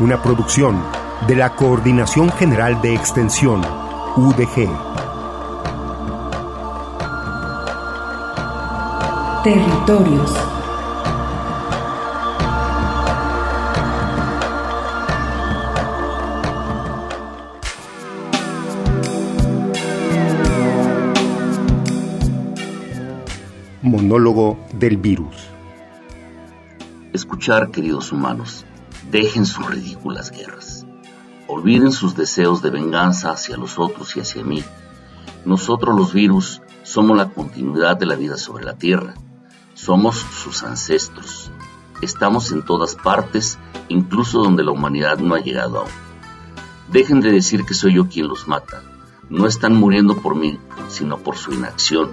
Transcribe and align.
Una 0.00 0.22
producción 0.22 0.82
de 1.28 1.36
la 1.36 1.54
Coordinación 1.54 2.32
General 2.32 2.80
de 2.80 2.94
Extensión, 2.94 3.60
UDG. 4.16 4.66
Territorios. 9.44 10.34
Monólogo 23.82 24.58
del 24.72 24.96
virus. 24.96 25.50
Escuchar, 27.12 27.70
queridos 27.70 28.12
humanos, 28.12 28.64
dejen 29.10 29.44
sus 29.44 29.66
ridículas 29.66 30.30
guerras. 30.30 30.86
Olviden 31.48 31.90
sus 31.90 32.14
deseos 32.14 32.62
de 32.62 32.70
venganza 32.70 33.32
hacia 33.32 33.56
los 33.56 33.78
otros 33.78 34.16
y 34.16 34.20
hacia 34.20 34.44
mí. 34.44 34.62
Nosotros 35.44 35.96
los 35.96 36.12
virus 36.12 36.62
somos 36.84 37.16
la 37.16 37.30
continuidad 37.30 37.96
de 37.96 38.06
la 38.06 38.14
vida 38.14 38.36
sobre 38.36 38.64
la 38.64 38.76
Tierra. 38.76 39.14
Somos 39.74 40.16
sus 40.18 40.62
ancestros. 40.62 41.50
Estamos 42.02 42.52
en 42.52 42.64
todas 42.64 42.94
partes, 42.94 43.58
incluso 43.88 44.42
donde 44.42 44.62
la 44.62 44.70
humanidad 44.70 45.18
no 45.18 45.34
ha 45.34 45.40
llegado 45.40 45.80
aún. 45.80 45.90
Dejen 46.90 47.20
de 47.20 47.32
decir 47.32 47.64
que 47.64 47.74
soy 47.74 47.94
yo 47.94 48.08
quien 48.08 48.28
los 48.28 48.46
mata. 48.46 48.82
No 49.28 49.46
están 49.46 49.74
muriendo 49.74 50.16
por 50.16 50.34
mí, 50.36 50.58
sino 50.88 51.18
por 51.18 51.36
su 51.36 51.52
inacción, 51.52 52.12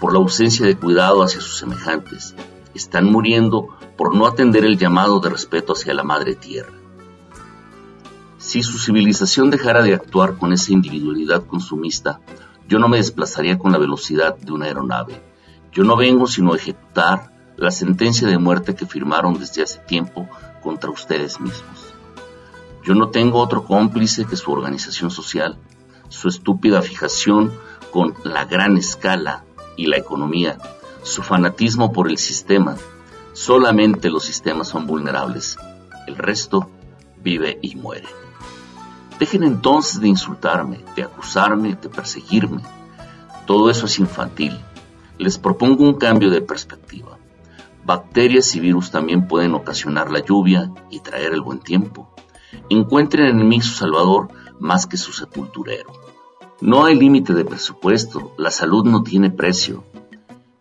por 0.00 0.12
la 0.12 0.18
ausencia 0.18 0.64
de 0.66 0.76
cuidado 0.76 1.22
hacia 1.22 1.40
sus 1.40 1.58
semejantes. 1.58 2.34
Están 2.74 3.06
muriendo 3.06 3.75
por 3.96 4.14
no 4.14 4.26
atender 4.26 4.64
el 4.64 4.78
llamado 4.78 5.20
de 5.20 5.30
respeto 5.30 5.72
hacia 5.72 5.94
la 5.94 6.04
Madre 6.04 6.34
Tierra. 6.34 6.72
Si 8.38 8.62
su 8.62 8.78
civilización 8.78 9.50
dejara 9.50 9.82
de 9.82 9.94
actuar 9.94 10.36
con 10.36 10.52
esa 10.52 10.72
individualidad 10.72 11.46
consumista, 11.46 12.20
yo 12.68 12.78
no 12.78 12.88
me 12.88 12.98
desplazaría 12.98 13.58
con 13.58 13.72
la 13.72 13.78
velocidad 13.78 14.36
de 14.36 14.52
una 14.52 14.66
aeronave. 14.66 15.22
Yo 15.72 15.84
no 15.84 15.96
vengo 15.96 16.26
sino 16.26 16.52
a 16.52 16.56
ejecutar 16.56 17.32
la 17.56 17.70
sentencia 17.70 18.28
de 18.28 18.38
muerte 18.38 18.74
que 18.74 18.86
firmaron 18.86 19.38
desde 19.38 19.62
hace 19.62 19.78
tiempo 19.80 20.28
contra 20.62 20.90
ustedes 20.90 21.40
mismos. 21.40 21.94
Yo 22.84 22.94
no 22.94 23.08
tengo 23.08 23.40
otro 23.40 23.64
cómplice 23.64 24.26
que 24.26 24.36
su 24.36 24.52
organización 24.52 25.10
social, 25.10 25.58
su 26.08 26.28
estúpida 26.28 26.82
fijación 26.82 27.52
con 27.90 28.14
la 28.24 28.44
gran 28.44 28.76
escala 28.76 29.44
y 29.76 29.86
la 29.86 29.96
economía, 29.96 30.58
su 31.02 31.22
fanatismo 31.22 31.92
por 31.92 32.08
el 32.08 32.18
sistema. 32.18 32.76
Solamente 33.36 34.08
los 34.08 34.24
sistemas 34.24 34.68
son 34.68 34.86
vulnerables, 34.86 35.58
el 36.06 36.16
resto 36.16 36.70
vive 37.22 37.58
y 37.60 37.76
muere. 37.76 38.08
Dejen 39.18 39.42
entonces 39.42 40.00
de 40.00 40.08
insultarme, 40.08 40.82
de 40.96 41.02
acusarme, 41.02 41.74
de 41.74 41.90
perseguirme. 41.90 42.62
Todo 43.44 43.68
eso 43.68 43.84
es 43.84 43.98
infantil. 43.98 44.58
Les 45.18 45.36
propongo 45.36 45.84
un 45.84 45.96
cambio 45.96 46.30
de 46.30 46.40
perspectiva. 46.40 47.18
Bacterias 47.84 48.56
y 48.56 48.60
virus 48.60 48.90
también 48.90 49.28
pueden 49.28 49.54
ocasionar 49.54 50.10
la 50.10 50.20
lluvia 50.20 50.72
y 50.88 51.00
traer 51.00 51.34
el 51.34 51.42
buen 51.42 51.58
tiempo. 51.58 52.08
Encuentren 52.70 53.26
en 53.26 53.46
mí 53.46 53.60
su 53.60 53.74
salvador 53.74 54.28
más 54.60 54.86
que 54.86 54.96
su 54.96 55.12
sepulturero. 55.12 55.92
No 56.62 56.86
hay 56.86 56.94
límite 56.94 57.34
de 57.34 57.44
presupuesto, 57.44 58.32
la 58.38 58.50
salud 58.50 58.86
no 58.86 59.02
tiene 59.02 59.28
precio. 59.28 59.84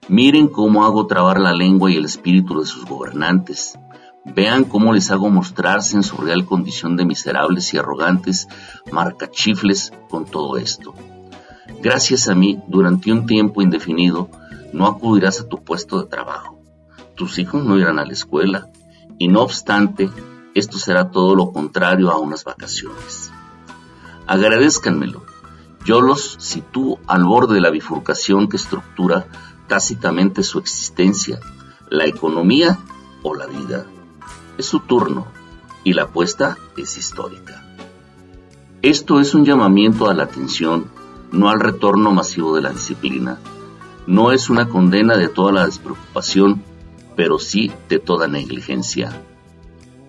Miren 0.08 0.48
cómo 0.48 0.86
hago 0.86 1.08
trabar 1.08 1.40
la 1.40 1.52
lengua 1.54 1.90
y 1.90 1.98
el 1.98 2.06
espíritu 2.06 2.60
de 2.60 2.68
sus 2.68 2.86
gobernantes. 2.86 3.80
Vean 4.24 4.64
cómo 4.64 4.94
les 4.94 5.10
hago 5.10 5.32
mostrarse 5.32 5.96
en 5.96 6.04
su 6.04 6.18
real 6.18 6.46
condición 6.46 6.96
de 6.96 7.06
miserables 7.06 7.74
y 7.74 7.80
arrogantes 7.80 8.48
marcachifles 8.92 9.94
con 10.08 10.26
todo 10.26 10.58
esto. 10.58 10.94
Gracias 11.82 12.28
a 12.28 12.36
mí, 12.36 12.62
durante 12.68 13.12
un 13.12 13.26
tiempo 13.26 13.64
indefinido, 13.64 14.30
no 14.74 14.86
acudirás 14.86 15.42
a 15.42 15.48
tu 15.48 15.64
puesto 15.64 16.00
de 16.00 16.08
trabajo. 16.08 16.60
Tus 17.16 17.40
hijos 17.40 17.64
no 17.64 17.78
irán 17.78 17.98
a 17.98 18.06
la 18.06 18.14
escuela. 18.14 18.70
Y 19.18 19.28
no 19.28 19.42
obstante, 19.42 20.10
esto 20.54 20.78
será 20.78 21.10
todo 21.10 21.36
lo 21.36 21.52
contrario 21.52 22.12
a 22.12 22.20
unas 22.20 22.44
vacaciones. 22.44 23.32
Agradezcanmelo. 24.28 25.24
Yo 25.84 26.02
los 26.02 26.36
sitúo 26.40 27.00
al 27.08 27.24
borde 27.24 27.56
de 27.56 27.62
la 27.62 27.70
bifurcación 27.70 28.50
que 28.50 28.58
estructura 28.58 29.28
tácitamente 29.68 30.44
su 30.44 30.60
existencia, 30.60 31.40
la 31.90 32.06
economía 32.06 32.80
o 33.24 33.36
la 33.36 33.48
vida. 33.48 33.86
Es 34.58 34.66
su 34.66 34.80
turno 34.80 35.28
y 35.84 35.94
la 35.94 36.04
apuesta 36.04 36.58
es 36.78 36.98
histórica. 36.98 37.64
Esto 38.82 39.20
es 39.20 39.34
un 39.34 39.46
llamamiento 39.46 40.10
a 40.10 40.14
la 40.14 40.24
atención, 40.24 40.86
no 41.32 41.50
al 41.50 41.60
retorno 41.60 42.12
masivo 42.12 42.56
de 42.56 42.62
la 42.62 42.72
disciplina. 42.72 43.40
No 44.08 44.32
es 44.32 44.50
una 44.50 44.70
condena 44.70 45.18
de 45.18 45.28
toda 45.28 45.52
la 45.52 45.66
despreocupación, 45.66 46.62
pero 47.16 47.40
sí 47.40 47.72
de 47.90 48.00
toda 48.00 48.28
negligencia. 48.28 49.22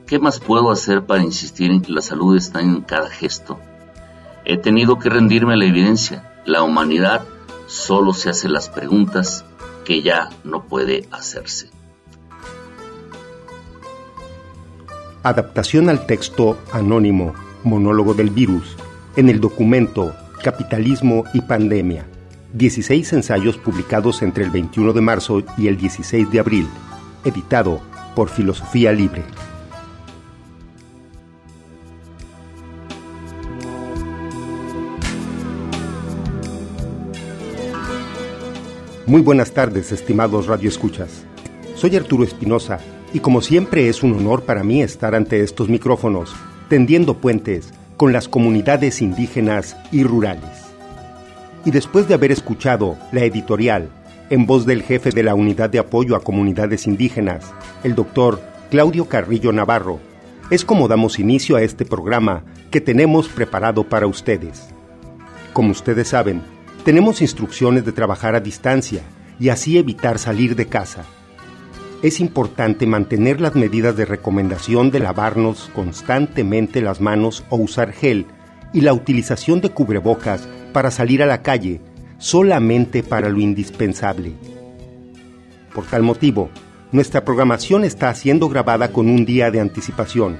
¿Qué 0.06 0.18
más 0.18 0.38
puedo 0.40 0.70
hacer 0.70 1.04
para 1.04 1.22
insistir 1.22 1.70
en 1.70 1.82
que 1.82 1.92
la 1.92 2.02
salud 2.02 2.36
está 2.36 2.60
en 2.60 2.82
cada 2.82 3.08
gesto? 3.10 3.58
He 4.44 4.56
tenido 4.56 4.98
que 4.98 5.08
rendirme 5.08 5.54
a 5.54 5.56
la 5.56 5.64
evidencia. 5.64 6.32
La 6.44 6.62
humanidad 6.62 7.24
solo 7.66 8.14
se 8.14 8.30
hace 8.30 8.48
las 8.48 8.68
preguntas 8.68 9.44
que 9.84 10.02
ya 10.02 10.30
no 10.44 10.64
puede 10.64 11.06
hacerse. 11.10 11.70
Adaptación 15.22 15.88
al 15.88 16.06
texto 16.06 16.56
anónimo 16.72 17.34
Monólogo 17.64 18.14
del 18.14 18.30
Virus 18.30 18.76
en 19.16 19.28
el 19.28 19.40
documento 19.40 20.14
Capitalismo 20.42 21.24
y 21.34 21.40
Pandemia. 21.40 22.06
16 22.52 23.12
ensayos 23.12 23.58
publicados 23.58 24.22
entre 24.22 24.44
el 24.44 24.50
21 24.50 24.92
de 24.92 25.00
marzo 25.00 25.42
y 25.58 25.66
el 25.66 25.76
16 25.76 26.30
de 26.30 26.38
abril. 26.38 26.68
Editado 27.24 27.80
por 28.14 28.28
Filosofía 28.28 28.92
Libre. 28.92 29.24
Muy 39.06 39.22
buenas 39.22 39.52
tardes, 39.52 39.92
estimados 39.92 40.48
radioescuchas. 40.48 41.24
Soy 41.76 41.94
Arturo 41.94 42.24
Espinosa 42.24 42.80
y 43.12 43.20
como 43.20 43.40
siempre 43.40 43.88
es 43.88 44.02
un 44.02 44.14
honor 44.14 44.42
para 44.42 44.64
mí 44.64 44.82
estar 44.82 45.14
ante 45.14 45.42
estos 45.42 45.68
micrófonos, 45.68 46.34
tendiendo 46.68 47.18
puentes 47.18 47.72
con 47.96 48.12
las 48.12 48.26
comunidades 48.26 49.00
indígenas 49.00 49.76
y 49.92 50.02
rurales. 50.02 50.72
Y 51.64 51.70
después 51.70 52.08
de 52.08 52.14
haber 52.14 52.32
escuchado 52.32 52.96
la 53.12 53.22
editorial 53.22 53.90
en 54.28 54.44
voz 54.44 54.66
del 54.66 54.82
jefe 54.82 55.10
de 55.10 55.22
la 55.22 55.36
Unidad 55.36 55.70
de 55.70 55.78
Apoyo 55.78 56.16
a 56.16 56.24
Comunidades 56.24 56.88
Indígenas, 56.88 57.54
el 57.84 57.94
doctor 57.94 58.40
Claudio 58.72 59.04
Carrillo 59.04 59.52
Navarro, 59.52 60.00
es 60.50 60.64
como 60.64 60.88
damos 60.88 61.20
inicio 61.20 61.54
a 61.54 61.62
este 61.62 61.84
programa 61.84 62.42
que 62.72 62.80
tenemos 62.80 63.28
preparado 63.28 63.84
para 63.84 64.08
ustedes. 64.08 64.66
Como 65.52 65.70
ustedes 65.70 66.08
saben, 66.08 66.42
tenemos 66.86 67.20
instrucciones 67.20 67.84
de 67.84 67.90
trabajar 67.90 68.36
a 68.36 68.40
distancia 68.40 69.02
y 69.40 69.48
así 69.48 69.76
evitar 69.76 70.20
salir 70.20 70.54
de 70.54 70.66
casa. 70.66 71.04
es 72.00 72.20
importante 72.20 72.86
mantener 72.86 73.40
las 73.40 73.56
medidas 73.56 73.96
de 73.96 74.04
recomendación 74.04 74.92
de 74.92 75.00
lavarnos 75.00 75.68
constantemente 75.74 76.80
las 76.80 77.00
manos 77.00 77.42
o 77.50 77.56
usar 77.56 77.90
gel 77.90 78.26
y 78.72 78.82
la 78.82 78.92
utilización 78.92 79.60
de 79.60 79.70
cubrebocas 79.70 80.46
para 80.72 80.92
salir 80.92 81.24
a 81.24 81.26
la 81.26 81.42
calle 81.42 81.80
solamente 82.18 83.02
para 83.02 83.30
lo 83.30 83.40
indispensable. 83.40 84.34
Por 85.74 85.86
tal 85.86 86.04
motivo, 86.04 86.50
nuestra 86.92 87.24
programación 87.24 87.82
está 87.82 88.14
siendo 88.14 88.48
grabada 88.48 88.92
con 88.92 89.08
un 89.08 89.24
día 89.24 89.50
de 89.50 89.58
anticipación. 89.58 90.38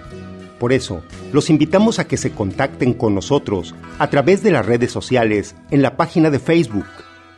Por 0.58 0.72
eso, 0.72 1.02
los 1.32 1.50
invitamos 1.50 1.98
a 1.98 2.06
que 2.06 2.16
se 2.16 2.32
contacten 2.32 2.94
con 2.94 3.14
nosotros 3.14 3.74
a 3.98 4.08
través 4.08 4.42
de 4.42 4.50
las 4.50 4.64
redes 4.64 4.90
sociales 4.90 5.54
en 5.70 5.82
la 5.82 5.96
página 5.96 6.30
de 6.30 6.38
Facebook, 6.38 6.86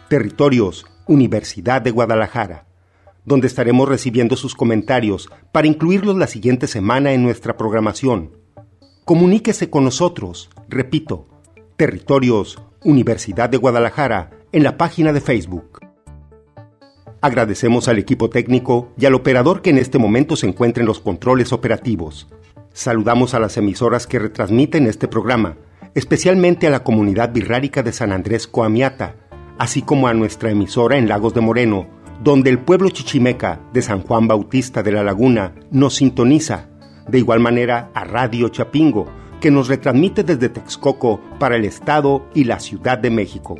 Territorios 0.08 0.86
Universidad 1.06 1.82
de 1.82 1.90
Guadalajara, 1.90 2.66
donde 3.24 3.48
estaremos 3.48 3.88
recibiendo 3.88 4.36
sus 4.36 4.54
comentarios 4.54 5.28
para 5.52 5.66
incluirlos 5.66 6.16
la 6.16 6.28
siguiente 6.28 6.66
semana 6.66 7.12
en 7.12 7.22
nuestra 7.22 7.56
programación. 7.56 8.36
Comuníquese 9.04 9.68
con 9.68 9.84
nosotros, 9.84 10.50
repito, 10.68 11.26
Territorios 11.76 12.62
Universidad 12.84 13.48
de 13.48 13.56
Guadalajara 13.56 14.30
en 14.52 14.62
la 14.62 14.76
página 14.76 15.12
de 15.12 15.20
Facebook. 15.20 15.80
Agradecemos 17.20 17.88
al 17.88 17.98
equipo 17.98 18.30
técnico 18.30 18.92
y 18.96 19.06
al 19.06 19.14
operador 19.14 19.60
que 19.60 19.70
en 19.70 19.78
este 19.78 19.98
momento 19.98 20.36
se 20.36 20.46
encuentra 20.46 20.82
en 20.82 20.86
los 20.86 21.00
controles 21.00 21.52
operativos. 21.52 22.28
Saludamos 22.78 23.34
a 23.34 23.40
las 23.40 23.56
emisoras 23.56 24.06
que 24.06 24.20
retransmiten 24.20 24.86
este 24.86 25.08
programa, 25.08 25.56
especialmente 25.96 26.68
a 26.68 26.70
la 26.70 26.84
comunidad 26.84 27.32
birrárica 27.32 27.82
de 27.82 27.92
San 27.92 28.12
Andrés 28.12 28.46
Coamiata, 28.46 29.16
así 29.58 29.82
como 29.82 30.06
a 30.06 30.14
nuestra 30.14 30.52
emisora 30.52 30.96
en 30.96 31.08
Lagos 31.08 31.34
de 31.34 31.40
Moreno, 31.40 31.88
donde 32.22 32.50
el 32.50 32.60
pueblo 32.60 32.90
chichimeca 32.90 33.60
de 33.72 33.82
San 33.82 34.02
Juan 34.02 34.28
Bautista 34.28 34.84
de 34.84 34.92
la 34.92 35.02
Laguna 35.02 35.56
nos 35.72 35.96
sintoniza. 35.96 36.68
De 37.08 37.18
igual 37.18 37.40
manera 37.40 37.90
a 37.94 38.04
Radio 38.04 38.48
Chapingo, 38.48 39.06
que 39.40 39.50
nos 39.50 39.66
retransmite 39.66 40.22
desde 40.22 40.48
Texcoco 40.48 41.20
para 41.40 41.56
el 41.56 41.64
Estado 41.64 42.28
y 42.32 42.44
la 42.44 42.60
Ciudad 42.60 42.96
de 42.96 43.10
México. 43.10 43.56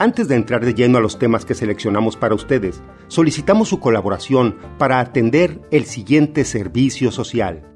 Antes 0.00 0.26
de 0.26 0.34
entrar 0.34 0.64
de 0.64 0.74
lleno 0.74 0.98
a 0.98 1.00
los 1.00 1.20
temas 1.20 1.44
que 1.44 1.54
seleccionamos 1.54 2.16
para 2.16 2.34
ustedes, 2.34 2.82
solicitamos 3.06 3.68
su 3.68 3.78
colaboración 3.78 4.56
para 4.78 4.98
atender 4.98 5.60
el 5.70 5.84
siguiente 5.84 6.44
servicio 6.44 7.12
social. 7.12 7.69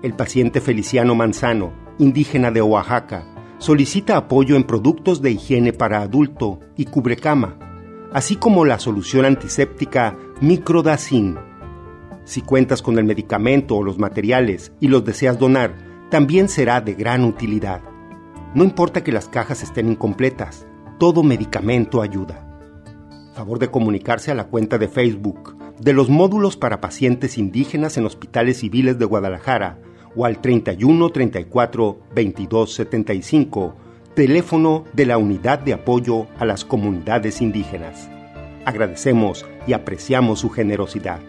El 0.00 0.14
paciente 0.14 0.60
Feliciano 0.60 1.16
Manzano, 1.16 1.72
indígena 1.98 2.52
de 2.52 2.62
Oaxaca, 2.62 3.26
solicita 3.58 4.16
apoyo 4.16 4.54
en 4.54 4.62
productos 4.62 5.20
de 5.20 5.32
higiene 5.32 5.72
para 5.72 6.02
adulto 6.02 6.60
y 6.76 6.84
cubrecama, 6.84 7.58
así 8.12 8.36
como 8.36 8.64
la 8.64 8.78
solución 8.78 9.24
antiséptica 9.24 10.16
Microdacin. 10.40 11.36
Si 12.22 12.42
cuentas 12.42 12.80
con 12.80 12.96
el 12.96 13.06
medicamento 13.06 13.74
o 13.74 13.82
los 13.82 13.98
materiales 13.98 14.72
y 14.78 14.86
los 14.86 15.04
deseas 15.04 15.36
donar, 15.36 15.74
también 16.10 16.48
será 16.48 16.80
de 16.80 16.94
gran 16.94 17.24
utilidad. 17.24 17.82
No 18.54 18.62
importa 18.62 19.02
que 19.02 19.10
las 19.10 19.28
cajas 19.28 19.64
estén 19.64 19.88
incompletas, 19.88 20.64
todo 21.00 21.24
medicamento 21.24 22.02
ayuda. 22.02 22.44
Favor 23.34 23.58
de 23.58 23.68
comunicarse 23.68 24.30
a 24.30 24.36
la 24.36 24.46
cuenta 24.46 24.78
de 24.78 24.86
Facebook 24.86 25.56
de 25.80 25.92
los 25.92 26.08
módulos 26.08 26.56
para 26.56 26.80
pacientes 26.80 27.38
indígenas 27.38 27.96
en 27.96 28.06
hospitales 28.06 28.58
civiles 28.58 28.98
de 28.98 29.04
Guadalajara 29.04 29.78
o 30.14 30.24
al 30.24 30.40
31 30.40 31.10
34 31.10 31.98
22 32.14 32.74
75, 32.74 33.76
teléfono 34.14 34.84
de 34.92 35.06
la 35.06 35.18
Unidad 35.18 35.58
de 35.58 35.74
Apoyo 35.74 36.26
a 36.38 36.44
las 36.44 36.64
Comunidades 36.64 37.40
Indígenas. 37.40 38.08
Agradecemos 38.64 39.46
y 39.66 39.72
apreciamos 39.72 40.40
su 40.40 40.50
generosidad. 40.50 41.20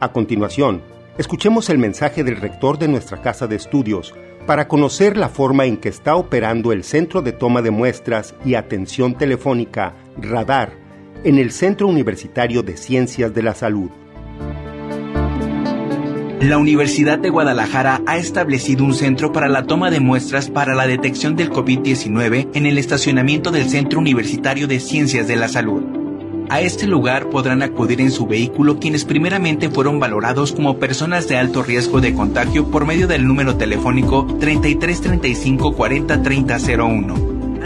A 0.00 0.12
continuación, 0.12 0.82
escuchemos 1.18 1.70
el 1.70 1.78
mensaje 1.78 2.22
del 2.24 2.36
rector 2.36 2.78
de 2.78 2.88
nuestra 2.88 3.20
casa 3.20 3.46
de 3.46 3.56
estudios, 3.56 4.14
para 4.48 4.66
conocer 4.66 5.18
la 5.18 5.28
forma 5.28 5.66
en 5.66 5.76
que 5.76 5.90
está 5.90 6.16
operando 6.16 6.72
el 6.72 6.82
Centro 6.82 7.20
de 7.20 7.32
Toma 7.32 7.60
de 7.60 7.70
Muestras 7.70 8.34
y 8.46 8.54
Atención 8.54 9.14
Telefónica, 9.14 9.94
Radar, 10.16 10.72
en 11.22 11.36
el 11.36 11.50
Centro 11.50 11.86
Universitario 11.86 12.62
de 12.62 12.78
Ciencias 12.78 13.34
de 13.34 13.42
la 13.42 13.54
Salud. 13.54 13.90
La 16.40 16.56
Universidad 16.56 17.18
de 17.18 17.30
Guadalajara 17.30 18.00
ha 18.06 18.16
establecido 18.16 18.84
un 18.84 18.94
centro 18.94 19.32
para 19.32 19.48
la 19.48 19.64
toma 19.64 19.90
de 19.90 19.98
muestras 19.98 20.48
para 20.48 20.72
la 20.76 20.86
detección 20.86 21.34
del 21.34 21.50
COVID-19 21.50 22.50
en 22.54 22.64
el 22.64 22.78
estacionamiento 22.78 23.50
del 23.50 23.68
Centro 23.68 23.98
Universitario 23.98 24.68
de 24.68 24.78
Ciencias 24.78 25.26
de 25.26 25.34
la 25.34 25.48
Salud. 25.48 25.82
A 26.48 26.60
este 26.60 26.86
lugar 26.86 27.28
podrán 27.28 27.62
acudir 27.62 28.00
en 28.00 28.12
su 28.12 28.28
vehículo 28.28 28.78
quienes 28.78 29.04
primeramente 29.04 29.68
fueron 29.68 29.98
valorados 29.98 30.52
como 30.52 30.78
personas 30.78 31.26
de 31.26 31.36
alto 31.36 31.64
riesgo 31.64 32.00
de 32.00 32.14
contagio 32.14 32.70
por 32.70 32.86
medio 32.86 33.08
del 33.08 33.26
número 33.26 33.56
telefónico 33.56 34.24
3335 34.38 35.74
40 35.74 36.22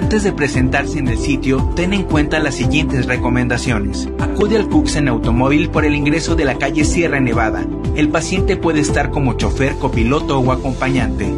Antes 0.02 0.24
de 0.24 0.32
presentarse 0.32 0.98
en 0.98 1.06
el 1.06 1.16
sitio, 1.16 1.72
ten 1.76 1.92
en 1.92 2.02
cuenta 2.02 2.40
las 2.40 2.56
siguientes 2.56 3.06
recomendaciones. 3.06 4.08
Acude 4.18 4.56
al 4.56 4.68
CUCS 4.68 4.96
en 4.96 5.08
automóvil 5.08 5.70
por 5.70 5.84
el 5.84 5.94
ingreso 5.94 6.34
de 6.34 6.44
la 6.44 6.58
calle 6.58 6.84
Sierra 6.84 7.20
Nevada. 7.20 7.64
El 7.94 8.08
paciente 8.08 8.56
puede 8.56 8.80
estar 8.80 9.10
como 9.10 9.34
chofer, 9.34 9.76
copiloto 9.76 10.40
o 10.40 10.50
acompañante. 10.50 11.32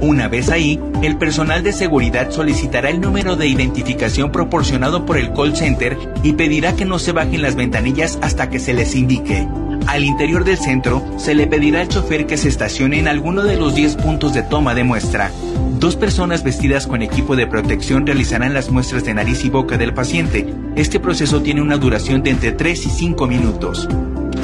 Una 0.00 0.28
vez 0.28 0.50
ahí, 0.50 0.80
el 1.02 1.18
personal 1.18 1.64
de 1.64 1.72
seguridad 1.72 2.30
solicitará 2.30 2.90
el 2.90 3.00
número 3.00 3.34
de 3.34 3.48
identificación 3.48 4.30
proporcionado 4.30 5.04
por 5.04 5.18
el 5.18 5.32
call 5.32 5.56
center 5.56 5.98
y 6.22 6.34
pedirá 6.34 6.76
que 6.76 6.84
no 6.84 7.00
se 7.00 7.10
bajen 7.10 7.42
las 7.42 7.56
ventanillas 7.56 8.20
hasta 8.22 8.48
que 8.50 8.60
se 8.60 8.72
les 8.72 8.94
indique. 8.94 9.48
Al 9.88 10.04
interior 10.04 10.44
del 10.44 10.58
centro, 10.58 11.04
se 11.16 11.34
le 11.34 11.48
pedirá 11.48 11.80
al 11.80 11.88
chofer 11.88 12.26
que 12.26 12.36
se 12.36 12.48
estacione 12.48 13.00
en 13.00 13.08
alguno 13.08 13.42
de 13.42 13.56
los 13.56 13.74
10 13.74 13.96
puntos 13.96 14.32
de 14.32 14.44
toma 14.44 14.76
de 14.76 14.84
muestra. 14.84 15.32
Dos 15.80 15.96
personas 15.96 16.44
vestidas 16.44 16.86
con 16.86 17.00
equipo 17.00 17.36
de 17.36 17.46
protección 17.46 18.04
realizarán 18.06 18.52
las 18.52 18.70
muestras 18.70 19.02
de 19.02 19.14
nariz 19.14 19.46
y 19.46 19.48
boca 19.48 19.78
del 19.78 19.94
paciente. 19.94 20.46
Este 20.76 21.00
proceso 21.00 21.40
tiene 21.40 21.62
una 21.62 21.78
duración 21.78 22.22
de 22.22 22.28
entre 22.28 22.52
3 22.52 22.84
y 22.84 22.90
5 22.90 23.26
minutos. 23.26 23.88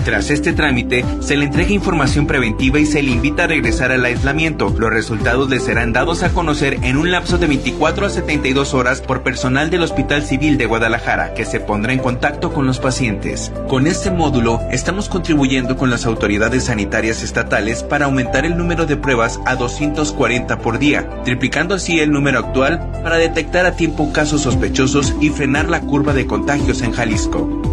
Tras 0.05 0.31
este 0.31 0.53
trámite, 0.53 1.05
se 1.21 1.37
le 1.37 1.47
entrega 1.47 1.71
información 1.71 2.27
preventiva 2.27 2.79
y 2.79 2.87
se 2.87 3.03
le 3.03 3.11
invita 3.11 3.45
a 3.45 3.47
regresar 3.49 3.93
al 3.93 4.05
aislamiento. 4.05 4.75
Los 4.79 4.91
resultados 4.91 5.51
le 5.51 5.61
serán 5.61 5.93
dados 5.93 6.23
a 6.23 6.31
conocer 6.31 6.79
en 6.83 6.97
un 6.97 7.11
lapso 7.11 7.39
de 7.39 7.47
24 7.47 8.07
a 8.07 8.11
72 8.11 8.75
horas 8.75 9.01
por 9.01 9.23
personal 9.23 9.71
del 9.71 9.83
Hospital 9.83 10.23
Civil 10.23 10.59
de 10.59 10.67
Guadalajara, 10.67 11.35
que 11.35 11.45
se 11.45 11.61
pondrá 11.61 11.93
en 11.93 11.99
contacto 11.99 12.53
con 12.53 12.67
los 12.67 12.79
pacientes. 12.79 13.53
Con 13.69 13.87
este 13.87 14.11
módulo, 14.11 14.61
estamos 14.71 15.09
contribuyendo 15.09 15.77
con 15.77 15.91
las 15.91 16.07
autoridades 16.07 16.65
sanitarias 16.65 17.23
estatales 17.23 17.83
para 17.83 18.07
aumentar 18.07 18.47
el 18.47 18.57
número 18.57 18.87
de 18.87 18.97
pruebas 18.97 19.41
a 19.45 19.57
240 19.57 20.59
por 20.59 20.79
día, 20.79 21.09
triplicando 21.25 21.75
así 21.75 21.99
el 21.99 22.13
número 22.13 22.39
actual 22.39 22.91
para 23.03 23.17
detectar 23.17 23.67
a 23.67 23.77
tiempo 23.77 24.13
casos 24.13 24.43
sospechosos 24.43 25.15
y 25.21 25.31
frenar 25.31 25.69
la 25.69 25.81
curva 25.81 26.13
de 26.13 26.27
contagios 26.27 26.83
en 26.83 26.93
Jalisco. 26.93 27.66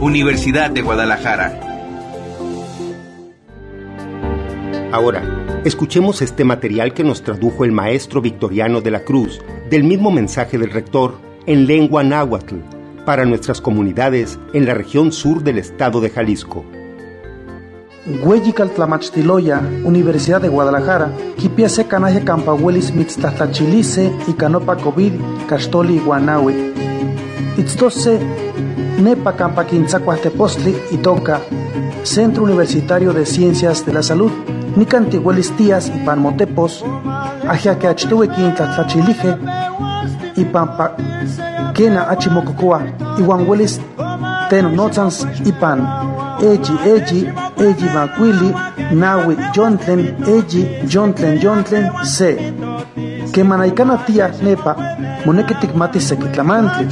Universidad 0.00 0.70
de 0.70 0.80
Guadalajara. 0.80 1.60
Ahora, 4.92 5.60
escuchemos 5.66 6.22
este 6.22 6.42
material 6.42 6.94
que 6.94 7.04
nos 7.04 7.22
tradujo 7.22 7.66
el 7.66 7.72
maestro 7.72 8.22
Victoriano 8.22 8.80
de 8.80 8.92
la 8.92 9.04
Cruz 9.04 9.42
del 9.68 9.84
mismo 9.84 10.10
mensaje 10.10 10.56
del 10.56 10.70
rector 10.70 11.18
en 11.44 11.66
lengua 11.66 12.02
náhuatl 12.02 12.56
para 13.04 13.26
nuestras 13.26 13.60
comunidades 13.60 14.38
en 14.54 14.64
la 14.64 14.72
región 14.72 15.12
sur 15.12 15.42
del 15.42 15.58
estado 15.58 16.00
de 16.00 16.08
Jalisco. 16.08 16.64
Hueyical 18.24 18.70
Tlamachtiloya, 18.70 19.60
Universidad 19.84 20.40
de 20.40 20.48
Guadalajara, 20.48 21.12
Kipiase 21.36 21.86
Canaje 21.86 22.24
Campahuelis 22.24 22.94
Mitztatlachilice 22.94 24.10
y 24.26 24.32
Canopa 24.32 24.76
COVID, 24.76 25.12
Castoli 25.46 25.98
Guanawe. 25.98 26.89
Itztose 27.56 28.20
Nepa 29.00 29.32
Campaquintzacuahtepostli 29.32 30.76
y 30.90 30.96
Toca, 30.98 31.40
Centro 32.02 32.44
Universitario 32.44 33.12
de 33.12 33.24
Ciencias 33.26 33.84
de 33.84 33.92
la 33.92 34.02
Salud, 34.02 34.30
Nicantihuelis 34.76 35.52
Tías 35.52 35.90
y 35.94 35.98
Panmotepos, 36.04 36.84
Ajiaqueachtuequin 37.48 38.54
Tlatlachilije, 38.54 39.36
y 40.36 40.44
Pampa 40.44 40.96
Kena 41.74 42.10
Achimococua, 42.10 42.82
Iwanhuelis 43.18 43.80
Tenonotzans 44.48 45.26
y 45.44 45.52
Pan, 45.52 45.86
Eji 46.40 46.78
Eji, 46.84 47.28
Eji 47.58 47.84
Macuili, 47.94 48.54
Nawi 48.92 49.36
Jontlen, 49.54 50.16
Eji 50.26 50.82
Jontlen 50.88 51.38
Jontlen, 51.40 51.90
Se. 52.04 53.09
Que 53.32 53.44
manaikana 53.44 54.04
tía 54.04 54.32
nepa, 54.42 54.76
moneque 55.24 55.54
tigmati 55.60 56.00
sequitlamantli. 56.00 56.88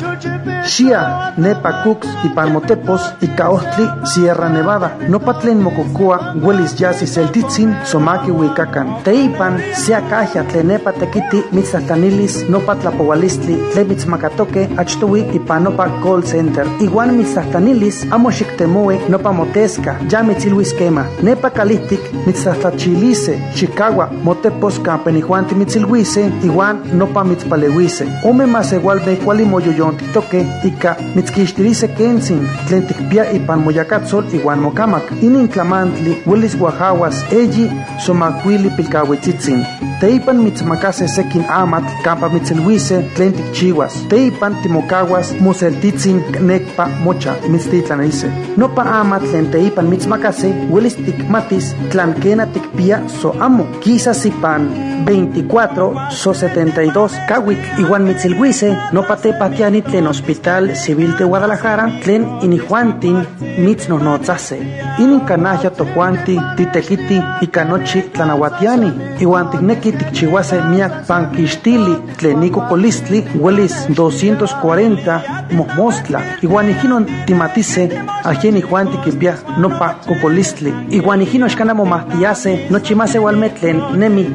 Shia, 0.65 1.33
Nepa 1.39 1.83
Cooks 1.83 2.09
y 2.25 2.29
Palmotepos 2.29 3.15
y 3.23 3.29
Caostli, 3.29 3.89
Sierra 4.05 4.49
Nevada. 4.49 4.99
No 5.09 5.19
patlen 5.19 5.63
mokokua, 5.63 6.35
Willis 6.43 6.75
Yasis 6.75 7.17
el 7.17 7.31
Titzin, 7.31 7.75
Somaki 7.85 8.31
Wikakan. 8.31 9.03
Teipan, 9.03 9.59
Sea 9.73 10.03
Kaja, 10.11 10.45
Tlenepa 10.45 10.93
Tekiti, 10.93 11.43
Mitzatanilis, 11.53 12.49
No 12.51 12.61
Patlapowalistli, 12.61 13.57
Tlemitz 13.73 14.07
Makatoke, 14.07 14.69
Achtuwi 14.77 15.27
y 15.33 15.39
Panopa 15.39 15.89
Call 16.03 16.25
Center. 16.25 16.67
Igual 16.81 17.13
Mitzatanilis, 17.13 18.07
Amoshik 18.11 18.57
Temue, 18.57 19.01
Nopa 19.09 19.33
Motesca, 19.33 19.99
Yamitzilwis 20.11 20.75
Kema, 20.75 21.07
Nepa 21.23 21.51
Kalistik, 21.51 22.01
Mitzatachilise, 22.27 23.41
Chicago, 23.55 24.07
Motepos 24.23 24.79
Campenijuanti 24.81 25.55
Mitzilwise, 25.55 26.28
Iguan 26.43 26.77
Nopa 26.99 27.25
Mitzpalewise. 27.25 28.07
Ome 28.25 28.47
más 28.47 28.73
igual 28.73 29.05
de 29.05 29.17
cual 29.19 29.45
moyoyon 29.47 29.97
toque 30.13 30.47
ika 30.65 30.97
mitzkixtirise 31.15 31.89
kensin 31.99 32.43
tlen 32.69 32.87
tikpia 32.87 33.25
ipan 33.33 33.61
moyakatzol 33.65 34.25
iwan 34.35 34.61
mokamak 34.61 35.07
inin 35.23 35.49
tlamantli 35.49 36.13
willis 36.27 36.57
guajawas 36.59 37.25
eyi 37.33 37.71
somakuili 38.05 38.71
pilkahuitzitzin 38.77 39.65
teipan 40.01 40.43
mitzmakase 40.45 41.09
sekin 41.09 41.45
amat 41.61 41.85
kampa 42.05 42.29
mitzilhuise 42.29 43.03
tlen 43.15 43.33
tikchiwas 43.33 43.95
teipan 44.09 44.57
timokawas 44.63 45.35
museltitzin 45.41 46.23
nekpa 46.41 46.89
mocha 47.05 47.33
mitztitlanise 47.49 48.29
nopa 48.57 48.83
amat 49.01 49.23
tlen 49.31 49.51
teipan 49.55 49.91
mitzmakase 49.93 50.55
willis 50.73 50.97
tikmatis 50.97 51.75
tlan 51.91 52.15
kena 52.23 52.47
tikpia 52.47 53.03
so 53.09 53.35
amo. 53.41 53.65
Quizás 53.83 54.25
ipan 54.27 54.63
24 55.07 56.11
so 56.11 56.18
72 56.19 57.19
kawik 57.29 57.59
iwan 57.79 58.03
mitzilhuise 58.03 58.69
nopa 58.93 59.17
tepatiani 59.17 59.83
tlen 59.83 60.07
Hospital 60.07 60.69
Civil 60.75 61.13
de 61.19 61.25
Guadalajara 61.25 61.91
tlen 62.05 62.27
inijuantin 62.43 63.19
mitznonotzase 63.59 64.59
inin 64.99 65.21
kanahya 65.21 65.71
tojuanti 65.71 66.41
titequiti 66.57 67.23
ika 67.41 67.65
nochi 67.65 68.03
tlanahuatiani. 68.03 68.93
Iwan 69.21 69.49
tikneki 69.51 69.93
tikchiuase 69.93 70.61
miak 70.71 71.07
pankixtili 71.07 71.95
tlen 72.19 72.43
ikokolistli 72.43 73.25
huelis 73.39 73.77
240 73.89 75.21
mojmostla 75.53 76.21
iwan 76.43 76.71
ijinon 76.71 77.07
timatise 77.27 77.89
ajien 78.25 78.57
ijuan 78.57 78.89
tikipia 78.89 79.35
nopa 79.57 79.95
kokolistli 80.07 80.75
iwan 80.91 81.23
ijinon 81.23 81.51
xkana 81.51 81.75
momahtiase 81.75 82.59
nochi 82.71 82.95
más 82.95 83.15
igualme 83.15 83.49
tlen 83.49 83.83
nemi 83.97 84.27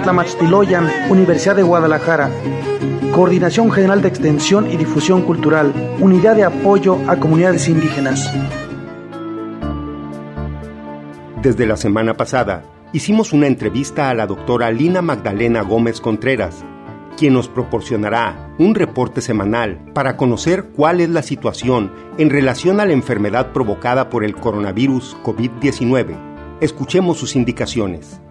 tlamachtiloyan 0.00 0.88
Universidad 1.10 1.56
de 1.56 1.62
Guadalajara 1.62 2.30
Coordinación 3.12 3.70
General 3.70 4.00
de 4.00 4.08
Extensión 4.08 4.70
y 4.72 4.78
Difusión 4.78 5.20
Cultural, 5.20 5.70
Unidad 6.00 6.34
de 6.34 6.44
Apoyo 6.44 6.98
a 7.06 7.16
Comunidades 7.16 7.68
Indígenas. 7.68 8.32
Desde 11.42 11.66
la 11.66 11.76
semana 11.76 12.14
pasada, 12.14 12.64
hicimos 12.94 13.34
una 13.34 13.48
entrevista 13.48 14.08
a 14.08 14.14
la 14.14 14.26
doctora 14.26 14.70
Lina 14.70 15.02
Magdalena 15.02 15.60
Gómez 15.60 16.00
Contreras, 16.00 16.64
quien 17.18 17.34
nos 17.34 17.48
proporcionará 17.48 18.54
un 18.58 18.74
reporte 18.74 19.20
semanal 19.20 19.78
para 19.92 20.16
conocer 20.16 20.70
cuál 20.74 21.02
es 21.02 21.10
la 21.10 21.22
situación 21.22 21.92
en 22.16 22.30
relación 22.30 22.80
a 22.80 22.86
la 22.86 22.94
enfermedad 22.94 23.52
provocada 23.52 24.08
por 24.08 24.24
el 24.24 24.34
coronavirus 24.34 25.18
COVID-19. 25.22 26.16
Escuchemos 26.62 27.18
sus 27.18 27.36
indicaciones. 27.36 28.21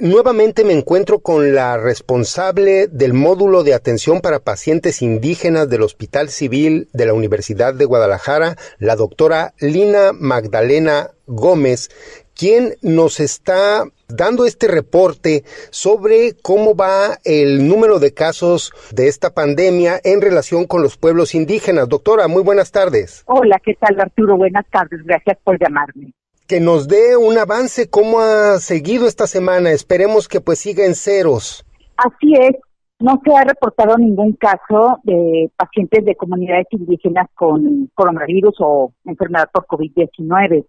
Nuevamente 0.00 0.64
me 0.64 0.72
encuentro 0.72 1.18
con 1.18 1.54
la 1.54 1.76
responsable 1.76 2.86
del 2.86 3.12
módulo 3.12 3.64
de 3.64 3.74
atención 3.74 4.22
para 4.22 4.38
pacientes 4.38 5.02
indígenas 5.02 5.68
del 5.68 5.82
Hospital 5.82 6.30
Civil 6.30 6.88
de 6.94 7.04
la 7.04 7.12
Universidad 7.12 7.74
de 7.74 7.84
Guadalajara, 7.84 8.56
la 8.78 8.96
doctora 8.96 9.52
Lina 9.60 10.12
Magdalena 10.14 11.10
Gómez, 11.26 11.90
quien 12.34 12.76
nos 12.80 13.20
está 13.20 13.84
dando 14.08 14.46
este 14.46 14.68
reporte 14.68 15.44
sobre 15.68 16.34
cómo 16.40 16.74
va 16.74 17.18
el 17.24 17.68
número 17.68 17.98
de 17.98 18.14
casos 18.14 18.72
de 18.92 19.06
esta 19.06 19.34
pandemia 19.34 20.00
en 20.02 20.22
relación 20.22 20.64
con 20.64 20.82
los 20.82 20.96
pueblos 20.96 21.34
indígenas. 21.34 21.90
Doctora, 21.90 22.26
muy 22.26 22.42
buenas 22.42 22.72
tardes. 22.72 23.22
Hola, 23.26 23.60
¿qué 23.62 23.74
tal 23.74 24.00
Arturo? 24.00 24.38
Buenas 24.38 24.64
tardes, 24.70 25.02
gracias 25.04 25.36
por 25.44 25.58
llamarme 25.60 26.14
que 26.50 26.58
nos 26.58 26.88
dé 26.88 27.16
un 27.16 27.38
avance 27.38 27.88
cómo 27.88 28.18
ha 28.18 28.58
seguido 28.58 29.06
esta 29.06 29.28
semana. 29.28 29.70
Esperemos 29.70 30.26
que 30.26 30.40
pues 30.40 30.58
siga 30.58 30.84
en 30.84 30.96
ceros. 30.96 31.64
Así 31.96 32.34
es. 32.34 32.56
No 32.98 33.22
se 33.24 33.32
ha 33.32 33.44
reportado 33.44 33.96
ningún 33.96 34.32
caso 34.32 34.98
de 35.04 35.48
pacientes 35.56 36.04
de 36.04 36.16
comunidades 36.16 36.66
indígenas 36.72 37.28
con 37.36 37.88
coronavirus 37.94 38.56
o 38.58 38.92
enfermedad 39.04 39.48
por 39.52 39.64
COVID-19. 39.66 40.66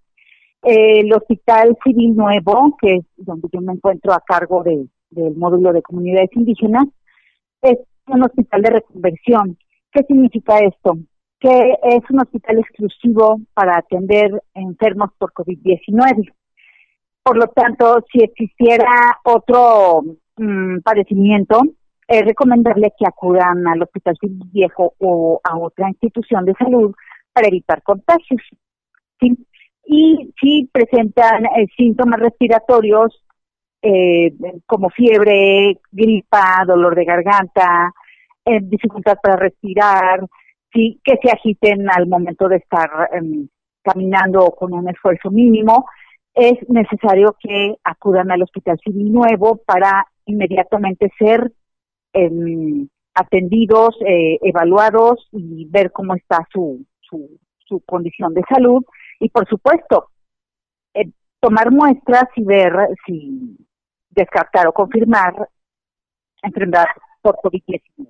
El 0.61 1.13
Hospital 1.13 1.75
Civil 1.83 2.15
Nuevo, 2.15 2.77
que 2.79 2.97
es 2.97 3.05
donde 3.17 3.47
yo 3.51 3.59
me 3.61 3.73
encuentro 3.73 4.13
a 4.13 4.21
cargo 4.21 4.61
de, 4.61 4.85
del 5.09 5.35
módulo 5.35 5.73
de 5.73 5.81
comunidades 5.81 6.29
indígenas, 6.35 6.85
es 7.63 7.79
un 8.05 8.21
hospital 8.21 8.61
de 8.61 8.69
reconversión. 8.69 9.57
¿Qué 9.91 10.03
significa 10.03 10.59
esto? 10.59 10.99
Que 11.41 11.73
es 11.83 12.03
un 12.11 12.21
hospital 12.21 12.59
exclusivo 12.59 13.41
para 13.55 13.79
atender 13.79 14.29
enfermos 14.53 15.09
por 15.17 15.33
COVID-19. 15.33 16.31
Por 17.23 17.37
lo 17.37 17.47
tanto, 17.47 18.05
si 18.11 18.23
existiera 18.23 19.17
otro 19.23 20.03
mm, 20.37 20.81
padecimiento, 20.81 21.61
es 22.07 22.25
recomendable 22.25 22.93
que 22.97 23.07
acudan 23.07 23.67
al 23.67 23.81
Hospital 23.81 24.15
Civil 24.21 24.43
Viejo 24.51 24.93
o 24.99 25.41
a 25.43 25.57
otra 25.57 25.89
institución 25.89 26.45
de 26.45 26.53
salud 26.53 26.93
para 27.33 27.47
evitar 27.47 27.81
contagios. 27.81 28.41
Y 29.85 30.33
si 30.39 30.69
presentan 30.71 31.45
eh, 31.45 31.65
síntomas 31.75 32.19
respiratorios 32.19 33.23
eh, 33.81 34.33
como 34.67 34.89
fiebre, 34.89 35.79
gripa, 35.91 36.63
dolor 36.67 36.95
de 36.95 37.05
garganta, 37.05 37.91
eh, 38.45 38.59
dificultad 38.61 39.17
para 39.21 39.37
respirar, 39.37 40.19
sí, 40.73 40.99
que 41.03 41.17
se 41.21 41.31
agiten 41.31 41.89
al 41.89 42.07
momento 42.07 42.47
de 42.47 42.57
estar 42.57 42.89
em, 43.13 43.47
caminando 43.81 44.51
con 44.51 44.73
un 44.73 44.89
esfuerzo 44.89 45.31
mínimo, 45.31 45.85
es 46.33 46.57
necesario 46.69 47.35
que 47.39 47.75
acudan 47.83 48.31
al 48.31 48.43
Hospital 48.43 48.79
Civil 48.83 49.11
Nuevo 49.11 49.57
para 49.65 50.05
inmediatamente 50.25 51.11
ser 51.17 51.51
em, 52.13 52.87
atendidos, 53.13 53.95
eh, 54.05 54.39
evaluados 54.41 55.27
y 55.31 55.65
ver 55.69 55.91
cómo 55.91 56.15
está 56.15 56.47
su, 56.51 56.85
su, 57.01 57.37
su, 57.65 57.81
condición 57.81 58.33
de 58.33 58.43
salud 58.49 58.83
y, 59.19 59.29
por 59.29 59.47
supuesto, 59.47 60.09
eh, 60.93 61.09
tomar 61.41 61.71
muestras 61.71 62.25
y 62.35 62.43
ver 62.43 62.73
si 63.05 63.57
descartar 64.09 64.67
o 64.67 64.73
confirmar 64.73 65.49
enfermedad 66.41 66.87
por 67.21 67.35
COVID-19. 67.37 68.07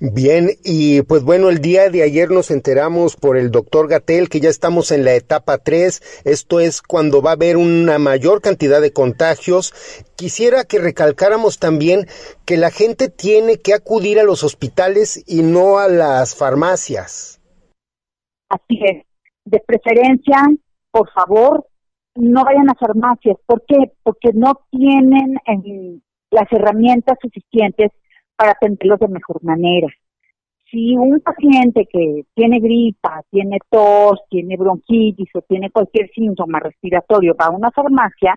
Bien, 0.00 0.50
y 0.64 1.02
pues 1.02 1.22
bueno, 1.22 1.48
el 1.48 1.60
día 1.60 1.88
de 1.88 2.02
ayer 2.02 2.30
nos 2.30 2.50
enteramos 2.50 3.16
por 3.16 3.36
el 3.36 3.50
doctor 3.50 3.88
Gatel 3.88 4.28
que 4.28 4.40
ya 4.40 4.48
estamos 4.48 4.90
en 4.90 5.04
la 5.04 5.14
etapa 5.14 5.58
3, 5.58 6.22
esto 6.24 6.60
es 6.60 6.82
cuando 6.82 7.22
va 7.22 7.30
a 7.30 7.34
haber 7.34 7.56
una 7.56 7.98
mayor 7.98 8.40
cantidad 8.40 8.80
de 8.80 8.92
contagios. 8.92 9.72
Quisiera 10.16 10.64
que 10.64 10.78
recalcáramos 10.78 11.58
también 11.58 12.06
que 12.44 12.56
la 12.56 12.70
gente 12.70 13.08
tiene 13.08 13.58
que 13.58 13.74
acudir 13.74 14.18
a 14.18 14.24
los 14.24 14.44
hospitales 14.44 15.22
y 15.26 15.42
no 15.42 15.78
a 15.78 15.88
las 15.88 16.34
farmacias. 16.34 17.40
Así 18.48 18.80
es, 18.84 19.04
de 19.44 19.60
preferencia, 19.60 20.38
por 20.90 21.10
favor, 21.12 21.66
no 22.14 22.44
vayan 22.44 22.70
a 22.70 22.74
farmacias. 22.74 23.36
¿Por 23.46 23.64
qué? 23.66 23.92
Porque 24.02 24.30
no 24.32 24.60
tienen 24.70 25.36
eh, 25.46 26.00
las 26.30 26.50
herramientas 26.52 27.18
suficientes 27.20 27.90
para 28.36 28.52
atenderlos 28.52 29.00
de 29.00 29.08
mejor 29.08 29.42
manera. 29.42 29.88
Si 30.70 30.96
un 30.96 31.20
paciente 31.20 31.86
que 31.86 32.24
tiene 32.34 32.58
gripa, 32.58 33.22
tiene 33.30 33.58
tos, 33.70 34.20
tiene 34.28 34.56
bronquitis 34.56 35.28
o 35.34 35.42
tiene 35.42 35.70
cualquier 35.70 36.10
síntoma 36.10 36.58
respiratorio 36.58 37.36
va 37.40 37.46
a 37.46 37.50
una 37.50 37.70
farmacia, 37.70 38.36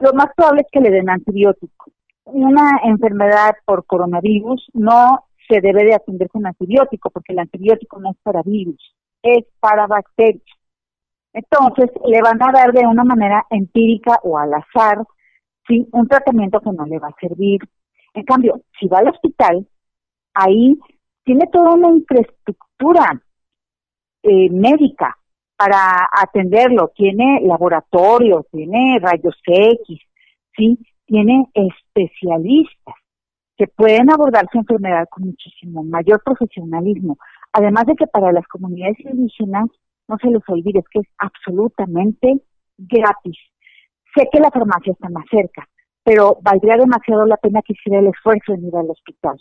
lo 0.00 0.12
más 0.14 0.28
probable 0.36 0.62
es 0.62 0.68
que 0.72 0.80
le 0.80 0.90
den 0.90 1.08
antibiótico. 1.08 1.92
Una 2.24 2.80
enfermedad 2.84 3.54
por 3.64 3.86
coronavirus 3.86 4.66
no 4.74 5.24
se 5.48 5.60
debe 5.60 5.84
de 5.84 5.94
atender 5.94 6.28
con 6.28 6.46
antibiótico 6.46 7.10
porque 7.10 7.32
el 7.32 7.40
antibiótico 7.40 8.00
no 8.00 8.10
es 8.10 8.16
para 8.22 8.42
virus, 8.42 8.94
es 9.22 9.44
para 9.60 9.86
bacterias. 9.86 10.42
Entonces, 11.32 11.90
le 12.06 12.20
van 12.22 12.42
a 12.42 12.52
dar 12.52 12.72
de 12.72 12.86
una 12.86 13.04
manera 13.04 13.46
empírica 13.50 14.18
o 14.24 14.36
al 14.36 14.52
azar, 14.54 15.04
¿sí? 15.66 15.86
un 15.92 16.08
tratamiento 16.08 16.60
que 16.60 16.72
no 16.72 16.84
le 16.86 16.98
va 16.98 17.08
a 17.08 17.20
servir 17.20 17.60
en 18.14 18.24
cambio, 18.24 18.62
si 18.78 18.88
va 18.88 18.98
al 18.98 19.08
hospital, 19.08 19.66
ahí 20.34 20.78
tiene 21.24 21.46
toda 21.52 21.74
una 21.74 21.88
infraestructura 21.88 23.22
eh, 24.22 24.50
médica 24.50 25.16
para 25.56 26.08
atenderlo. 26.12 26.92
Tiene 26.94 27.40
laboratorio, 27.42 28.46
tiene 28.50 28.98
rayos 29.00 29.36
X, 29.46 30.00
¿sí? 30.56 30.78
Tiene 31.06 31.46
especialistas. 31.54 32.94
que 33.56 33.66
pueden 33.66 34.10
abordar 34.10 34.46
su 34.50 34.58
enfermedad 34.58 35.06
con 35.10 35.24
muchísimo 35.24 35.84
mayor 35.84 36.22
profesionalismo. 36.24 37.18
Además 37.52 37.84
de 37.84 37.94
que 37.94 38.06
para 38.06 38.32
las 38.32 38.46
comunidades 38.46 38.98
indígenas, 39.00 39.66
no 40.08 40.16
se 40.16 40.28
les 40.28 40.42
olvide, 40.48 40.82
que 40.90 41.00
es 41.00 41.08
absolutamente 41.18 42.40
gratis. 42.78 43.36
Sé 44.14 44.28
que 44.32 44.40
la 44.40 44.50
farmacia 44.50 44.92
está 44.92 45.10
más 45.10 45.24
cerca, 45.30 45.68
pero 46.04 46.38
valdría 46.42 46.76
demasiado 46.76 47.26
la 47.26 47.36
pena 47.36 47.60
que 47.62 47.74
hiciera 47.74 48.00
el 48.00 48.08
esfuerzo 48.08 48.54
en 48.54 48.66
ir 48.66 48.76
al 48.76 48.90
hospital 48.90 49.38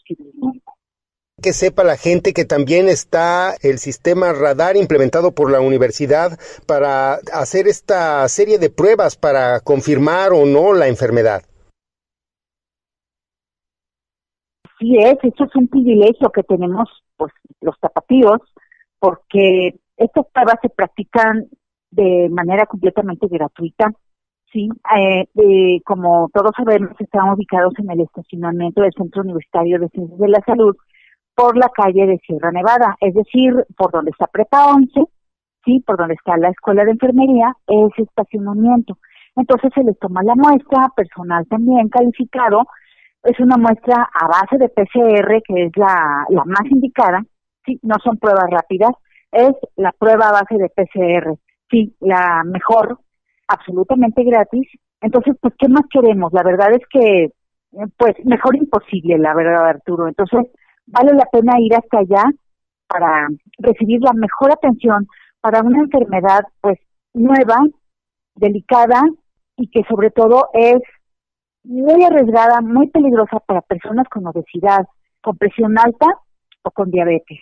que 1.42 1.54
sepa 1.54 1.84
la 1.84 1.98
gente 1.98 2.34
que 2.34 2.46
también 2.46 2.88
está 2.88 3.54
el 3.62 3.78
sistema 3.78 4.34
radar 4.34 4.75
implementado 4.75 5.32
por 5.32 5.51
la 5.51 5.62
universidad 5.62 6.38
para 6.68 7.20
hacer 7.34 7.68
esta 7.68 8.28
serie 8.28 8.58
de 8.60 8.70
pruebas 8.70 9.16
para 9.16 9.62
confirmar 9.62 10.32
o 10.34 10.46
no 10.46 10.74
la 10.74 10.88
enfermedad. 10.88 11.44
Sí 14.80 14.98
es, 14.98 15.18
eso 15.24 15.44
es 15.44 15.56
un 15.56 15.68
privilegio 15.68 16.30
que 16.32 16.44
tenemos 16.44 16.89
pues 17.18 17.34
los 17.62 17.78
tapatíos 17.80 18.39
porque 19.00 19.75
estas 19.98 20.25
pruebas 20.34 20.56
se 20.62 20.70
practican 20.70 21.50
de 21.92 22.30
manera 22.30 22.66
completamente 22.66 23.28
gratuita 23.28 23.92
Sí, 24.51 24.68
eh, 24.98 25.82
como 25.86 26.29
todos 26.34 26.51
sabemos, 26.58 26.91
estamos 27.00 27.36
ubicados 27.36 27.74
en 27.77 27.91
el 27.91 28.01
estacionamiento 28.01 28.82
del 28.82 28.94
Centro 28.98 29.22
Universitario 29.22 29.79
de 29.79 29.89
Ciencias 29.89 30.20
de 30.20 30.27
la 30.27 30.41
Salud 30.44 30.75
por 31.36 31.56
la 31.56 31.70
calle 31.70 32.08
de 32.08 32.18
Sierra 32.25 32.51
Nevada, 32.51 32.98
es 33.00 33.13
decir, 33.13 33.53
por 33.77 33.91
donde 33.91 34.10
está 34.12 34.25
Prepa 34.25 34.74
11, 34.74 35.01
sí, 35.63 35.84
por 35.86 35.98
donde 35.98 36.15
está 36.15 36.36
la 36.38 36.50
Escuela 36.50 36.84
de 36.84 36.91
Enfermería, 36.91 37.53
ese 37.68 38.01
estacionamiento. 38.01 38.98
Entonces 39.36 39.72
se 39.74 39.84
les 39.84 39.98
toma 40.00 40.24
la 40.24 40.36
muestra, 40.36 40.89
personal 40.96 41.46
también 41.48 41.88
calificado, 41.89 42.63
es 43.24 43.39
una 43.39 43.58
muestra 43.58 44.10
a 44.13 44.27
base 44.27 44.58
de 44.58 44.70
PCR, 44.70 45.41
que 45.46 45.65
es 45.65 45.77
la, 45.77 46.25
la 46.29 46.44
más 46.46 46.65
indicada, 46.72 47.22
sí, 47.65 47.79
no 47.84 47.96
son 48.03 48.18
pruebas 48.18 48.50
rápidas, 48.50 48.91
es 49.32 49.51
la 49.75 49.91
prueba 49.91 50.29
a 50.29 50.41
base 50.41 50.56
de 50.58 50.70
PCR, 50.70 51.38
sí, 51.70 51.96
la 52.00 52.44
mejor 52.46 52.98
absolutamente 53.50 54.24
gratis. 54.24 54.68
Entonces, 55.01 55.36
pues, 55.41 55.53
¿qué 55.58 55.68
más 55.68 55.84
queremos? 55.91 56.32
La 56.32 56.44
verdad 56.44 56.72
es 56.74 56.84
que, 56.89 57.24
eh, 57.25 57.32
pues, 57.98 58.13
mejor 58.24 58.56
imposible, 58.56 59.18
la 59.18 59.34
verdad, 59.34 59.68
Arturo. 59.68 60.08
Entonces, 60.08 60.48
vale 60.86 61.13
la 61.13 61.25
pena 61.25 61.60
ir 61.60 61.74
hasta 61.75 62.00
allá 62.00 62.24
para 62.88 63.27
recibir 63.58 64.01
la 64.01 64.13
mejor 64.13 64.51
atención 64.51 65.08
para 65.41 65.62
una 65.62 65.79
enfermedad, 65.79 66.41
pues, 66.62 66.79
nueva, 67.13 67.58
delicada 68.36 69.01
y 69.58 69.68
que 69.70 69.84
sobre 69.89 70.12
todo 70.12 70.50
es 70.53 70.82
muy 71.63 72.03
arriesgada, 72.03 72.62
muy 72.62 72.88
peligrosa 72.88 73.39
para 73.39 73.62
personas 73.62 74.08
con 74.10 74.25
obesidad, 74.27 74.86
con 75.22 75.38
presión 75.38 75.77
alta 75.77 76.08
o 76.63 76.72
con 76.72 76.89
diabetes. 76.89 77.39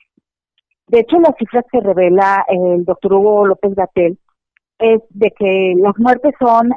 De 0.87 1.01
hecho, 1.01 1.19
las 1.19 1.35
cifras 1.37 1.65
que 1.71 1.81
revela 1.81 2.45
el 2.47 2.85
doctor 2.85 3.13
Hugo 3.13 3.45
López 3.45 3.75
Gatel 3.75 4.17
es 4.79 5.01
de 5.09 5.31
que 5.31 5.73
las 5.77 5.93
muertes 5.97 6.33
son 6.39 6.69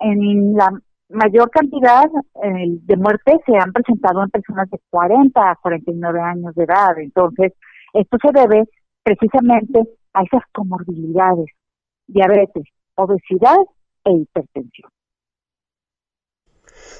en, 0.00 0.54
la 0.54 0.70
mayor 1.08 1.50
cantidad 1.50 2.06
de 2.42 2.96
muertes 2.96 3.36
se 3.46 3.56
han 3.56 3.72
presentado 3.72 4.22
en 4.22 4.30
personas 4.30 4.68
de 4.70 4.80
40 4.90 5.50
a 5.50 5.56
49 5.56 6.20
años 6.20 6.54
de 6.54 6.64
edad. 6.64 6.98
Entonces, 6.98 7.52
esto 7.92 8.16
se 8.20 8.32
debe 8.32 8.64
precisamente 9.02 9.80
a 10.14 10.22
esas 10.22 10.42
comorbilidades, 10.52 11.46
diabetes, 12.06 12.64
obesidad 12.96 13.58
e 14.04 14.12
hipertensión. 14.12 14.90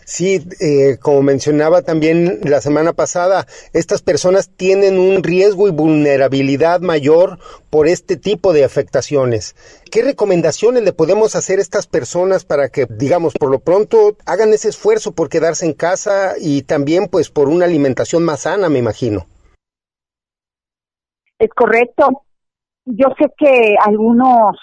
Sí, 0.09 0.39
eh, 0.61 0.99
como 1.03 1.21
mencionaba 1.21 1.83
también 1.83 2.39
la 2.45 2.61
semana 2.61 2.93
pasada, 2.93 3.45
estas 3.73 4.03
personas 4.03 4.49
tienen 4.49 5.01
un 5.01 5.25
riesgo 5.25 5.67
y 5.67 5.73
vulnerabilidad 5.73 6.81
mayor 6.81 7.41
por 7.71 7.89
este 7.89 8.17
tipo 8.17 8.53
de 8.53 8.63
afectaciones. 8.63 9.57
¿Qué 9.91 10.03
recomendaciones 10.03 10.85
le 10.85 10.93
podemos 10.93 11.35
hacer 11.35 11.59
a 11.59 11.63
estas 11.63 11.89
personas 11.89 12.45
para 12.45 12.69
que, 12.69 12.87
digamos, 12.89 13.35
por 13.35 13.51
lo 13.51 13.59
pronto 13.59 14.17
hagan 14.27 14.53
ese 14.53 14.69
esfuerzo 14.69 15.11
por 15.11 15.29
quedarse 15.29 15.67
en 15.67 15.73
casa 15.73 16.35
y 16.41 16.63
también 16.63 17.09
pues 17.09 17.29
por 17.29 17.49
una 17.49 17.65
alimentación 17.65 18.23
más 18.25 18.43
sana, 18.43 18.69
me 18.69 18.79
imagino? 18.79 19.27
Es 21.41 21.51
correcto. 21.51 22.23
Yo 22.85 23.09
sé 23.19 23.27
que 23.37 23.75
algunos 23.85 24.57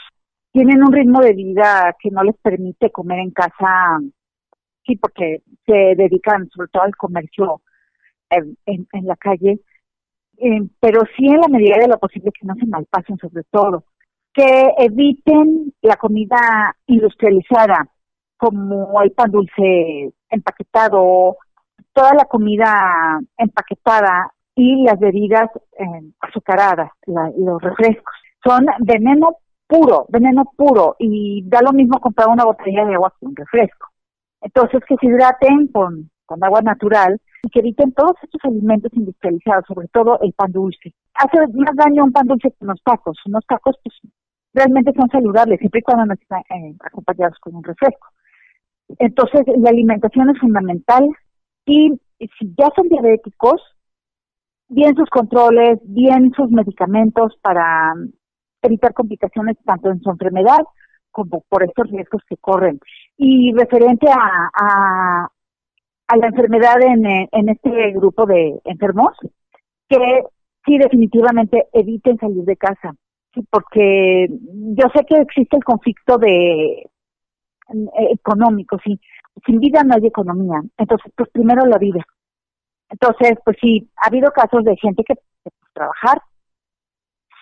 tienen 0.54 0.82
un 0.82 0.94
ritmo 0.94 1.20
de 1.20 1.34
vida 1.34 1.94
que 2.02 2.12
no 2.12 2.24
les 2.24 2.38
permite 2.42 2.92
comer 2.92 3.20
en 3.20 3.32
casa 3.32 4.00
sí, 4.86 4.96
porque 4.98 5.42
se 5.66 5.96
dedican 5.96 6.50
sobre 6.50 6.70
todo 6.70 6.84
al 6.84 6.96
comercio 6.96 7.62
en, 8.30 8.58
en, 8.66 9.06
la 9.06 9.16
calle, 9.16 9.60
eh, 10.38 10.62
pero 10.80 11.02
sí 11.16 11.28
en 11.28 11.42
la 11.42 11.48
medida 11.48 11.78
de 11.78 11.88
lo 11.88 12.00
posible 12.00 12.32
que 12.32 12.46
no 12.46 12.56
se 12.56 12.66
malpasen 12.66 13.18
sobre 13.18 13.44
todo, 13.52 13.86
que 14.34 14.74
eviten 14.80 15.74
la 15.82 15.96
comida 15.96 16.76
industrializada, 16.88 17.88
como 18.38 19.02
el 19.02 19.12
pan 19.12 19.32
dulce 19.32 20.12
empaquetado, 20.30 21.38
toda 21.94 22.14
la 22.16 22.26
comida 22.26 23.20
empaquetada 23.38 24.34
y 24.56 24.84
las 24.84 25.00
bebidas 25.00 25.50
eh, 25.80 26.12
azucaradas, 26.20 26.90
los 27.06 27.62
refrescos. 27.62 28.14
Son 28.44 28.66
veneno 28.80 29.38
puro, 29.68 30.06
veneno 30.10 30.46
puro, 30.58 30.96
y 31.00 31.44
da 31.48 31.62
lo 31.62 31.72
mismo 31.72 32.00
comprar 32.00 32.28
una 32.28 32.44
botella 32.44 32.86
de 32.86 32.96
agua 32.96 33.14
que 33.20 33.26
un 33.26 33.36
refresco. 33.36 33.93
Entonces, 34.44 34.82
que 34.88 34.96
se 35.00 35.08
hidraten 35.08 35.68
con, 35.68 36.10
con 36.26 36.44
agua 36.44 36.62
natural 36.62 37.20
y 37.44 37.50
que 37.50 37.60
eviten 37.60 37.94
todos 37.94 38.14
estos 38.22 38.42
alimentos 38.44 38.92
industrializados, 38.94 39.66
sobre 39.68 39.88
todo 39.88 40.20
el 40.22 40.34
pan 40.34 40.52
dulce. 40.52 40.94
Hace 41.16 41.40
más 41.40 41.76
daño 41.76 42.04
un 42.04 42.12
pan 42.12 42.28
dulce 42.28 42.50
que 42.52 42.66
unos 42.66 42.82
tacos. 42.84 43.18
Unos 43.26 43.46
tacos, 43.48 43.78
pues, 43.84 43.96
realmente 44.54 44.92
son 44.96 45.10
saludables, 45.10 45.60
siempre 45.60 45.80
y 45.80 45.84
cuando 45.84 46.06
no 46.06 46.14
estén 46.14 46.40
eh, 46.40 46.76
acompañados 46.84 47.38
con 47.40 47.56
un 47.56 47.64
refresco. 47.64 48.08
Entonces, 49.00 49.42
la 49.58 49.70
alimentación 49.70 50.30
es 50.30 50.40
fundamental 50.40 51.08
y 51.66 52.00
si 52.20 52.54
ya 52.58 52.70
son 52.76 52.88
diabéticos, 52.90 53.62
bien 54.68 54.96
sus 54.96 55.10
controles, 55.10 55.80
bien 55.84 56.32
sus 56.36 56.50
medicamentos 56.52 57.38
para 57.42 57.94
evitar 58.62 58.94
complicaciones 58.94 59.58
tanto 59.66 59.90
en 59.90 60.02
su 60.02 60.10
enfermedad 60.10 60.62
como 61.14 61.42
por 61.48 61.64
estos 61.64 61.90
riesgos 61.90 62.22
que 62.28 62.36
corren. 62.38 62.80
Y 63.16 63.54
referente 63.54 64.08
a, 64.10 64.50
a, 64.54 66.18
la 66.18 66.28
enfermedad 66.28 66.76
en, 66.82 67.50
este 67.50 67.92
grupo 67.94 68.26
de 68.26 68.60
enfermos, 68.66 69.14
que 69.88 70.24
sí 70.66 70.78
definitivamente 70.78 71.68
eviten 71.72 72.18
salir 72.18 72.44
de 72.44 72.58
casa, 72.58 72.94
porque 73.50 74.28
yo 74.30 74.86
sé 74.94 75.06
que 75.06 75.22
existe 75.22 75.58
el 75.58 75.64
conflicto 75.64 76.18
de 76.18 76.82
eh, 76.82 76.88
económico, 78.12 78.78
sí, 78.84 79.00
sin 79.46 79.60
vida 79.60 79.82
no 79.84 79.96
hay 79.96 80.06
economía, 80.06 80.62
entonces 80.78 81.12
pues 81.16 81.30
primero 81.32 81.66
la 81.66 81.78
vida. 81.78 82.06
Entonces, 82.90 83.40
pues 83.44 83.58
sí, 83.60 83.90
ha 83.98 84.08
habido 84.10 84.30
casos 84.32 84.64
de 84.64 84.76
gente 84.78 85.04
que 85.04 85.16
pues, 85.42 85.56
trabajar, 85.74 86.22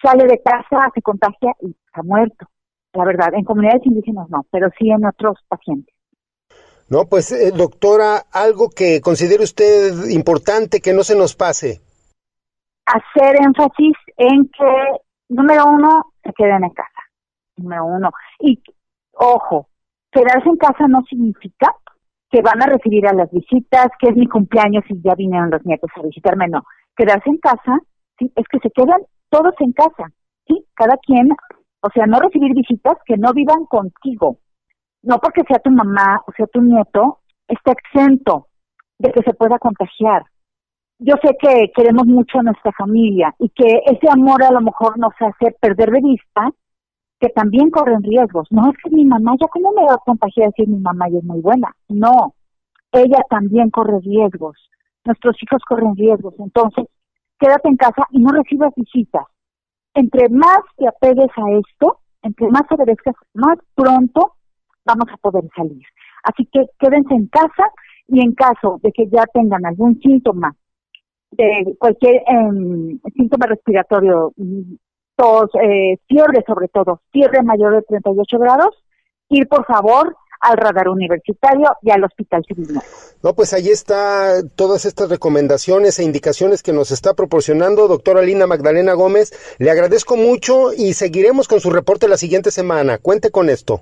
sale 0.01 0.25
de 0.25 0.41
casa, 0.41 0.89
se 0.95 1.01
contagia 1.01 1.53
y 1.61 1.75
ha 1.93 2.03
muerto 2.03 2.47
la 2.93 3.05
verdad. 3.05 3.33
En 3.33 3.43
comunidades 3.43 3.85
indígenas 3.85 4.29
no, 4.29 4.45
pero 4.51 4.69
sí 4.77 4.89
en 4.89 5.05
otros 5.05 5.39
pacientes. 5.47 5.93
No, 6.89 7.05
pues 7.05 7.31
eh, 7.31 7.51
doctora, 7.55 8.23
algo 8.33 8.69
que 8.69 8.99
considere 8.99 9.43
usted 9.43 10.09
importante 10.09 10.81
que 10.81 10.93
no 10.93 11.03
se 11.03 11.17
nos 11.17 11.35
pase. 11.35 11.79
Hacer 12.85 13.37
énfasis 13.41 13.95
en 14.17 14.49
que, 14.49 14.99
número 15.29 15.67
uno, 15.67 16.13
se 16.23 16.33
queden 16.33 16.65
en 16.65 16.71
casa. 16.71 17.01
Número 17.55 17.85
uno. 17.85 18.09
Y, 18.39 18.61
ojo, 19.13 19.69
quedarse 20.11 20.49
en 20.49 20.57
casa 20.57 20.87
no 20.89 21.01
significa 21.09 21.73
que 22.29 22.41
van 22.41 22.61
a 22.61 22.65
recibir 22.65 23.07
a 23.07 23.13
las 23.13 23.31
visitas, 23.31 23.87
que 23.99 24.09
es 24.09 24.15
mi 24.15 24.27
cumpleaños 24.27 24.83
y 24.89 25.01
ya 25.01 25.15
vinieron 25.15 25.49
los 25.49 25.65
nietos 25.65 25.91
a 25.95 26.01
visitarme, 26.01 26.47
no. 26.49 26.63
Quedarse 26.95 27.29
en 27.29 27.37
casa, 27.37 27.79
sí, 28.17 28.31
es 28.35 28.45
que 28.49 28.59
se 28.59 28.71
quedan 28.71 29.01
todos 29.29 29.53
en 29.59 29.71
casa, 29.71 30.11
sí, 30.45 30.65
cada 30.75 30.97
quien 30.97 31.29
o 31.81 31.89
sea, 31.93 32.05
no 32.05 32.19
recibir 32.19 32.53
visitas 32.53 32.97
que 33.05 33.17
no 33.17 33.33
vivan 33.33 33.65
contigo. 33.65 34.37
No 35.03 35.17
porque 35.17 35.41
sea 35.47 35.59
tu 35.59 35.71
mamá 35.71 36.21
o 36.27 36.31
sea 36.33 36.45
tu 36.47 36.61
nieto, 36.61 37.19
está 37.47 37.71
exento 37.71 38.47
de 38.99 39.11
que 39.11 39.23
se 39.23 39.33
pueda 39.33 39.57
contagiar. 39.57 40.23
Yo 40.99 41.15
sé 41.23 41.35
que 41.39 41.71
queremos 41.75 42.05
mucho 42.05 42.39
a 42.39 42.43
nuestra 42.43 42.71
familia 42.73 43.33
y 43.39 43.49
que 43.49 43.81
ese 43.87 44.07
amor 44.11 44.43
a 44.43 44.51
lo 44.51 44.61
mejor 44.61 44.99
nos 44.99 45.13
hace 45.19 45.51
perder 45.59 45.89
de 45.89 46.01
vista 46.01 46.51
que 47.19 47.29
también 47.29 47.71
corren 47.71 48.03
riesgos. 48.03 48.47
No 48.51 48.69
es 48.69 48.77
que 48.83 48.91
mi 48.91 49.05
mamá, 49.05 49.33
ya 49.41 49.47
cómo 49.47 49.71
me 49.71 49.83
va 49.83 49.95
a 49.95 50.05
contagiar 50.05 50.51
si 50.55 50.67
mi 50.67 50.77
mamá 50.77 51.09
ya 51.09 51.17
es 51.17 51.23
muy 51.23 51.41
buena. 51.41 51.75
No, 51.89 52.35
ella 52.91 53.19
también 53.29 53.71
corre 53.71 53.99
riesgos. 54.01 54.57
Nuestros 55.03 55.35
hijos 55.41 55.63
corren 55.67 55.95
riesgos. 55.95 56.35
Entonces, 56.37 56.85
quédate 57.39 57.69
en 57.69 57.77
casa 57.77 58.05
y 58.11 58.19
no 58.19 58.29
recibas 58.31 58.71
visitas 58.75 59.25
entre 59.93 60.29
más 60.29 60.59
te 60.77 60.87
apegues 60.87 61.29
a 61.35 61.51
esto, 61.51 61.99
entre 62.21 62.47
más 62.49 62.63
obedezcas, 62.69 63.15
más 63.33 63.57
pronto 63.75 64.33
vamos 64.85 65.07
a 65.11 65.17
poder 65.17 65.43
salir. 65.55 65.83
Así 66.23 66.45
que 66.51 66.65
quédense 66.79 67.13
en 67.13 67.27
casa 67.27 67.65
y 68.07 68.21
en 68.21 68.33
caso 68.33 68.79
de 68.83 68.91
que 68.91 69.07
ya 69.07 69.25
tengan 69.33 69.65
algún 69.65 69.99
síntoma 69.99 70.55
de 71.31 71.75
cualquier 71.79 72.23
em, 72.27 72.99
síntoma 73.15 73.47
respiratorio, 73.47 74.33
tos, 75.15 75.49
eh, 75.61 75.97
fiebre 76.07 76.43
sobre 76.45 76.67
todo, 76.67 77.01
fiebre 77.11 77.41
mayor 77.43 77.75
de 77.75 77.81
38 77.83 78.39
grados, 78.39 78.83
ir 79.29 79.47
por 79.47 79.65
favor 79.65 80.15
al 80.41 80.57
radar 80.57 80.89
universitario 80.89 81.67
y 81.81 81.91
al 81.91 82.03
Hospital 82.03 82.43
Civil. 82.47 82.79
No, 83.23 83.33
pues 83.33 83.53
ahí 83.53 83.69
está 83.69 84.41
todas 84.55 84.85
estas 84.85 85.09
recomendaciones 85.09 85.99
e 85.99 86.03
indicaciones 86.03 86.63
que 86.63 86.73
nos 86.73 86.91
está 86.91 87.13
proporcionando 87.13 87.87
doctora 87.87 88.21
Lina 88.21 88.47
Magdalena 88.47 88.93
Gómez. 88.93 89.31
Le 89.59 89.71
agradezco 89.71 90.17
mucho 90.17 90.73
y 90.73 90.93
seguiremos 90.93 91.47
con 91.47 91.59
su 91.59 91.69
reporte 91.69 92.07
la 92.07 92.17
siguiente 92.17 92.51
semana. 92.51 92.97
Cuente 92.97 93.29
con 93.29 93.49
esto. 93.49 93.81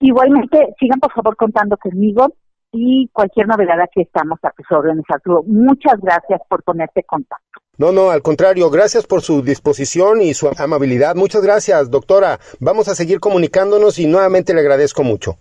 Igualmente, 0.00 0.74
sigan 0.78 1.00
por 1.00 1.12
favor 1.12 1.36
contando 1.36 1.76
conmigo 1.76 2.34
y 2.74 3.08
cualquier 3.12 3.46
novedad 3.46 3.80
aquí 3.80 4.02
estamos 4.02 4.38
a 4.42 4.50
tus 4.50 4.66
órdenes, 4.70 5.04
Arturo. 5.08 5.44
Muchas 5.46 6.00
gracias 6.02 6.40
por 6.48 6.62
ponerte 6.64 7.04
contacto. 7.04 7.60
No, 7.78 7.92
no, 7.92 8.10
al 8.10 8.20
contrario, 8.20 8.68
gracias 8.68 9.06
por 9.06 9.22
su 9.22 9.42
disposición 9.42 10.20
y 10.20 10.34
su 10.34 10.50
amabilidad. 10.58 11.14
Muchas 11.14 11.42
gracias, 11.42 11.90
doctora. 11.90 12.40
Vamos 12.58 12.88
a 12.88 12.96
seguir 12.96 13.20
comunicándonos 13.20 13.98
y 13.98 14.06
nuevamente 14.06 14.54
le 14.54 14.60
agradezco 14.60 15.04
mucho. 15.04 15.36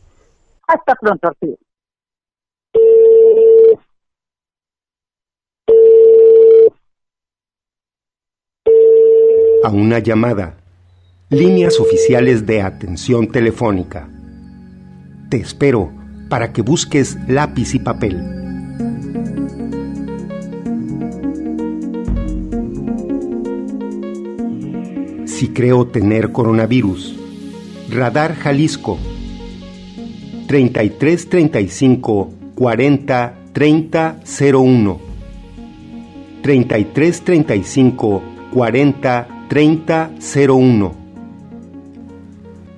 Hasta 0.67 0.95
pronto, 0.95 1.27
Arturo. 1.27 1.57
A 9.63 9.69
una 9.69 9.99
llamada. 9.99 10.57
Líneas 11.29 11.79
oficiales 11.79 12.45
de 12.45 12.61
atención 12.61 13.27
telefónica. 13.27 14.07
Te 15.31 15.37
espero 15.37 16.02
para 16.33 16.51
que 16.51 16.63
busques 16.63 17.15
lápiz 17.27 17.75
y 17.75 17.79
papel. 17.79 18.17
si 25.27 25.49
creo 25.49 25.85
tener 25.85 26.31
coronavirus. 26.31 27.15
Radar 27.91 28.33
Jalisco 28.33 28.97
33 30.47 31.29
35 31.29 32.33
40 32.55 33.33
30 33.53 34.19
01 34.25 34.99
33 36.41 37.21
35 37.21 38.23
40 38.51 39.27
30 39.49 40.11
01 40.49 40.95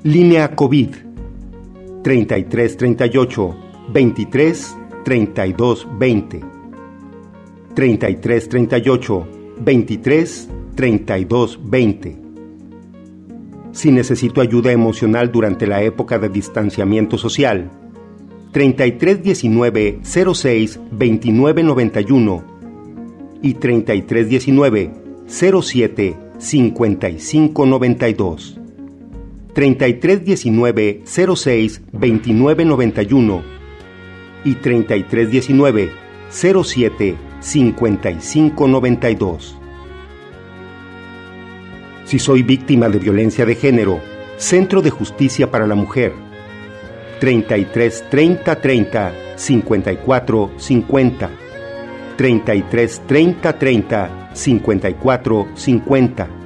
Línea 0.03 0.53
COVID 0.53 1.04
33 2.05 2.77
38 2.77 3.55
23 3.91 4.77
32 5.03 5.87
20 5.97 6.41
33 7.73 8.49
38 8.49 9.27
23 9.57 10.49
32 10.75 11.59
20 11.63 12.17
si 13.71 13.89
necesito 13.89 14.41
ayuda 14.41 14.71
emocional 14.71 15.31
durante 15.31 15.65
la 15.65 15.81
época 15.81 16.19
de 16.19 16.29
distanciamiento 16.29 17.17
social. 17.17 17.71
3319 18.51 20.01
06 20.03 20.79
2991 20.91 22.43
y 23.41 23.55
3319 23.55 24.91
07 25.27 26.15
5592. 26.37 28.64
3319 29.55 31.03
06 31.05 31.81
2991 31.93 33.43
y 34.43 34.55
3319 34.55 35.91
07 36.29 37.15
5592. 37.39 39.57
Si 42.03 42.19
soy 42.19 42.43
víctima 42.43 42.89
de 42.89 42.99
violencia 42.99 43.45
de 43.45 43.55
género, 43.55 44.01
Centro 44.35 44.81
de 44.81 44.89
Justicia 44.89 45.49
para 45.49 45.65
la 45.65 45.75
Mujer. 45.75 46.11
33 47.21 48.09
30 48.09 48.61
30 48.61 49.13
54 49.37 50.51
50. 50.57 51.29
33 52.17 53.01
30 53.07 53.57
30 53.57 54.29
54 54.33 55.47
50. 55.55 56.44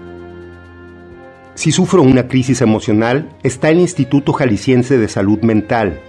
Si 1.59 1.73
sufro 1.73 2.01
una 2.01 2.29
crisis 2.29 2.61
emocional, 2.61 3.35
está 3.43 3.69
el 3.69 3.81
Instituto 3.81 4.31
Jalisciense 4.31 4.97
de 4.97 5.09
Salud 5.09 5.39
Mental. 5.41 5.99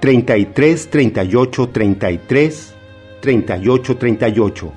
33 0.00 0.90
38 0.90 1.68
33 1.68 2.74
38 3.20 3.96
38. 3.96 4.72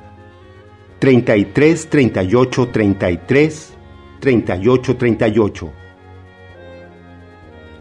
33 1.00 1.90
38 1.90 2.68
33 2.68 3.74
38 4.20 4.96
38. 4.96 5.74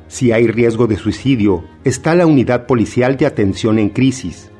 Si 0.09 0.33
hay 0.33 0.47
riesgo 0.47 0.87
de 0.87 0.97
suicidio, 0.97 1.63
está 1.85 2.15
la 2.15 2.25
unidad 2.25 2.65
policial 2.65 3.19
de 3.19 3.27
atención 3.27 3.79
en 3.79 3.91
crisis. 3.91 4.51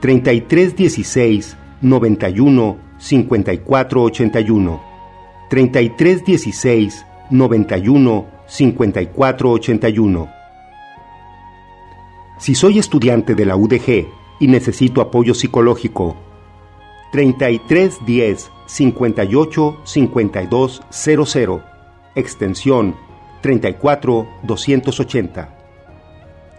33 0.00 0.74
16 0.74 1.56
91 1.80 2.76
54 2.98 4.10
81. 5.50 5.50
33 5.50 6.24
16 6.24 7.06
91 7.28 8.26
54 8.46 9.50
81. 9.50 10.28
Si 12.38 12.54
soy 12.54 12.78
estudiante 12.78 13.34
de 13.34 13.44
la 13.44 13.56
UDG 13.56 14.06
y 14.38 14.46
necesito 14.46 15.00
apoyo 15.00 15.34
psicológico, 15.34 16.16
3310 17.10 18.48
58 18.66 19.80
52 19.82 20.82
00, 20.88 21.62
extensión 22.14 22.94
34 23.40 24.28
280. 24.44 25.56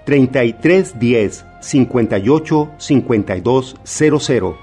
3310 0.06 1.46
58 1.62 2.72
52 2.78 3.76
00, 3.86 4.58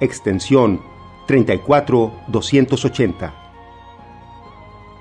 extensión 0.00 0.80
34 1.26 2.12
280. 2.28 3.41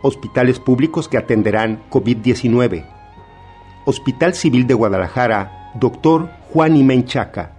Hospitales 0.02 0.60
públicos 0.60 1.08
que 1.08 1.18
atenderán 1.18 1.84
COVID-19. 1.90 2.86
Hospital 3.86 4.34
Civil 4.34 4.68
de 4.68 4.74
Guadalajara, 4.74 5.72
Dr. 5.76 6.30
Juan 6.52 6.76
Imenchaca. 6.76 7.54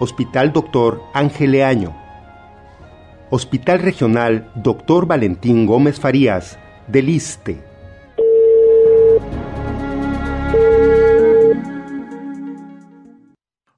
Hospital 0.00 0.52
Dr. 0.52 1.02
Ángel 1.12 1.52
Leaño. 1.52 1.94
Hospital 3.30 3.80
Regional 3.80 4.50
Dr. 4.54 5.06
Valentín 5.06 5.66
Gómez 5.66 5.98
Farías, 5.98 6.58
del 6.88 7.08
ISTE. 7.08 7.74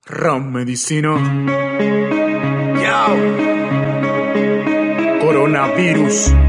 Ram 0.05 0.51
Medicina. 0.53 1.19
Yao. 2.81 3.17
Coronavirus. 5.21 6.46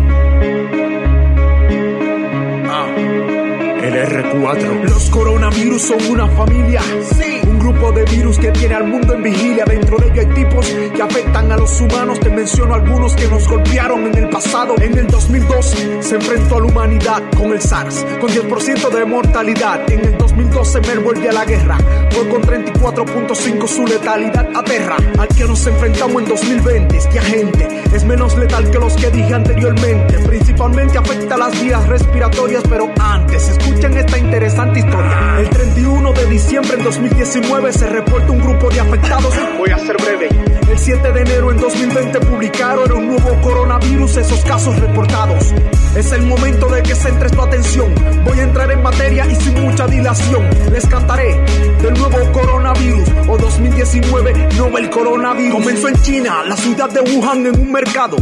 R4. 4.06 4.84
Los 4.84 5.10
coronavirus 5.10 5.82
son 5.82 6.12
una 6.12 6.28
familia. 6.28 6.82
Sí 7.16 7.48
grupo 7.68 7.92
de 7.92 8.06
virus 8.06 8.40
que 8.40 8.50
tiene 8.52 8.76
al 8.76 8.88
mundo 8.88 9.14
en 9.14 9.24
vigilia. 9.24 9.66
Dentro 9.66 9.98
de 9.98 10.08
ellos 10.08 10.26
hay 10.26 10.34
tipos 10.34 10.66
que 10.96 11.02
afectan 11.02 11.52
a 11.52 11.58
los 11.58 11.82
humanos. 11.82 12.18
Te 12.20 12.30
menciono 12.30 12.74
algunos 12.74 13.14
que 13.14 13.28
nos 13.28 13.48
golpearon 13.48 14.08
en 14.08 14.18
el 14.18 14.30
pasado. 14.30 14.76
En 14.80 14.98
el 14.98 15.08
2002 15.08 15.76
se 16.00 16.16
enfrentó 16.16 16.58
a 16.58 16.60
la 16.62 16.66
humanidad 16.66 17.24
con 17.36 17.52
el 17.52 17.62
SARS, 17.62 18.06
con 18.22 18.30
10% 18.30 18.90
de 18.90 19.06
mortalidad. 19.06 19.92
En 19.92 20.00
el 20.00 20.18
2012 20.18 20.82
Mer 20.82 21.00
vuelve 21.00 21.30
a 21.30 21.34
la 21.34 21.46
guerra, 21.46 21.78
fue 22.18 22.30
con 22.30 22.42
34.5 22.42 23.68
su 23.68 23.86
letalidad 23.86 24.48
aterra. 24.56 24.98
Al 25.20 25.28
que 25.28 25.44
nos 25.44 25.68
enfrentamos 25.68 26.24
en 26.24 26.30
2020 26.30 26.98
este 26.98 27.20
agente 27.20 27.84
es 27.94 28.04
menos 28.06 28.36
letal 28.38 28.72
que 28.72 28.80
los 28.80 28.96
que 28.96 29.12
dije 29.12 29.36
anteriormente. 29.36 30.18
Principalmente 30.20 30.98
afecta 30.98 31.38
las 31.38 31.62
vías 31.62 31.88
respiratorias, 31.88 32.64
pero 32.68 32.92
antes 33.00 33.50
escuchen 33.50 33.96
esta 33.98 34.18
interesante 34.18 34.80
historia. 34.80 35.40
El 35.40 35.50
31 35.50 36.14
de 36.14 36.26
diciembre 36.26 36.78
en 36.78 36.84
2019 36.84 37.74
se 37.74 37.88
reporta 37.88 38.32
un 38.32 38.40
grupo 38.40 38.70
de 38.70 38.80
afectados. 38.80 39.36
Voy 39.60 39.70
a 39.70 39.78
ser 39.78 39.98
breve. 39.98 40.30
El 40.72 40.78
7 40.78 41.12
de 41.12 41.22
enero 41.22 41.52
en 41.52 41.58
2020 41.58 42.20
publicaron 42.22 42.92
un 42.94 43.08
nuevo 43.10 43.42
coronavirus, 43.42 44.18
esos 44.18 44.44
casos 44.44 44.80
reportados. 44.80 45.54
Es 45.96 46.12
el 46.12 46.24
momento 46.24 46.68
de 46.68 46.84
que 46.84 46.96
centres 46.96 47.32
tu 47.32 47.42
atención. 47.42 47.94
Voy 48.26 48.40
a 48.40 48.44
entrar 48.44 48.72
en 48.72 48.82
materia 48.82 49.26
y 49.26 49.36
sin 49.36 49.62
mucha 49.62 49.88
dilación 49.88 50.48
les 50.72 50.86
cantaré 50.86 51.40
del 51.82 51.94
nuevo 51.94 52.32
coronavirus 52.32 53.10
o 53.28 53.38
2019 53.38 54.50
Nobel 54.58 54.90
coronavirus. 54.90 55.54
Comenzó 55.54 55.88
en 55.88 56.02
China, 56.02 56.44
la 56.46 56.56
ciudad 56.56 56.90
de 56.90 57.02
Wuhan, 57.02 57.46
en 57.46 57.60
un 57.60 57.72
mercado. 57.72 58.18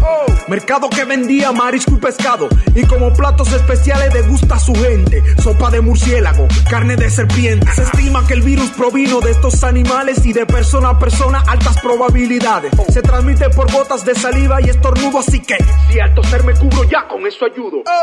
Mercado 0.47 0.89
que 0.89 1.03
vendía 1.05 1.51
marisco 1.51 1.95
y 1.95 1.97
pescado. 1.97 2.47
Y 2.75 2.83
como 2.85 3.13
platos 3.13 3.51
especiales 3.51 4.13
degusta 4.13 4.55
a 4.55 4.59
su 4.59 4.73
gente. 4.75 5.23
Sopa 5.41 5.69
de 5.69 5.81
murciélago, 5.81 6.47
carne 6.69 6.95
de 6.95 7.09
serpiente. 7.09 7.67
Se 7.73 7.83
estima 7.83 8.25
que 8.27 8.33
el 8.33 8.41
virus 8.41 8.69
provino 8.71 9.19
de 9.21 9.31
estos 9.31 9.63
animales 9.63 10.25
y 10.25 10.33
de 10.33 10.45
persona 10.45 10.89
a 10.89 10.99
persona 10.99 11.43
altas 11.47 11.79
probabilidades. 11.81 12.71
Se 12.89 13.01
transmite 13.01 13.49
por 13.49 13.71
gotas 13.71 14.05
de 14.05 14.15
saliva 14.15 14.61
y 14.61 14.69
estornudo, 14.69 15.19
así 15.19 15.39
que 15.41 15.57
si 15.91 15.99
al 15.99 16.13
toser 16.13 16.43
me 16.43 16.53
cubro 16.53 16.83
ya, 16.83 17.07
con 17.07 17.25
eso 17.25 17.45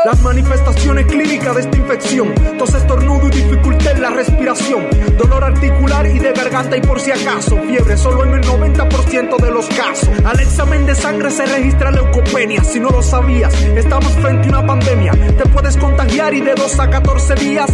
Las 0.05 0.19
manifestaciones 0.23 1.05
clínicas 1.05 1.55
de 1.55 1.61
esta 1.61 1.77
infección, 1.77 2.33
tos 2.57 2.73
estornudo 2.73 3.27
y 3.27 3.31
dificultad 3.31 3.91
en 3.91 4.01
la 4.01 4.09
respiración, 4.09 4.87
dolor 5.15 5.43
articular 5.43 6.07
y 6.07 6.17
de 6.17 6.33
garganta 6.33 6.75
y 6.75 6.81
por 6.81 6.99
si 6.99 7.11
acaso, 7.11 7.57
fiebre 7.67 7.95
solo 7.95 8.23
en 8.23 8.33
el 8.33 8.41
90% 8.41 9.37
de 9.37 9.51
los 9.51 9.67
casos. 9.67 10.09
Al 10.25 10.39
examen 10.39 10.87
de 10.87 10.95
sangre 10.95 11.29
se 11.29 11.45
registra 11.45 11.91
leucopenia, 11.91 12.63
si 12.63 12.79
no 12.79 12.89
lo 12.89 13.03
sabías, 13.03 13.53
estamos 13.75 14.11
frente 14.13 14.47
a 14.47 14.59
una 14.59 14.65
pandemia, 14.65 15.11
te 15.11 15.45
puedes 15.49 15.77
contagiar 15.77 16.33
y 16.33 16.41
de 16.41 16.55
2 16.55 16.79
a 16.79 16.89
14 16.89 17.35
días 17.35 17.69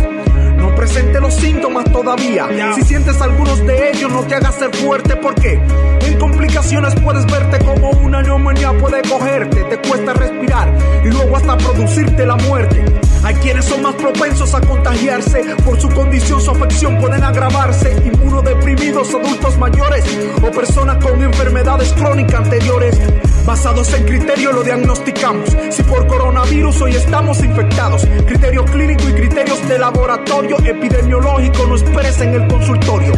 no 0.59 0.75
presente 0.75 1.19
los 1.19 1.33
síntomas 1.33 1.85
todavía. 1.91 2.47
Si 2.75 2.81
sientes 2.83 3.19
algunos 3.21 3.65
de 3.65 3.91
ellos, 3.91 4.11
no 4.11 4.23
te 4.23 4.35
hagas 4.35 4.55
ser 4.55 4.75
fuerte 4.75 5.15
porque 5.15 5.59
en 6.01 6.19
complicaciones 6.19 6.93
puedes 6.95 7.25
verte 7.25 7.63
como 7.65 7.91
una 7.91 8.21
neumonía 8.21 8.71
puede 8.77 9.01
cogerte, 9.01 9.63
te 9.63 9.77
cuesta 9.87 10.13
respirar 10.13 10.73
y 11.03 11.09
luego 11.09 11.37
hasta 11.37 11.57
producirte 11.57 12.25
la 12.25 12.35
muerte. 12.35 12.83
Hay 13.23 13.35
quienes 13.35 13.65
son 13.65 13.81
más 13.81 13.95
propensos 13.95 14.53
a 14.55 14.61
contagiarse 14.61 15.43
por 15.65 15.79
su 15.79 15.89
condición, 15.89 16.41
su 16.41 16.51
afección 16.51 16.97
pueden 16.99 17.23
agravarse. 17.23 17.95
Inmunodeprimidos, 18.05 19.13
adultos 19.13 19.57
mayores 19.57 20.03
o 20.41 20.51
personas 20.51 21.03
con 21.03 21.21
enfermedades 21.21 21.91
crónicas 21.93 22.41
anteriores. 22.45 22.97
Basados 23.45 23.93
en 23.93 24.05
criterio 24.05 24.51
lo 24.51 24.63
diagnosticamos. 24.63 25.49
Si 25.71 25.83
por 25.83 26.07
coronavirus 26.07 26.81
hoy 26.81 26.95
estamos 26.95 27.43
infectados, 27.43 28.05
criterio 28.25 28.63
clínico 28.65 29.09
y 29.09 29.13
criterios 29.13 29.67
de 29.67 29.79
laboratorio 29.79 30.57
epidemiológico 30.63 31.65
no 31.67 31.75
esperes 31.75 32.21
en 32.21 32.35
el 32.35 32.47
consultorio. 32.47 33.13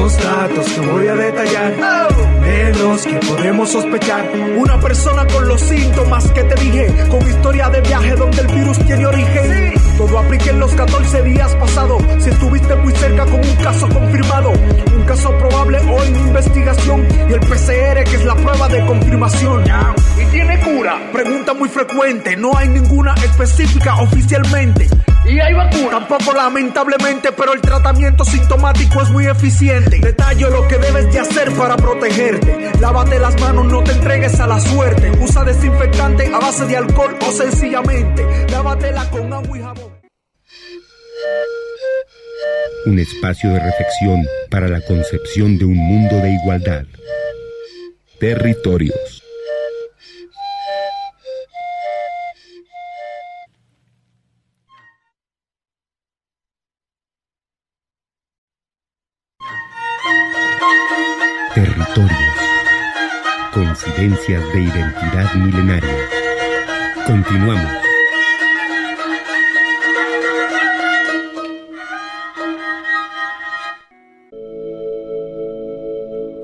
Los 0.00 0.16
datos 0.16 0.66
que 0.72 0.80
voy 0.80 1.08
a 1.08 1.14
detallar, 1.14 1.74
de 2.42 2.78
los 2.78 3.04
que 3.04 3.14
podemos 3.16 3.70
sospechar. 3.70 4.30
Una 4.56 4.78
persona 4.80 5.26
con 5.26 5.48
los 5.48 5.60
síntomas 5.60 6.30
que 6.30 6.44
te 6.44 6.54
dije, 6.62 6.86
con 7.08 7.28
historia 7.28 7.68
de 7.68 7.80
viaje 7.80 8.14
donde 8.14 8.40
el 8.40 8.46
virus 8.46 8.78
tiene 8.86 9.06
origen. 9.06 9.74
Todo 9.98 10.18
aplica 10.20 10.50
en 10.50 10.60
los 10.60 10.72
14 10.72 11.22
días 11.22 11.54
pasados. 11.56 12.02
Si 12.20 12.30
estuviste 12.30 12.76
muy 12.76 12.92
cerca 12.94 13.24
con 13.24 13.40
un 13.44 13.56
caso 13.56 13.88
confirmado, 13.88 14.52
un 14.96 15.04
caso 15.04 15.36
probable 15.36 15.78
o 15.78 16.04
en 16.04 16.16
investigación. 16.16 17.06
Y 17.28 17.32
el 17.32 17.40
PCR, 17.40 18.04
que 18.04 18.16
es 18.16 18.24
la 18.24 18.36
prueba 18.36 18.68
de 18.68 18.86
confirmación. 18.86 19.64
¿Y 20.16 20.24
tiene 20.26 20.60
cura? 20.60 21.10
Pregunta 21.12 21.54
muy 21.54 21.68
frecuente. 21.68 22.36
No 22.36 22.56
hay 22.56 22.68
ninguna 22.68 23.14
específica 23.14 23.96
oficialmente. 23.96 24.88
Y 25.28 25.40
hay 25.40 25.54
vacuna. 25.54 25.90
Tampoco 25.90 26.32
lamentablemente, 26.32 27.32
pero 27.32 27.52
el 27.52 27.60
tratamiento 27.60 28.24
sintomático 28.24 29.02
es 29.02 29.10
muy 29.10 29.26
eficiente. 29.26 29.98
Detallo 29.98 30.48
lo 30.50 30.66
que 30.66 30.78
debes 30.78 31.12
de 31.12 31.20
hacer 31.20 31.52
para 31.52 31.76
protegerte. 31.76 32.72
Lávate 32.80 33.18
las 33.18 33.38
manos, 33.40 33.66
no 33.66 33.82
te 33.84 33.92
entregues 33.92 34.40
a 34.40 34.46
la 34.46 34.58
suerte. 34.58 35.10
Usa 35.20 35.44
desinfectante 35.44 36.32
a 36.34 36.38
base 36.38 36.64
de 36.66 36.76
alcohol 36.76 37.16
o 37.26 37.30
sencillamente 37.30 38.26
lávatela 38.50 39.08
con 39.10 39.32
agua 39.32 39.58
y 39.58 39.62
jabón. 39.62 39.92
Un 42.86 42.98
espacio 42.98 43.50
de 43.50 43.60
reflexión 43.60 44.26
para 44.50 44.68
la 44.68 44.80
concepción 44.80 45.58
de 45.58 45.64
un 45.64 45.76
mundo 45.76 46.16
de 46.16 46.30
igualdad. 46.30 46.84
Territorios. 48.18 49.17
Territorios. 61.58 62.12
Coincidencias 63.52 64.52
de 64.52 64.62
identidad 64.62 65.34
milenaria. 65.34 66.08
Continuamos. 67.04 67.72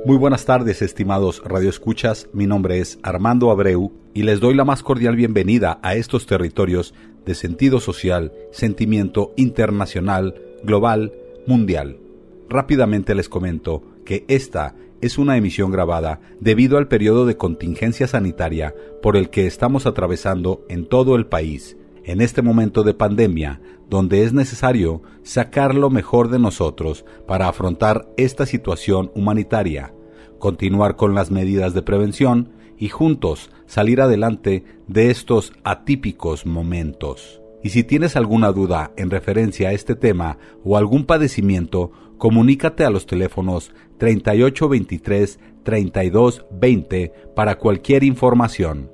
Muy 0.05 0.16
buenas 0.16 0.44
tardes, 0.46 0.83
estimados 0.83 1.44
radioescuchas. 1.44 2.29
Mi 2.33 2.48
nombre 2.48 2.81
es 2.81 2.98
Armando 3.05 3.53
Abreu 3.53 3.92
y 4.14 4.24
les 4.24 4.40
doy 4.40 4.57
la 4.57 4.64
más 4.64 4.83
cordial 4.83 5.14
bienvenida 5.14 5.79
a 5.85 5.94
estos 5.94 6.27
territorios 6.27 6.92
de 7.24 7.37
sentido 7.37 7.79
social, 7.79 8.33
sentimiento 8.50 9.33
internacional, 9.37 10.35
global, 10.64 11.12
mundial. 11.46 12.00
Rápidamente 12.48 13.14
les 13.14 13.29
comento 13.29 13.85
que 14.05 14.24
esta 14.27 14.74
es 15.00 15.18
una 15.18 15.37
emisión 15.37 15.70
grabada 15.70 16.20
debido 16.40 16.78
al 16.78 16.88
periodo 16.88 17.26
de 17.26 17.37
contingencia 17.37 18.07
sanitaria 18.07 18.74
por 19.02 19.16
el 19.16 19.30
que 19.30 19.46
estamos 19.46 19.87
atravesando 19.87 20.64
en 20.68 20.87
todo 20.87 21.16
el 21.16 21.26
país 21.26 21.76
en 22.04 22.20
este 22.20 22.42
momento 22.42 22.83
de 22.83 22.94
pandemia, 22.94 23.61
donde 23.88 24.24
es 24.24 24.33
necesario 24.33 25.02
sacar 25.22 25.74
lo 25.74 25.90
mejor 25.90 26.28
de 26.28 26.38
nosotros 26.38 27.04
para 27.26 27.48
afrontar 27.48 28.09
esta 28.16 28.46
situación 28.46 29.11
humanitaria, 29.14 29.94
continuar 30.38 30.96
con 30.96 31.14
las 31.14 31.30
medidas 31.30 31.74
de 31.74 31.83
prevención 31.83 32.50
y 32.78 32.88
juntos 32.88 33.50
salir 33.66 34.00
adelante 34.00 34.64
de 34.87 35.11
estos 35.11 35.52
atípicos 35.64 36.44
momentos. 36.44 37.40
Y 37.62 37.70
si 37.70 37.83
tienes 37.83 38.14
alguna 38.14 38.52
duda 38.52 38.92
en 38.98 39.09
referencia 39.09 39.70
a 39.70 39.72
este 39.72 39.94
tema 39.94 40.37
o 40.64 40.76
algún 40.76 41.07
padecimiento, 41.07 41.92
comunícate 42.18 42.85
a 42.85 42.90
los 42.90 43.07
teléfonos 43.07 43.72
3823 43.98 45.38
3220 45.62 47.12
para 47.35 47.59
cualquier 47.59 48.05
información. 48.05 48.90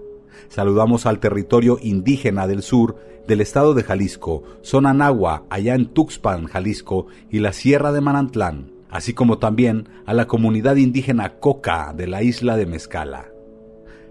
Saludamos 0.49 1.07
al 1.07 1.19
territorio 1.19 1.79
indígena 1.81 2.47
del 2.47 2.63
sur 2.63 2.97
del 3.27 3.41
estado 3.41 3.75
de 3.75 3.83
Jalisco, 3.83 4.43
zona 4.63 4.93
Nahua, 4.93 5.45
allá 5.49 5.75
en 5.75 5.87
Tuxpan, 5.87 6.47
Jalisco, 6.47 7.07
y 7.31 7.39
la 7.39 7.53
Sierra 7.53 7.93
de 7.93 8.01
Manantlán, 8.01 8.73
así 8.91 9.15
como 9.15 9.39
también 9.39 9.89
a 10.07 10.15
la 10.15 10.27
comunidad 10.27 10.77
indígena 10.77 11.39
Coca 11.39 11.95
de 11.97 12.07
la 12.07 12.23
isla 12.23 12.57
de 12.57 12.67
Mezcala. 12.67 13.29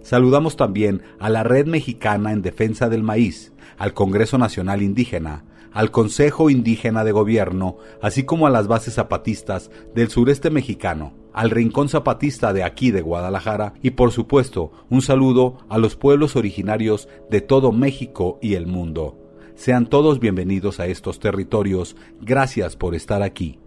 Saludamos 0.02 0.58
también 0.58 1.04
a 1.20 1.30
la 1.30 1.44
Red 1.44 1.67
Mexicana 1.67 2.32
en 2.32 2.41
Defensa 2.41 2.89
del 2.89 3.04
Maíz, 3.04 3.54
al 3.78 3.94
Congreso 3.94 4.38
Nacional 4.38 4.82
Indígena, 4.82 5.46
al 5.72 5.91
Consejo 5.91 6.50
Indígena 6.50 7.04
de 7.04 7.12
Gobierno, 7.12 7.78
así 8.02 8.24
como 8.24 8.48
a 8.48 8.50
las 8.50 8.67
bases 8.67 8.96
zapatistas 8.96 9.70
del 9.94 10.10
sureste 10.10 10.50
mexicano, 10.50 11.13
al 11.34 11.50
Rincón 11.50 11.89
Zapatista 11.89 12.54
de 12.54 12.63
aquí 12.63 12.91
de 12.91 13.02
Guadalajara 13.02 13.74
y 13.82 13.91
por 13.91 14.12
supuesto 14.12 14.72
un 14.89 15.02
saludo 15.02 15.58
a 15.70 15.78
los 15.78 15.96
pueblos 15.96 16.36
originarios 16.36 17.08
de 17.30 17.41
todo 17.41 17.72
México 17.72 18.39
y 18.41 18.56
el 18.56 18.67
mundo. 18.67 19.17
sean 19.56 19.86
todos 19.86 20.20
bienvenidos 20.20 20.80
a 20.80 20.88
estos 20.88 21.20
territorios. 21.20 21.96
Gracias 22.20 22.76
por 22.76 22.96
estar 22.96 23.22
aquí. 23.22 23.60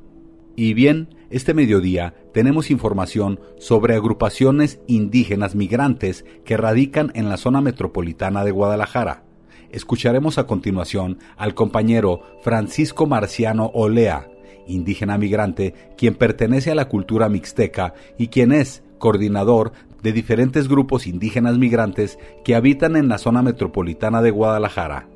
Y 0.57 0.75
bien, 0.75 1.15
este 1.31 1.53
mediodía 1.53 2.15
tenemos 2.33 2.71
información 2.71 3.41
sobre 3.59 3.95
agrupaciones 3.95 4.81
indígenas 4.87 5.55
migrantes 5.55 6.25
que 6.45 6.57
radican 6.57 7.11
en 7.15 7.29
la 7.29 7.37
zona 7.37 7.61
metropolitana 7.61 8.45
de 8.45 8.53
Guadalajara. 8.53 9.25
Escucharemos 9.71 10.39
a 10.39 10.47
continuación 10.47 11.19
al 11.37 11.55
compañero 11.55 12.23
Francisco 12.43 13.07
Marciano 13.07 13.73
Olea, 13.75 14.29
indígena 14.67 15.19
migrante, 15.19 15.75
quien 15.97 16.15
pertenece 16.15 16.71
a 16.71 16.75
la 16.75 16.89
cultura 16.89 17.29
mixteca 17.29 17.95
y 18.19 18.29
quien 18.29 18.53
es 18.53 18.83
coordinador 18.99 19.73
de 20.03 20.13
diferentes 20.13 20.69
grupos 20.69 21.07
indígenas 21.07 21.59
migrantes 21.59 22.19
que 22.45 22.55
habitan 22.55 22.97
en 22.97 23.09
la 23.09 23.19
zona 23.19 23.43
metropolitana 23.43 24.23
de 24.23 24.31
Guadalajara. 24.31 25.09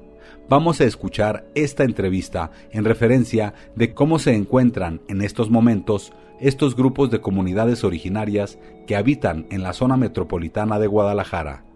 Vamos 0.48 0.80
a 0.80 0.84
escuchar 0.84 1.46
esta 1.54 1.84
entrevista 1.84 2.50
en 2.72 2.86
referencia 2.86 3.52
de 3.76 3.92
cómo 3.92 4.18
se 4.18 4.34
encuentran 4.34 5.02
en 5.08 5.20
estos 5.20 5.50
momentos 5.50 6.12
estos 6.40 6.74
grupos 6.74 7.10
de 7.10 7.20
comunidades 7.20 7.84
originarias 7.84 8.58
que 8.86 8.96
habitan 8.96 9.46
en 9.50 9.62
la 9.62 9.74
zona 9.74 9.96
metropolitana 9.96 10.78
de 10.78 10.86
Guadalajara. 10.86 11.67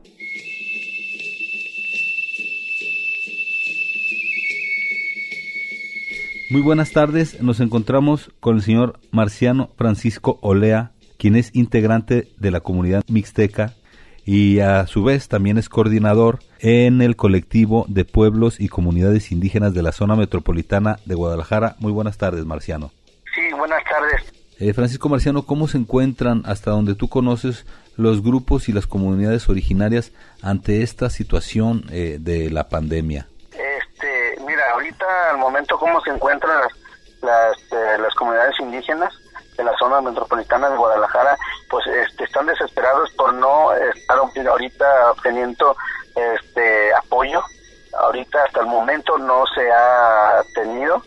Muy 6.53 6.61
buenas 6.61 6.93
tardes, 6.93 7.41
nos 7.41 7.61
encontramos 7.61 8.31
con 8.39 8.57
el 8.57 8.63
señor 8.63 9.01
Marciano 9.11 9.71
Francisco 9.79 10.39
Olea, 10.43 10.93
quien 11.17 11.35
es 11.35 11.49
integrante 11.55 12.29
de 12.37 12.51
la 12.51 12.61
comunidad 12.61 13.03
mixteca 13.09 13.73
y 14.27 14.59
a 14.59 14.87
su 14.87 15.03
vez 15.03 15.29
también 15.29 15.57
es 15.57 15.71
coordinador 15.71 16.41
en 16.59 17.01
el 17.01 17.17
colectivo 17.17 17.87
de 17.89 18.05
pueblos 18.05 18.61
y 18.61 18.69
comunidades 18.69 19.33
indígenas 19.33 19.73
de 19.73 19.83
la 19.83 19.93
zona 19.93 20.15
metropolitana 20.15 20.99
de 21.07 21.15
Guadalajara. 21.15 21.77
Muy 21.79 21.91
buenas 21.91 22.19
tardes, 22.19 22.45
Marciano. 22.45 22.93
Sí, 23.35 23.41
buenas 23.57 23.83
tardes. 23.85 24.31
Eh, 24.59 24.75
Francisco 24.75 25.09
Marciano, 25.09 25.47
¿cómo 25.47 25.69
se 25.69 25.79
encuentran 25.79 26.43
hasta 26.45 26.71
donde 26.71 26.95
tú 26.95 27.09
conoces 27.09 27.65
los 27.97 28.23
grupos 28.23 28.69
y 28.69 28.75
las 28.75 28.87
comunidades 28.87 29.49
originarias 29.49 30.13
ante 30.43 30.83
esta 30.83 31.09
situación 31.09 31.87
eh, 31.91 32.19
de 32.21 32.51
la 32.51 32.69
pandemia? 32.69 33.27
Ahorita 34.83 35.31
al 35.31 35.39
momento 35.39 35.79
cómo 35.79 36.01
se 36.01 36.11
encuentran 36.11 36.61
las, 37.23 37.57
eh, 37.73 37.99
las, 37.99 38.15
comunidades 38.15 38.59
indígenas 38.59 39.15
de 39.57 39.63
la 39.63 39.77
zona 39.77 40.01
metropolitana 40.01 40.71
de 40.71 40.77
Guadalajara, 40.77 41.37
pues 41.71 41.87
este, 41.87 42.25
están 42.25 42.47
desesperados 42.47 43.11
por 43.13 43.33
no 43.35 43.73
estar 43.75 44.19
ahorita 44.19 45.13
obteniendo 45.13 45.77
este 46.17 46.93
apoyo. 46.95 47.43
Ahorita 48.01 48.43
hasta 48.43 48.61
el 48.61 48.67
momento 48.67 49.19
no 49.19 49.45
se 49.55 49.71
ha 49.71 50.43
tenido, 50.55 51.03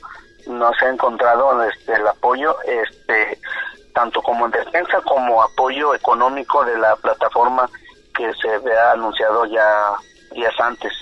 no 0.47 0.71
se 0.75 0.85
ha 0.85 0.89
encontrado 0.89 1.61
este, 1.63 1.95
el 1.95 2.07
apoyo, 2.07 2.55
este, 2.63 3.39
tanto 3.93 4.21
como 4.21 4.45
en 4.45 4.51
defensa 4.51 5.01
como 5.01 5.43
apoyo 5.43 5.93
económico 5.95 6.63
de 6.63 6.77
la 6.77 6.95
plataforma 6.95 7.69
que 8.15 8.31
se 8.35 8.53
había 8.53 8.91
anunciado 8.91 9.45
ya 9.47 9.95
días 10.31 10.53
antes. 10.59 10.93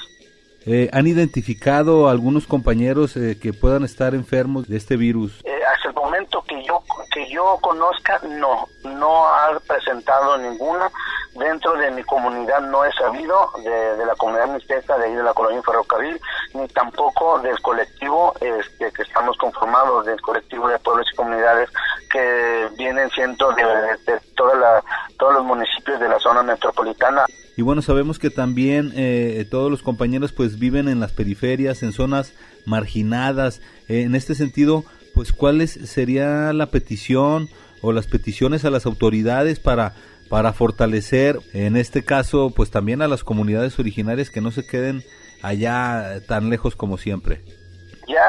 Eh, 0.65 0.89
¿Han 0.93 1.07
identificado 1.07 2.07
algunos 2.07 2.47
compañeros 2.47 3.17
eh, 3.17 3.37
que 3.41 3.51
puedan 3.51 3.83
estar 3.83 4.15
enfermos 4.15 4.67
de 4.67 4.77
este 4.77 4.95
virus? 4.95 5.41
Eh, 5.43 5.59
hasta 5.75 5.89
el 5.89 5.95
momento 5.95 6.41
que 6.47 6.63
yo 6.63 6.81
que 7.13 7.29
yo 7.29 7.57
conozca, 7.61 8.19
no, 8.27 8.67
no 8.83 9.27
ha 9.27 9.59
presentado 9.67 10.37
ninguna. 10.37 10.89
Dentro 11.35 11.73
de 11.73 11.91
mi 11.91 12.03
comunidad 12.03 12.61
no 12.61 12.85
he 12.85 12.91
sabido 12.93 13.49
de, 13.63 14.05
la 14.05 14.15
comunidad 14.15 14.47
mixteca 14.47 14.97
de 14.97 15.05
ahí 15.05 15.13
de 15.13 15.23
la 15.23 15.33
colonia 15.33 15.61
Ferrocarril, 15.63 16.19
ni 16.53 16.67
tampoco 16.69 17.39
del 17.39 17.59
colectivo 17.61 18.33
este, 18.39 18.91
que 18.91 19.01
estamos 19.03 19.37
conformados, 19.37 20.05
del 20.05 20.21
colectivo 20.21 20.67
de 20.69 20.79
pueblos 20.79 21.07
y 21.11 21.15
comunidades 21.15 21.69
que 22.11 22.69
vienen 22.77 23.09
siendo 23.11 23.51
de, 23.53 23.63
de 23.63 24.19
toda 24.35 24.55
la, 24.55 24.83
todos 25.17 25.33
los 25.33 25.43
municipios 25.43 25.99
de 25.99 26.09
la 26.09 26.19
zona 26.19 26.41
metropolitana. 26.41 27.25
Y 27.55 27.61
bueno, 27.61 27.81
sabemos 27.81 28.19
que 28.19 28.29
también 28.29 28.91
eh, 28.95 29.45
todos 29.49 29.69
los 29.69 29.83
compañeros 29.83 30.31
pues 30.31 30.57
viven 30.57 30.87
en 30.87 30.99
las 30.99 31.11
periferias, 31.11 31.83
en 31.83 31.93
zonas 31.93 32.33
marginadas. 32.65 33.61
Eh, 33.87 34.01
en 34.01 34.15
este 34.15 34.33
sentido, 34.35 34.85
pues 35.13 35.31
cuál 35.31 35.67
sería 35.67 36.51
la 36.53 36.67
petición 36.67 37.49
o 37.81 37.91
las 37.91 38.07
peticiones 38.07 38.65
a 38.65 38.69
las 38.69 38.85
autoridades 38.85 39.59
para 39.59 39.93
para 40.29 40.53
fortalecer 40.53 41.39
en 41.53 41.77
este 41.77 42.03
caso 42.03 42.51
pues 42.55 42.71
también 42.71 43.03
a 43.03 43.07
las 43.07 43.23
comunidades 43.23 43.77
originarias 43.77 44.31
que 44.31 44.41
no 44.41 44.49
se 44.49 44.65
queden 44.65 45.03
allá 45.43 46.21
tan 46.25 46.49
lejos 46.49 46.75
como 46.75 46.97
siempre. 46.97 47.41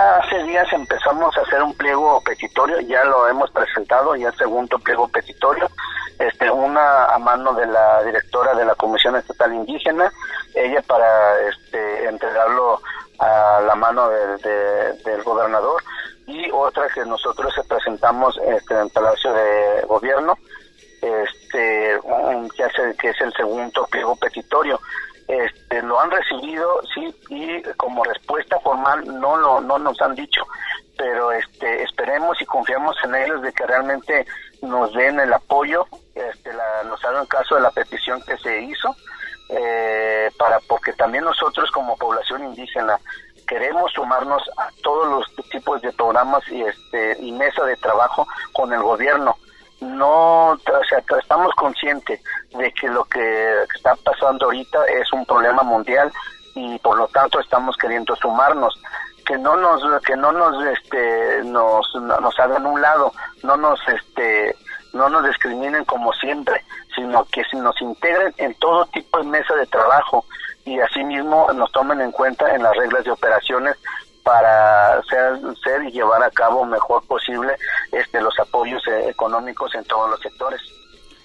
Hace 0.05 0.43
días 0.43 0.71
empezamos 0.71 1.35
a 1.35 1.41
hacer 1.41 1.63
un 1.63 1.75
pliego 1.75 2.21
petitorio, 2.23 2.79
ya 2.81 3.03
lo 3.05 3.27
hemos 3.27 3.51
presentado, 3.51 4.15
ya 4.15 4.29
el 4.29 4.37
segundo 4.37 4.79
pliego 4.79 5.09
petitorio, 5.09 5.67
este, 6.19 6.51
una 6.51 7.07
a 7.07 7.19
mano 7.19 7.55
de 7.55 7.65
la 7.65 8.03
directora 8.03 8.55
de 8.55 8.67
la 8.67 8.75
Comisión 8.75 9.17
Estatal 9.17 9.55
Indígena, 9.55 10.13
ella 10.55 10.83
para 10.83 11.41
este, 11.49 12.05
entregarlo 12.07 12.83
a 13.19 13.63
la 13.67 13.75
mano 13.77 14.11
del 14.11 15.23
gobernador 15.23 15.83
y 16.27 16.51
otra 16.51 16.87
que 16.95 17.07
nosotros 17.07 17.55
presentamos 17.67 18.39
este, 18.47 18.75
en 18.75 18.81
el 18.81 18.91
Palacio 18.91 19.33
de 19.33 19.87
Gobierno, 19.87 20.37
este, 21.01 21.99
que, 22.55 22.63
es 22.63 22.97
que 22.99 23.09
es 23.09 23.21
el 23.23 23.33
segundo 23.33 23.87
pliego 23.87 24.17
petitorio. 24.17 24.79
Este, 25.27 25.81
lo 25.83 25.99
han 25.99 26.11
recibido, 26.11 26.83
sí, 26.95 27.15
y 27.31 27.63
como 27.77 28.05
respuesta 28.05 28.59
formal 28.61 29.03
no 29.21 29.37
lo, 29.37 29.61
no 29.61 29.79
nos 29.79 30.01
han 30.03 30.15
dicho, 30.15 30.43
pero 30.99 31.33
este, 31.33 31.83
esperemos 31.83 32.41
y 32.43 32.45
confiamos 32.45 32.95
en 33.05 33.15
ellos 33.15 33.41
de 33.41 33.53
que 33.53 33.67
realmente 33.67 34.27
nos 34.61 34.93
den 34.93 35.19
el 35.21 35.33
apoyo, 35.33 35.87
este, 36.15 36.51
nos 36.87 37.03
hagan 37.05 37.25
caso 37.27 37.55
de 37.55 37.63
la 37.63 37.71
petición 37.71 38.21
que 38.23 38.37
se 38.37 38.63
hizo, 38.63 38.95
eh, 39.49 40.31
para 40.39 40.59
porque 40.61 40.93
también 40.93 41.25
nosotros 41.25 41.71
como 41.71 41.97
población 41.97 42.45
indígena 42.45 42.99
queremos 43.47 43.93
sumarnos 43.93 44.43
a 44.57 44.69
todos 44.83 45.09
los 45.09 45.49
tipos 45.51 45.81
de 45.83 45.93
programas 45.93 46.43
y 46.49 46.63
este 46.63 47.17
y 47.21 47.31
mesa 47.33 47.65
de 47.65 47.77
trabajo 47.77 48.27
con 48.53 48.73
el 48.73 48.83
gobierno 48.83 49.37
no, 49.85 50.51
o 50.53 50.85
sea, 50.89 51.03
estamos 51.21 51.55
conscientes 51.55 52.21
de 52.57 52.73
que 52.73 52.89
lo 52.89 53.05
que 53.05 53.63
está 53.75 53.95
pasando 53.97 54.47
ahorita 54.47 54.85
es 54.87 55.13
un 55.13 55.25
problema 55.27 55.63
mundial 55.63 56.13
y 56.55 56.79
por 56.79 56.97
lo 56.97 57.07
tanto 57.09 57.41
estamos 57.41 57.77
queriendo 57.77 58.15
sumarnos. 58.17 58.75
Que 59.27 59.39
no 59.39 59.57
nos 59.57 59.83
que 60.03 60.17
no 60.17 60.33
nos 60.33 60.67
este 60.67 61.43
nos 61.45 61.95
nos 61.95 62.39
hagan 62.39 62.67
un 62.67 62.83
lado 62.83 63.11
no 63.43 63.57
nos 63.57 63.81
este 63.89 64.55
no 64.93 65.09
nos 65.09 65.25
discriminen 65.25 65.83
como 65.87 66.13
siempre 66.13 66.63
sino 66.95 67.25
que 67.33 67.43
nos 67.55 67.81
integren 67.81 68.35
en 68.37 68.55
todo 68.57 68.85
tipo 68.87 69.17
de 69.17 69.25
mesa 69.25 69.55
de 69.55 69.67
trabajo 69.67 70.27
y 70.67 70.79
asimismo 70.79 71.51
nos 71.55 71.73
tomen 71.73 72.03
en 72.03 72.13
cuenta 72.13 72.55
en 72.55 72.63
las 72.63 72.77
reglas 72.77 73.05
de 73.05 73.13
operaciones 73.13 73.77
para 74.25 75.01
ser, 75.03 75.39
ser 75.63 75.85
y 75.85 75.93
llevar 75.93 76.23
a 76.23 76.31
cabo 76.31 76.65
mejor 76.65 77.07
posible 77.07 77.55
este, 77.93 78.21
los 78.21 78.39
apoyos 78.41 78.83
eh, 78.89 79.11
económicos 79.11 79.75
en 79.75 79.85
todos 79.85 80.11
los 80.11 80.21
sectores. 80.21 80.61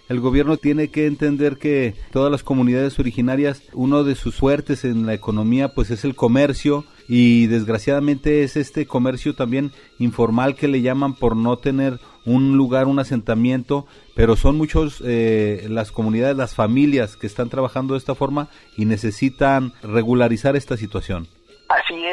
El 0.10 0.20
gobierno 0.22 0.58
tiene 0.58 0.90
que 0.90 1.06
entender 1.06 1.58
que 1.58 1.94
todas 2.12 2.32
las 2.32 2.42
comunidades 2.42 2.98
originarias, 2.98 3.62
uno 3.74 4.04
de 4.04 4.16
sus 4.16 4.36
fuertes 4.36 4.84
en 4.84 5.06
la 5.06 5.14
economía, 5.14 5.76
pues 5.76 5.92
es 5.92 6.04
el 6.04 6.16
comercio 6.16 6.84
y 7.08 7.46
desgraciadamente 7.46 8.44
es 8.44 8.58
este 8.58 8.88
comercio 8.88 9.36
también 9.36 9.72
informal 10.00 10.56
que 10.56 10.68
le 10.68 10.82
llaman 10.82 11.14
por 11.14 11.36
no 11.36 11.58
tener 11.58 12.00
un 12.26 12.58
lugar, 12.58 12.88
un 12.88 12.98
asentamiento, 12.98 13.86
pero 14.16 14.36
son 14.36 14.58
muchos 14.58 15.02
eh, 15.06 15.68
las 15.70 15.92
comunidades, 15.92 16.36
las 16.36 16.56
familias 16.56 17.16
que 17.16 17.28
están 17.28 17.50
trabajando 17.50 17.94
de 17.94 18.00
esta 18.00 18.16
forma 18.16 18.50
y 18.78 18.86
necesitan 18.86 19.74
regularizar 19.84 20.56
esta 20.56 20.76
situación. 20.76 21.28
Así 21.70 22.04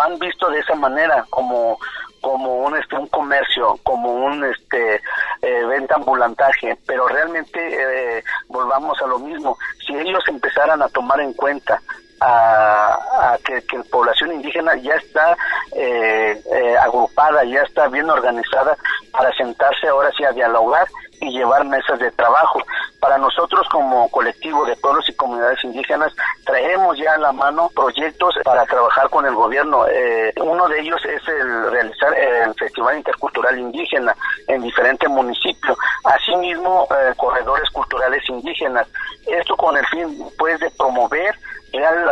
han 0.00 0.18
visto 0.18 0.48
de 0.50 0.60
esa 0.60 0.74
manera, 0.74 1.24
como 1.30 1.78
como 2.20 2.56
un 2.56 2.76
este 2.76 2.96
un 2.96 3.06
comercio, 3.06 3.78
como 3.84 4.12
un 4.12 4.44
este 4.44 5.00
eh, 5.42 5.64
venta 5.68 5.94
ambulantaje, 5.94 6.76
pero 6.84 7.06
realmente 7.06 7.60
eh, 7.60 8.24
volvamos 8.48 9.00
a 9.00 9.06
lo 9.06 9.18
mismo. 9.20 9.56
Si 9.86 9.94
ellos 9.94 10.24
empezaran 10.26 10.82
a 10.82 10.88
tomar 10.88 11.20
en 11.20 11.32
cuenta 11.34 11.80
a, 12.20 13.38
que, 13.44 13.62
la 13.76 13.84
población 13.84 14.32
indígena 14.32 14.74
ya 14.76 14.94
está 14.94 15.36
eh, 15.72 16.42
agrupada, 16.80 17.44
ya 17.44 17.62
está 17.62 17.88
bien 17.88 18.08
organizada 18.10 18.76
para 19.12 19.32
sentarse 19.36 19.86
ahora 19.86 20.10
sí 20.16 20.24
a 20.24 20.32
dialogar 20.32 20.88
y 21.20 21.30
llevar 21.30 21.64
mesas 21.64 21.98
de 21.98 22.10
trabajo. 22.12 22.60
Para 23.00 23.18
nosotros 23.18 23.68
como 23.68 24.08
colectivo 24.10 24.64
de 24.64 24.76
pueblos 24.76 25.08
y 25.08 25.14
comunidades 25.14 25.62
indígenas 25.64 26.12
traemos 26.44 26.96
ya 26.98 27.14
a 27.14 27.18
la 27.18 27.32
mano 27.32 27.70
proyectos 27.74 28.34
para 28.44 28.64
trabajar 28.66 29.08
con 29.10 29.26
el 29.26 29.34
gobierno. 29.34 29.86
Eh, 29.88 30.32
uno 30.40 30.68
de 30.68 30.80
ellos 30.80 31.04
es 31.04 31.22
el 31.28 31.70
realizar 31.70 32.12
el 32.14 32.54
Festival 32.54 32.96
Intercultural 32.96 33.58
Indígena, 33.58 34.14
en 34.48 34.62
diferentes 34.62 35.08
municipios. 35.08 35.76
Asimismo, 36.04 36.88
eh, 36.90 37.12
corredores 37.16 37.68
culturales 37.70 38.22
indígenas. 38.28 38.86
Esto 39.26 39.56
con 39.56 39.76
el 39.76 39.86
fin, 39.86 40.24
pues, 40.38 40.58
de 40.60 40.70
promover 40.70 41.34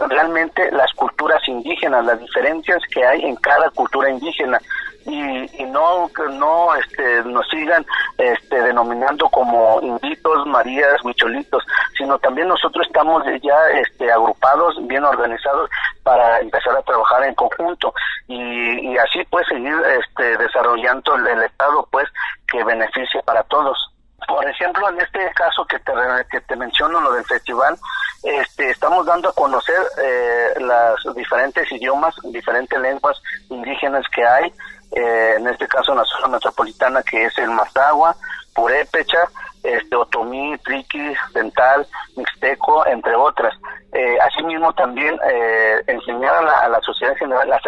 realmente 0.08 0.70
las 0.72 0.92
culturas 0.92 1.40
indígenas, 1.48 2.04
las 2.04 2.18
diferencias 2.20 2.82
que 2.92 3.04
hay 3.04 3.24
en 3.24 3.36
cada 3.36 3.70
cultura 3.70 4.10
indígena 4.10 4.60
y, 5.06 5.62
y 5.62 5.64
no 5.66 6.08
no 6.30 6.74
este 6.76 7.22
nos 7.24 7.46
sigan 7.48 7.84
este 8.18 8.62
denominando 8.62 9.28
como 9.28 9.80
inditos, 9.82 10.46
marías, 10.46 11.04
huicholitos, 11.04 11.62
sino 11.96 12.18
también 12.18 12.48
nosotros 12.48 12.86
estamos 12.86 13.22
ya 13.42 13.58
este 13.80 14.10
agrupados, 14.10 14.74
bien 14.86 15.04
organizados 15.04 15.70
para 16.02 16.40
empezar 16.40 16.76
a 16.76 16.82
trabajar 16.82 17.24
en 17.24 17.34
conjunto 17.34 17.92
y, 18.28 18.92
y 18.92 18.98
así 18.98 19.24
pues 19.30 19.46
seguir 19.48 19.74
este 20.00 20.36
desarrollando 20.36 21.14
el, 21.16 21.26
el 21.26 21.42
estado 21.42 21.86
pues 21.90 22.08
que 22.50 22.62
beneficie 22.64 23.22
para 23.22 23.42
todos. 23.44 23.90
Por 24.26 24.48
ejemplo, 24.48 24.88
en 24.88 25.00
este 25.00 25.30
caso 25.34 25.64
que 25.66 25.78
te, 25.80 25.92
que 26.30 26.40
te 26.40 26.56
menciono, 26.56 27.00
lo 27.00 27.12
del 27.12 27.24
festival, 27.24 27.76
este, 28.22 28.70
estamos 28.70 29.04
dando 29.04 29.28
a 29.28 29.34
conocer 29.34 29.80
eh, 30.02 30.54
los 30.60 31.14
diferentes 31.14 31.70
idiomas, 31.72 32.14
diferentes 32.32 32.78
lenguas 32.80 33.20
indígenas 33.50 34.04
que 34.14 34.24
hay, 34.24 34.52
eh, 34.94 35.34
en 35.38 35.46
este 35.48 35.66
caso 35.66 35.92
en 35.92 35.98
la 35.98 36.04
zona 36.04 36.28
metropolitana 36.28 37.02
que 37.02 37.24
es 37.24 37.38
el 37.38 37.50
Mazagua, 37.50 38.16
Purépecha, 38.54 39.18
este, 39.64 39.96
Otomí, 39.96 40.56
Triqui, 40.58 41.14
Dental, 41.32 41.86
Mixteco, 42.16 42.86
entre 42.86 43.14
otras. 43.16 43.54
Eh, 43.92 44.16
asimismo 44.20 44.72
también 44.74 45.18
eh, 45.30 45.82
enseñar 45.86 46.34
a 46.34 46.68
la, 46.68 46.80
sociedad 46.80 47.12
en 47.12 47.18
general 47.18 47.48
las 47.48 47.62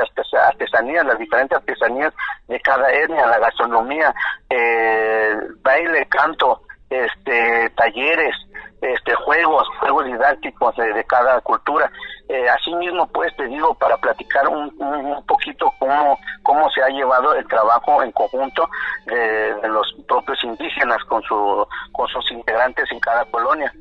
artesanías, 0.48 1.06
las 1.06 1.18
diferentes 1.18 1.56
artesanías 1.56 2.12
de 2.48 2.60
cada 2.60 2.92
etnia, 2.92 3.26
la 3.26 3.38
gastronomía, 3.38 4.14
eh, 4.50 5.36
baile, 5.62 6.06
canto, 6.08 6.62
este, 6.90 7.70
talleres, 7.70 8.34
este, 8.80 9.14
juegos, 9.14 9.66
juegos 9.80 10.04
didácticos 10.06 10.76
de, 10.76 11.04
cada 11.04 11.40
cultura. 11.40 11.90
Eh, 12.28 12.48
asimismo, 12.48 13.06
pues 13.08 13.34
te 13.36 13.46
digo, 13.46 13.74
para 13.74 13.96
platicar 13.98 14.48
un, 14.48 14.72
un, 14.78 15.24
poquito 15.26 15.72
cómo, 15.78 16.18
cómo 16.42 16.68
se 16.70 16.82
ha 16.82 16.88
llevado 16.88 17.34
el 17.34 17.46
trabajo 17.46 18.02
en 18.02 18.12
conjunto 18.12 18.68
de, 19.06 19.54
de 19.62 19.68
los 19.68 19.94
propios 20.08 20.42
indígenas 20.44 21.02
con, 21.04 21.22
su, 21.22 21.66
con 21.92 22.08
sus 22.08 22.30
integrantes 22.32 22.90
en 22.90 23.00
cada 23.00 23.24
colonia. 23.26 23.72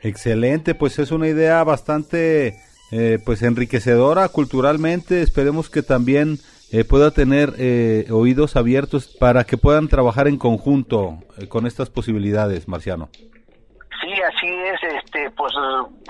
Excelente, 0.00 0.74
pues 0.74 0.98
es 0.98 1.12
una 1.12 1.28
idea 1.28 1.62
bastante 1.62 2.56
eh, 2.90 3.18
pues 3.24 3.42
enriquecedora 3.42 4.28
culturalmente. 4.28 5.22
Esperemos 5.22 5.70
que 5.70 5.82
también 5.82 6.38
eh, 6.72 6.84
pueda 6.84 7.10
tener 7.10 7.52
eh, 7.58 8.06
oídos 8.10 8.56
abiertos 8.56 9.06
para 9.06 9.44
que 9.44 9.58
puedan 9.58 9.88
trabajar 9.88 10.26
en 10.26 10.38
conjunto 10.38 11.18
eh, 11.36 11.46
con 11.46 11.66
estas 11.66 11.90
posibilidades, 11.90 12.66
Marciano. 12.66 13.10
Sí, 14.02 14.12
así 14.20 14.48
es, 14.48 14.82
este, 14.82 15.30
pues 15.30 15.52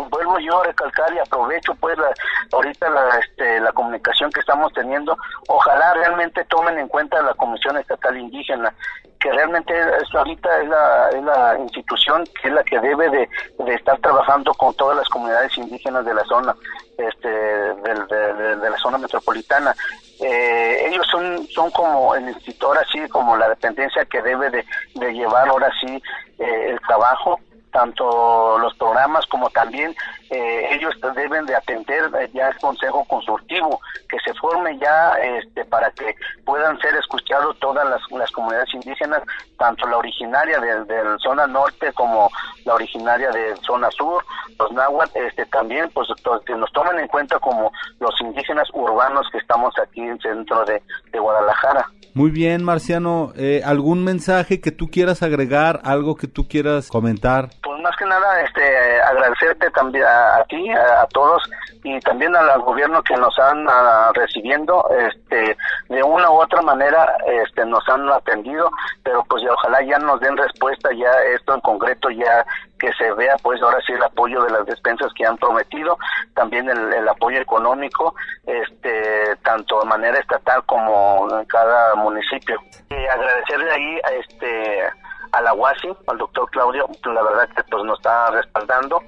vuelvo 0.08 0.38
yo 0.38 0.62
a 0.62 0.64
recalcar 0.64 1.12
y 1.12 1.18
aprovecho 1.18 1.74
pues 1.74 1.98
la, 1.98 2.10
ahorita 2.50 2.88
la, 2.88 3.18
este, 3.18 3.60
la 3.60 3.70
comunicación 3.72 4.30
que 4.32 4.40
estamos 4.40 4.72
teniendo, 4.72 5.14
ojalá 5.48 5.92
realmente 5.92 6.42
tomen 6.46 6.78
en 6.78 6.88
cuenta 6.88 7.20
la 7.20 7.34
Comisión 7.34 7.76
Estatal 7.76 8.16
Indígena, 8.16 8.72
que 9.20 9.30
realmente 9.30 9.74
es, 9.78 10.14
ahorita 10.14 10.62
es 10.62 10.68
la, 10.70 11.10
es 11.10 11.22
la 11.22 11.58
institución 11.58 12.24
que 12.40 12.48
es 12.48 12.54
la 12.54 12.64
que 12.64 12.80
debe 12.80 13.10
de, 13.10 13.28
estar 13.74 13.98
trabajando 13.98 14.54
con 14.54 14.74
todas 14.74 14.96
las 14.96 15.08
comunidades 15.10 15.54
indígenas 15.58 16.06
de 16.06 16.14
la 16.14 16.24
zona, 16.24 16.56
este, 16.96 17.28
de, 17.28 18.06
de, 18.08 18.56
de 18.56 18.70
la 18.70 18.78
zona 18.78 18.96
metropolitana. 18.96 19.74
Eh, 20.18 20.86
ellos 20.88 21.06
son, 21.10 21.46
son 21.48 21.70
como 21.72 22.14
el 22.14 22.26
institutor, 22.28 22.78
así 22.78 23.06
como 23.10 23.36
la 23.36 23.50
dependencia 23.50 24.06
que 24.06 24.22
debe 24.22 24.48
de, 24.48 24.64
de 24.94 25.12
llevar 25.12 25.48
ahora 25.48 25.70
sí 25.80 26.02
eh, 26.38 26.70
el 26.70 26.80
trabajo 26.80 27.38
tanto 27.72 28.58
los 28.58 28.74
programas 28.76 29.26
como 29.26 29.50
también 29.50 29.94
eh, 30.30 30.68
ellos 30.70 30.94
deben 31.14 31.46
de 31.46 31.56
atender 31.56 32.10
eh, 32.20 32.30
ya 32.32 32.48
el 32.48 32.58
consejo 32.58 33.04
consultivo 33.06 33.80
que 34.08 34.18
se 34.20 34.32
forme 34.34 34.78
ya 34.78 35.14
este 35.14 35.64
para 35.64 35.90
que 35.90 36.14
puedan 36.44 36.78
ser 36.78 36.94
escuchados 36.94 37.58
todas 37.58 37.88
las, 37.88 38.00
las 38.12 38.30
comunidades 38.30 38.72
indígenas 38.74 39.22
tanto 39.58 39.86
la 39.88 39.98
originaria 39.98 40.60
de, 40.60 40.84
de, 40.84 41.18
zona 41.18 41.46
norte 41.46 41.92
como 41.92 42.30
la 42.64 42.74
originaria 42.74 43.30
de 43.30 43.56
zona 43.56 43.90
sur 43.90 44.24
los 44.58 44.72
náhuatl 44.72 45.18
este 45.18 45.46
también 45.46 45.90
pues 45.92 46.08
que 46.46 46.54
nos 46.54 46.72
tomen 46.72 46.98
en 46.98 47.08
cuenta 47.08 47.38
como 47.38 47.70
los 48.00 48.14
indígenas 48.20 48.68
urbanos 48.72 49.26
que 49.30 49.38
estamos 49.38 49.74
aquí 49.78 50.00
en 50.00 50.18
centro 50.20 50.64
de, 50.64 50.82
de 51.12 51.18
Guadalajara 51.18 51.86
muy 52.14 52.30
bien, 52.30 52.62
Marciano. 52.62 53.32
Eh, 53.36 53.62
¿Algún 53.64 54.04
mensaje 54.04 54.60
que 54.60 54.70
tú 54.70 54.90
quieras 54.90 55.22
agregar? 55.22 55.80
¿Algo 55.82 56.14
que 56.14 56.26
tú 56.26 56.46
quieras 56.46 56.88
comentar? 56.88 57.48
Pues 57.62 57.80
más 57.80 57.96
que 57.96 58.04
nada, 58.04 58.42
este, 58.42 59.00
agradecerte 59.00 59.70
también 59.70 60.04
a, 60.04 60.36
a 60.36 60.44
ti, 60.44 60.68
a, 60.68 61.02
a, 61.02 61.06
todos 61.06 61.42
y 61.82 61.98
también 62.00 62.36
al 62.36 62.60
gobierno 62.60 63.02
que 63.02 63.16
nos 63.16 63.36
han 63.38 63.66
a, 63.66 64.12
recibiendo, 64.12 64.84
este, 64.90 65.56
de 65.88 66.02
una 66.02 66.30
u 66.30 66.42
otra 66.42 66.60
manera, 66.60 67.16
este, 67.44 67.64
nos 67.64 67.88
han 67.88 68.06
atendido, 68.10 68.70
pero 69.02 69.24
pues 69.24 69.42
ya, 69.42 69.52
ojalá 69.52 69.82
ya 69.82 69.98
nos 69.98 70.20
den 70.20 70.36
respuesta 70.36 70.90
ya 70.92 71.10
esto 71.34 71.54
en 71.54 71.60
concreto 71.62 72.10
ya 72.10 72.44
que 72.82 72.92
se 72.94 73.12
vea 73.12 73.36
pues 73.44 73.62
ahora 73.62 73.78
sí 73.86 73.92
el 73.92 74.02
apoyo 74.02 74.42
de 74.42 74.50
las 74.50 74.66
despensas 74.66 75.12
que 75.14 75.24
han 75.24 75.38
prometido, 75.38 75.96
también 76.34 76.68
el, 76.68 77.08
apoyo 77.08 77.40
económico, 77.40 78.16
este, 78.44 79.36
tanto 79.44 79.78
de 79.78 79.86
manera 79.86 80.18
estatal 80.18 80.64
como 80.66 81.28
en 81.30 81.44
cada 81.44 81.94
municipio. 81.94 82.58
Y 82.90 82.94
agradecerle 82.94 83.70
ahí 83.70 84.00
a 84.02 84.12
este 84.14 84.82
a 85.30 85.40
la 85.40 85.54
UASI, 85.54 85.96
al 86.08 86.18
doctor 86.18 86.50
Claudio, 86.50 86.88
la 87.04 87.22
verdad 87.22 87.48
que 87.54 87.62
pues 87.70 87.84
nos 87.84 87.98
está 88.00 88.32
respaldando, 88.32 89.00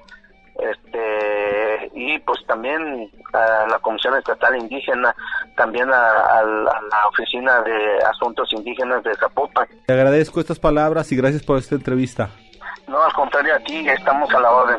este 0.61 1.91
y 1.95 2.19
pues 2.21 2.47
también 2.47 3.11
a 3.33 3.67
la 3.69 3.79
Comisión 3.81 4.17
Estatal 4.17 4.57
Indígena, 4.57 5.13
también 5.57 5.93
a, 5.93 6.43
la 6.45 7.09
Oficina 7.09 7.61
de 7.63 7.99
Asuntos 8.09 8.53
Indígenas 8.53 9.03
de 9.03 9.17
Zapopan. 9.17 9.67
Te 9.85 9.93
agradezco 9.93 10.39
estas 10.39 10.61
palabras 10.61 11.11
y 11.11 11.17
gracias 11.17 11.43
por 11.43 11.59
esta 11.59 11.75
entrevista. 11.75 12.31
No, 12.89 13.03
al 13.03 13.13
contrario, 13.13 13.55
a 13.55 13.59
ti 13.61 13.89
estamos 13.89 14.31
a 14.33 14.41
la 14.41 14.51
orden. 14.51 14.79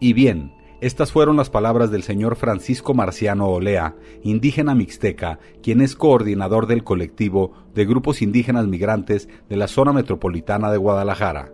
Y 0.00 0.12
bien, 0.12 0.52
estas 0.80 1.10
fueron 1.10 1.36
las 1.36 1.50
palabras 1.50 1.90
del 1.90 2.04
señor 2.04 2.36
Francisco 2.36 2.94
Marciano 2.94 3.48
Olea, 3.48 3.96
indígena 4.22 4.76
mixteca, 4.76 5.40
quien 5.60 5.80
es 5.80 5.96
coordinador 5.96 6.68
del 6.68 6.84
colectivo 6.84 7.52
de 7.74 7.84
grupos 7.84 8.22
indígenas 8.22 8.68
migrantes 8.68 9.28
de 9.48 9.56
la 9.56 9.66
zona 9.66 9.92
metropolitana 9.92 10.70
de 10.70 10.78
Guadalajara. 10.78 11.50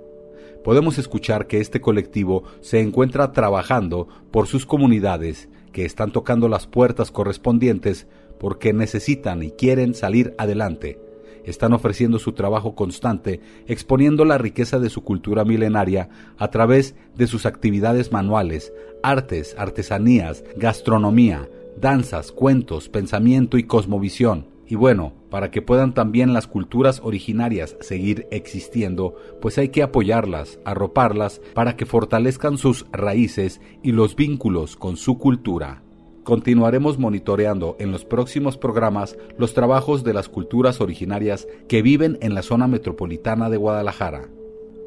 Podemos 0.62 0.98
escuchar 0.98 1.46
que 1.46 1.60
este 1.60 1.80
colectivo 1.80 2.44
se 2.60 2.80
encuentra 2.80 3.32
trabajando 3.32 4.08
por 4.30 4.46
sus 4.46 4.66
comunidades 4.66 5.48
que 5.72 5.86
están 5.86 6.10
tocando 6.12 6.48
las 6.48 6.66
puertas 6.66 7.10
correspondientes 7.10 8.06
porque 8.44 8.74
necesitan 8.74 9.42
y 9.42 9.52
quieren 9.52 9.94
salir 9.94 10.34
adelante. 10.36 11.00
Están 11.46 11.72
ofreciendo 11.72 12.18
su 12.18 12.32
trabajo 12.32 12.74
constante, 12.74 13.40
exponiendo 13.66 14.26
la 14.26 14.36
riqueza 14.36 14.78
de 14.78 14.90
su 14.90 15.02
cultura 15.02 15.46
milenaria 15.46 16.10
a 16.36 16.48
través 16.48 16.94
de 17.16 17.26
sus 17.26 17.46
actividades 17.46 18.12
manuales, 18.12 18.70
artes, 19.02 19.56
artesanías, 19.56 20.44
gastronomía, 20.58 21.48
danzas, 21.80 22.32
cuentos, 22.32 22.90
pensamiento 22.90 23.56
y 23.56 23.62
cosmovisión. 23.62 24.46
Y 24.66 24.74
bueno, 24.74 25.14
para 25.30 25.50
que 25.50 25.62
puedan 25.62 25.94
también 25.94 26.34
las 26.34 26.46
culturas 26.46 27.00
originarias 27.02 27.78
seguir 27.80 28.26
existiendo, 28.30 29.14
pues 29.40 29.56
hay 29.56 29.70
que 29.70 29.82
apoyarlas, 29.82 30.58
arroparlas, 30.66 31.40
para 31.54 31.76
que 31.76 31.86
fortalezcan 31.86 32.58
sus 32.58 32.84
raíces 32.92 33.62
y 33.82 33.92
los 33.92 34.16
vínculos 34.16 34.76
con 34.76 34.98
su 34.98 35.16
cultura. 35.16 35.80
Continuaremos 36.24 36.98
monitoreando 36.98 37.76
en 37.78 37.92
los 37.92 38.06
próximos 38.06 38.56
programas 38.56 39.18
los 39.36 39.52
trabajos 39.52 40.04
de 40.04 40.14
las 40.14 40.30
culturas 40.30 40.80
originarias 40.80 41.46
que 41.68 41.82
viven 41.82 42.16
en 42.22 42.34
la 42.34 42.42
zona 42.42 42.66
metropolitana 42.66 43.50
de 43.50 43.58
Guadalajara. 43.58 44.30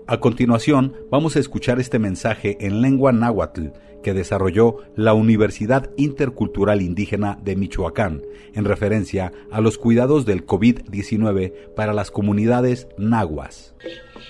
A 0.08 0.20
continuación, 0.20 0.96
vamos 1.12 1.36
a 1.36 1.40
escuchar 1.40 1.80
este 1.80 2.00
mensaje 2.00 2.58
en 2.60 2.82
lengua 2.82 3.12
náhuatl 3.12 3.68
que 4.02 4.14
desarrolló 4.14 4.78
la 4.96 5.14
Universidad 5.14 5.92
Intercultural 5.96 6.82
Indígena 6.82 7.38
de 7.44 7.56
Michoacán, 7.56 8.24
en 8.54 8.66
referencia 8.66 9.32
a 9.52 9.62
los 9.62 9.78
cuidados 9.78 10.26
del 10.26 10.46
COVID-19 10.46 11.74
para 11.76 11.94
las 11.94 12.10
comunidades 12.10 12.88
nahuas. 12.98 13.76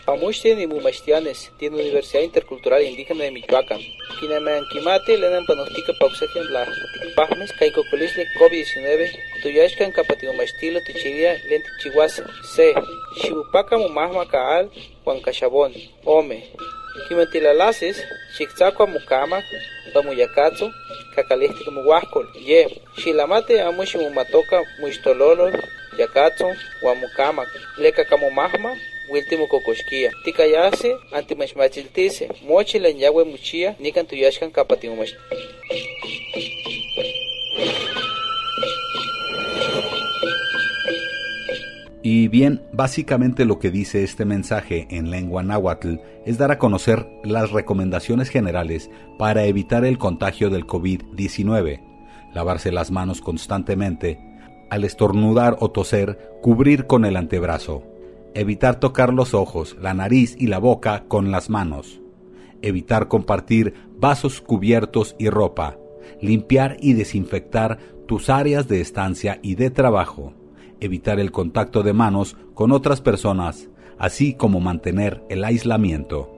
Pamushtin 0.06 0.60
y 0.60 0.68
Mumashtianes 0.68 1.52
tiene 1.58 1.78
Universidad 1.78 2.24
Intercultural 2.24 2.84
Indígena 2.84 3.24
de 3.24 3.32
Michoacán. 3.32 3.80
Kinaman 4.20 4.66
Kimate, 4.72 5.18
Lenan 5.18 5.46
Panostica 5.46 5.94
Pausejen 6.00 6.52
la 6.54 6.66
Tikpahmes, 7.02 7.54
Kaikokulisle 7.54 8.26
COVID-19, 8.40 9.10
Tuyashkan 9.44 9.92
Kapatiumastilo 9.92 10.80
Tichiria, 10.82 11.34
Lenti 11.50 11.70
Chihuas, 11.82 12.22
C. 12.44 12.74
Shibupaka 13.22 13.78
Mumahma 13.78 14.26
Kaal, 14.28 14.70
Juan 15.04 15.22
Cachabón, 15.22 15.74
Ome. 16.06 16.44
Kimantilalasis, 17.08 18.04
Chikzakwa 18.38 18.88
Mukama, 18.88 19.42
Pamuyakatsu, 19.94 20.72
kakalihtik 21.18 21.68
muwahkol 21.74 22.30
ye 22.50 22.62
xilamate 23.02 23.56
amo 23.68 23.82
ximomatoka 23.90 24.58
muixtololol 24.80 25.54
yakatzon 25.98 26.54
uan 26.86 26.98
yawe 32.98 33.26
muchia 33.26 33.76
Y 42.10 42.30
bien, 42.30 42.62
básicamente 42.72 43.44
lo 43.44 43.60
que 43.60 43.70
dice 43.70 44.02
este 44.02 44.24
mensaje 44.24 44.88
en 44.92 45.12
lengua 45.12 45.44
náhuatl 45.44 45.96
es 46.26 46.38
dar 46.38 46.52
a 46.52 46.58
conocer 46.58 47.06
las 47.26 47.52
recomendaciones 47.52 48.30
generales 48.30 48.90
para 49.18 49.44
evitar 49.44 49.84
el 49.84 49.98
contagio 49.98 50.50
del 50.50 50.66
COVID-19, 50.66 51.82
lavarse 52.34 52.72
las 52.72 52.92
manos 52.92 53.20
constantemente, 53.20 54.20
al 54.70 54.86
estornudar 54.86 55.58
o 55.60 55.72
toser, 55.72 56.32
cubrir 56.42 56.88
con 56.88 57.04
el 57.04 57.18
antebrazo, 57.18 57.84
evitar 58.38 58.80
tocar 58.80 59.14
los 59.14 59.34
ojos, 59.34 59.76
la 59.82 59.96
nariz 59.96 60.36
y 60.38 60.46
la 60.46 60.60
boca 60.60 61.06
con 61.08 61.32
las 61.32 61.50
manos, 61.50 62.02
evitar 62.62 63.08
compartir 63.08 63.74
vasos 63.98 64.42
cubiertos 64.42 65.16
y 65.18 65.30
ropa, 65.30 65.78
limpiar 66.22 66.78
y 66.80 66.94
desinfectar 66.94 67.80
tus 68.06 68.30
áreas 68.30 68.68
de 68.68 68.80
estancia 68.80 69.40
y 69.42 69.56
de 69.56 69.72
trabajo, 69.72 70.34
evitar 70.80 71.20
el 71.20 71.32
contacto 71.32 71.82
de 71.82 71.94
manos 71.94 72.38
con 72.54 72.72
otras 72.72 73.02
personas, 73.02 73.70
así 73.98 74.36
como 74.36 74.60
mantener 74.60 75.24
el 75.30 75.44
aislamiento. 75.44 76.32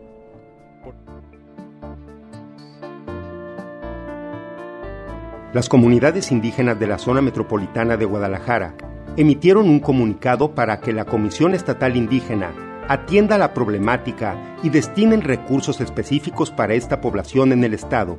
Las 5.51 5.67
comunidades 5.67 6.31
indígenas 6.31 6.79
de 6.79 6.87
la 6.87 6.97
zona 6.97 7.21
metropolitana 7.21 7.97
de 7.97 8.05
Guadalajara 8.05 8.77
emitieron 9.17 9.69
un 9.69 9.79
comunicado 9.79 10.55
para 10.55 10.79
que 10.79 10.93
la 10.93 11.05
Comisión 11.05 11.53
Estatal 11.53 11.95
Indígena 11.95 12.51
atienda 12.87 13.37
la 13.37 13.53
problemática 13.53 14.57
y 14.63 14.69
destinen 14.69 15.21
recursos 15.21 15.81
específicos 15.81 16.51
para 16.51 16.73
esta 16.73 17.01
población 17.01 17.51
en 17.51 17.63
el 17.63 17.73
Estado. 17.73 18.17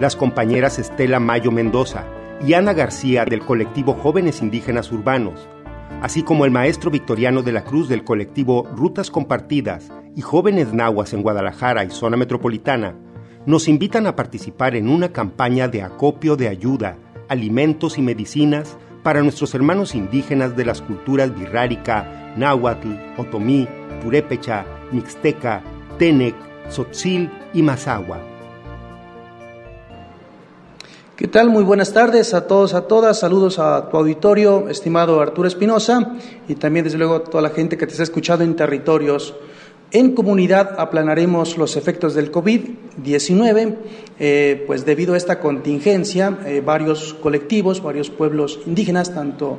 Las 0.00 0.16
compañeras 0.16 0.78
Estela 0.78 1.20
Mayo 1.20 1.50
Mendoza, 1.50 2.04
y 2.46 2.54
Ana 2.54 2.72
García 2.72 3.24
del 3.24 3.40
colectivo 3.40 3.94
Jóvenes 3.94 4.42
Indígenas 4.42 4.90
Urbanos, 4.90 5.48
así 6.00 6.22
como 6.22 6.44
el 6.44 6.50
maestro 6.50 6.90
Victoriano 6.90 7.42
de 7.42 7.52
la 7.52 7.64
Cruz 7.64 7.88
del 7.88 8.02
colectivo 8.02 8.68
Rutas 8.74 9.10
Compartidas 9.10 9.90
y 10.16 10.22
Jóvenes 10.22 10.72
Nahuas 10.72 11.12
en 11.12 11.22
Guadalajara 11.22 11.84
y 11.84 11.90
zona 11.90 12.16
metropolitana, 12.16 12.96
nos 13.46 13.68
invitan 13.68 14.06
a 14.06 14.16
participar 14.16 14.74
en 14.74 14.88
una 14.88 15.12
campaña 15.12 15.68
de 15.68 15.82
acopio 15.82 16.36
de 16.36 16.48
ayuda, 16.48 16.96
alimentos 17.28 17.96
y 17.98 18.02
medicinas 18.02 18.76
para 19.02 19.22
nuestros 19.22 19.54
hermanos 19.54 19.94
indígenas 19.94 20.56
de 20.56 20.64
las 20.64 20.80
culturas 20.80 21.34
birrárica, 21.34 22.32
náhuatl, 22.36 22.88
otomí, 23.16 23.68
purépecha, 24.02 24.64
mixteca, 24.92 25.62
tenec, 25.98 26.34
tzotzil 26.68 27.30
y 27.52 27.62
mazahua 27.62 28.32
¿Qué 31.16 31.28
tal? 31.28 31.50
Muy 31.50 31.62
buenas 31.62 31.92
tardes 31.92 32.34
a 32.34 32.48
todos, 32.48 32.74
a 32.74 32.88
todas. 32.88 33.20
Saludos 33.20 33.60
a 33.60 33.88
tu 33.88 33.96
auditorio, 33.96 34.68
estimado 34.68 35.20
Arturo 35.20 35.46
Espinosa, 35.46 36.16
y 36.48 36.56
también, 36.56 36.84
desde 36.84 36.98
luego, 36.98 37.14
a 37.14 37.22
toda 37.22 37.42
la 37.42 37.50
gente 37.50 37.76
que 37.76 37.86
te 37.86 37.92
está 37.92 38.02
escuchando 38.02 38.42
en 38.44 38.56
territorios. 38.56 39.32
En 39.94 40.14
comunidad 40.14 40.80
aplanaremos 40.80 41.58
los 41.58 41.76
efectos 41.76 42.14
del 42.14 42.32
COVID-19, 42.32 43.76
eh, 44.18 44.64
pues 44.66 44.86
debido 44.86 45.12
a 45.12 45.18
esta 45.18 45.38
contingencia, 45.38 46.38
eh, 46.46 46.62
varios 46.64 47.12
colectivos, 47.12 47.82
varios 47.82 48.08
pueblos 48.08 48.60
indígenas, 48.64 49.12
tanto 49.12 49.58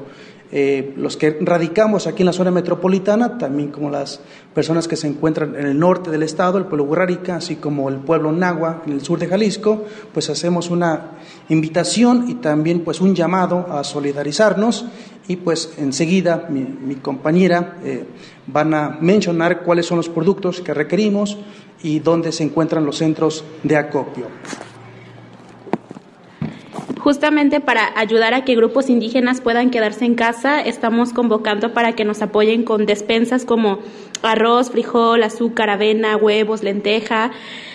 eh, 0.55 0.93
los 0.97 1.17
que 1.17 1.35
radicamos 1.41 2.05
aquí 2.05 2.21
en 2.21 2.27
la 2.27 2.31
zona 2.31 2.51
metropolitana, 2.51 3.39
también 3.39 3.71
como 3.71 3.89
las 3.89 4.19
personas 4.53 4.87
que 4.87 4.95
se 4.95 5.07
encuentran 5.07 5.55
en 5.55 5.65
el 5.65 5.79
norte 5.79 6.11
del 6.11 6.21
estado, 6.21 6.59
el 6.59 6.65
pueblo 6.65 6.87
Guerrarica, 6.87 7.37
así 7.37 7.55
como 7.55 7.89
el 7.89 7.95
pueblo 7.95 8.31
Nagua 8.31 8.83
en 8.85 8.93
el 8.93 9.01
sur 9.01 9.17
de 9.17 9.25
Jalisco, 9.25 9.83
pues 10.13 10.29
hacemos 10.29 10.69
una 10.69 11.17
invitación 11.49 12.29
y 12.29 12.35
también 12.35 12.81
pues 12.81 13.01
un 13.01 13.15
llamado 13.15 13.65
a 13.67 13.83
solidarizarnos. 13.83 14.85
Y 15.27 15.37
pues 15.37 15.73
enseguida 15.77 16.47
mi, 16.49 16.95
compañera 16.97 17.79
eh, 17.83 18.05
van 18.45 18.75
a 18.75 18.97
mencionar 19.01 19.63
cuáles 19.63 19.87
son 19.87 19.97
los 19.97 20.09
productos 20.09 20.61
que 20.61 20.75
requerimos 20.75 21.35
y 21.81 21.97
dónde 21.97 22.31
se 22.31 22.43
encuentran 22.43 22.85
los 22.85 22.97
centros 22.97 23.43
de 23.63 23.75
acopio 23.75 24.27
justamente 27.03 27.59
para 27.59 27.99
ayudar 27.99 28.33
a 28.33 28.45
que 28.45 28.55
grupos 28.55 28.89
indígenas 28.89 29.41
puedan 29.41 29.71
quedarse 29.71 30.05
en 30.05 30.15
casa, 30.15 30.61
estamos 30.61 31.11
convocando 31.11 31.73
para 31.73 31.91
que 31.93 32.05
nos 32.05 32.21
apoyen 32.21 32.63
con 32.63 32.85
despensas 32.85 33.43
como 33.43 33.79
arroz, 34.21 34.71
frijol, 34.71 35.21
azúcar, 35.23 35.69
avena, 35.69 36.15
huevos, 36.15 36.63
lenteja, 36.63 37.31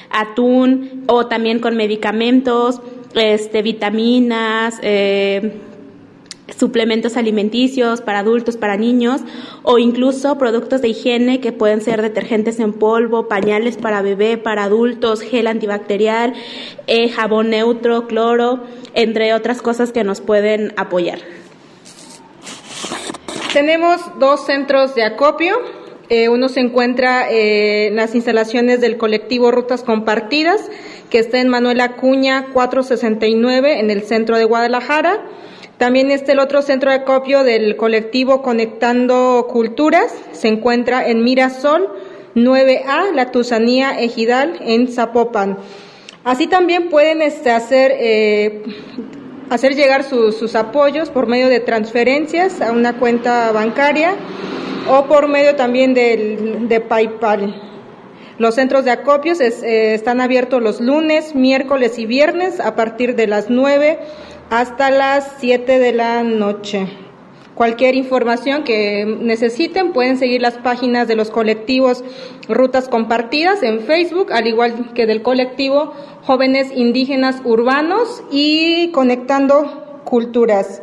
atún 0.09 1.05
o 1.09 1.26
también 1.26 1.59
con 1.59 1.76
medicamentos, 1.76 2.81
este, 3.14 3.61
vitaminas, 3.61 4.79
eh, 4.83 5.61
suplementos 6.57 7.16
alimenticios 7.16 8.01
para 8.01 8.20
adultos, 8.20 8.57
para 8.57 8.76
niños 8.76 9.20
o 9.62 9.78
incluso 9.78 10.38
productos 10.38 10.82
de 10.82 10.88
higiene 10.88 11.40
que 11.40 11.53
pueden 11.53 11.80
ser 11.80 12.03
detergentes 12.03 12.59
en 12.61 12.72
polvo, 12.72 13.28
pañales 13.28 13.76
para 13.76 14.03
bebé, 14.03 14.38
para 14.38 14.64
adultos, 14.64 15.20
gel 15.20 15.46
antibacterial, 15.46 16.34
eh, 16.86 17.09
jabón 17.09 17.51
neutro, 17.51 18.07
cloro, 18.07 18.64
entre 18.94 19.34
otras 19.34 19.62
cosas 19.62 19.92
que 19.92 20.05
nos 20.05 20.20
pueden 20.20 20.72
apoyar. 20.76 21.18
Tenemos 23.53 24.01
dos 24.18 24.44
centros 24.46 24.94
de 24.94 25.05
acopio. 25.05 25.57
Eh, 26.11 26.28
uno 26.28 26.49
se 26.49 26.61
encuentra 26.61 27.30
eh, 27.30 27.88
en 27.88 27.96
las 27.96 28.14
instalaciones 28.14 28.80
del 28.80 28.96
colectivo 28.96 29.51
Rutas 29.51 29.82
Compartidas, 29.82 30.70
que 31.11 31.18
está 31.18 31.38
en 31.38 31.49
Manuel 31.49 31.80
Acuña 31.80 32.46
469 32.53 33.80
en 33.80 33.90
el 33.90 34.03
centro 34.03 34.36
de 34.36 34.44
Guadalajara. 34.44 35.22
También 35.79 36.11
está 36.11 36.33
el 36.33 36.41
otro 36.41 36.61
centro 36.61 36.91
de 36.91 36.97
acopio 36.97 37.45
del 37.45 37.76
colectivo 37.76 38.43
Conectando 38.43 39.47
Culturas, 39.49 40.12
se 40.33 40.49
encuentra 40.49 41.09
en 41.09 41.22
Mirasol 41.22 41.89
9A, 42.35 43.14
La 43.14 43.31
Tusanía 43.31 44.01
Ejidal, 44.01 44.59
en 44.61 44.89
Zapopan. 44.89 45.57
Así 46.24 46.49
también 46.49 46.89
pueden 46.89 47.22
este, 47.22 47.53
hacer, 47.53 47.93
eh, 47.95 48.64
hacer 49.51 49.76
llegar 49.76 50.03
sus, 50.03 50.57
apoyos 50.57 51.11
por 51.11 51.29
medio 51.29 51.49
de 51.49 51.61
transferencias 51.61 52.61
a 52.61 52.72
una 52.72 52.99
cuenta 52.99 53.53
bancaria 53.53 54.16
o 54.91 55.05
por 55.07 55.29
medio 55.29 55.55
también 55.55 55.95
de, 55.95 56.85
PayPal. 56.89 57.62
Los 58.39 58.57
centros 58.57 58.85
de 58.85 58.91
acopios 58.91 59.41
eh, 59.41 59.95
están 59.95 60.20
abiertos 60.20 60.61
los 60.61 60.81
lunes, 60.81 61.37
miércoles 61.37 61.99
y 61.99 62.07
viernes 62.07 62.59
a 62.59 62.74
partir 62.74 63.14
de 63.14 63.29
las 63.29 63.49
9 63.49 63.99
hasta 64.51 64.90
las 64.90 65.36
7 65.38 65.78
de 65.78 65.92
la 65.92 66.22
noche. 66.22 66.88
Cualquier 67.55 67.96
información 67.96 68.62
que 68.62 69.05
necesiten 69.05 69.92
pueden 69.92 70.16
seguir 70.16 70.40
las 70.40 70.59
páginas 70.59 71.09
de 71.09 71.16
los 71.16 71.30
colectivos 71.30 72.05
Rutas 72.49 72.88
Compartidas 72.88 73.64
en 73.64 73.80
Facebook, 73.80 74.32
al 74.32 74.46
igual 74.46 74.92
que 74.94 75.07
del 75.07 75.22
colectivo 75.22 75.92
Jóvenes 76.22 76.70
Indígenas 76.72 77.42
Urbanos 77.44 78.22
y 78.30 78.92
Conectando 78.92 80.03
Culturas. 80.05 80.82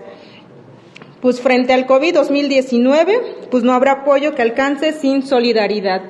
Pues 1.21 1.39
frente 1.39 1.73
al 1.73 1.85
COVID 1.85 2.13
2019, 2.13 3.47
pues 3.49 3.63
no 3.63 3.71
habrá 3.71 3.93
apoyo 3.93 4.35
que 4.35 4.41
alcance 4.41 4.91
sin 4.91 5.23
solidaridad. 5.23 6.01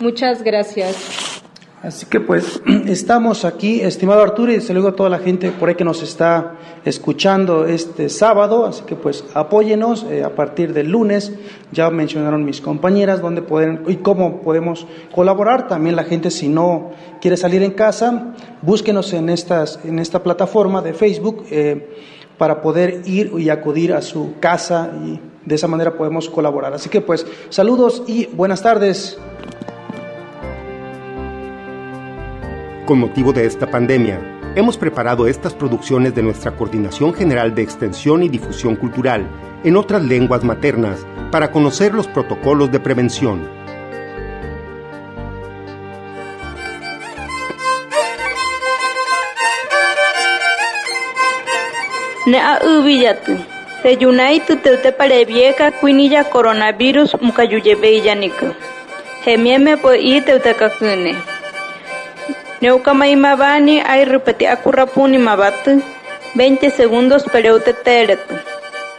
Muchas 0.00 0.42
gracias. 0.42 1.39
Así 1.82 2.04
que 2.04 2.20
pues 2.20 2.60
estamos 2.86 3.46
aquí, 3.46 3.80
estimado 3.80 4.20
Arturo, 4.20 4.52
y 4.52 4.56
desde 4.56 4.74
luego 4.74 4.92
toda 4.92 5.08
la 5.08 5.18
gente 5.18 5.50
por 5.50 5.68
ahí 5.68 5.74
que 5.74 5.84
nos 5.84 6.02
está 6.02 6.56
escuchando 6.84 7.64
este 7.64 8.10
sábado, 8.10 8.66
así 8.66 8.82
que 8.84 8.96
pues 8.96 9.24
apóyenos 9.32 10.04
eh, 10.10 10.22
a 10.22 10.34
partir 10.34 10.74
del 10.74 10.90
lunes, 10.90 11.32
ya 11.72 11.88
mencionaron 11.88 12.44
mis 12.44 12.60
compañeras 12.60 13.22
dónde 13.22 13.40
pueden 13.40 13.84
y 13.88 13.96
cómo 13.96 14.42
podemos 14.42 14.86
colaborar, 15.14 15.68
también 15.68 15.96
la 15.96 16.04
gente 16.04 16.30
si 16.30 16.48
no 16.48 16.90
quiere 17.20 17.38
salir 17.38 17.62
en 17.62 17.72
casa, 17.72 18.34
búsquenos 18.60 19.14
en, 19.14 19.30
estas, 19.30 19.80
en 19.82 20.00
esta 20.00 20.22
plataforma 20.22 20.82
de 20.82 20.92
Facebook 20.92 21.46
eh, 21.50 21.96
para 22.36 22.60
poder 22.60 23.02
ir 23.06 23.32
y 23.38 23.48
acudir 23.48 23.94
a 23.94 24.02
su 24.02 24.34
casa 24.38 24.90
y 25.02 25.18
de 25.46 25.54
esa 25.54 25.66
manera 25.66 25.94
podemos 25.94 26.28
colaborar. 26.28 26.74
Así 26.74 26.90
que 26.90 27.00
pues 27.00 27.26
saludos 27.48 28.02
y 28.06 28.26
buenas 28.26 28.62
tardes. 28.62 29.18
Con 32.90 32.98
motivo 32.98 33.32
de 33.32 33.46
esta 33.46 33.70
pandemia, 33.70 34.18
hemos 34.56 34.76
preparado 34.76 35.28
estas 35.28 35.54
producciones 35.54 36.12
de 36.12 36.24
nuestra 36.24 36.56
Coordinación 36.56 37.14
General 37.14 37.54
de 37.54 37.62
Extensión 37.62 38.24
y 38.24 38.28
Difusión 38.28 38.74
Cultural 38.74 39.28
en 39.62 39.76
otras 39.76 40.02
lenguas 40.02 40.42
maternas 40.42 41.06
para 41.30 41.52
conocer 41.52 41.94
los 41.94 42.08
protocolos 42.08 42.72
de 42.72 42.80
prevención. 42.80 43.48
ne 52.26 52.40
a 52.40 52.58
ubiyatu 52.64 53.38
te 53.84 53.96
yunai 53.98 54.40
tu 54.40 54.56
te 54.56 54.76
te 54.78 54.90
pare 54.90 55.24
vieja 55.24 55.70
cuinilla 55.70 56.24
coronavirus 56.24 57.16
hemieme 59.24 59.76
po 59.76 59.94
i 59.94 60.20
te 60.22 60.40
te 62.60 62.66
kakune 62.66 62.68
Neukamai 62.68 63.16
mabani 63.16 63.80
ay 63.80 64.04
repeti 64.04 64.46
akurrapuni 64.46 65.18
mabatu 65.18 65.82
20 66.36 66.70
segundos 66.70 67.24
pereute 67.32 67.72
teret 67.72 68.20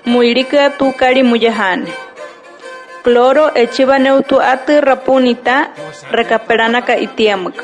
muirika 0.06 0.70
tu 0.78 0.92
kari 0.92 1.24
muyahane 1.24 1.92
cloro 3.04 3.52
echiva 3.56 4.00
neutu 4.00 4.42
ati 4.42 4.82
rapunita 4.82 5.70
recaperanaka 6.12 6.96
itiamak 6.98 7.58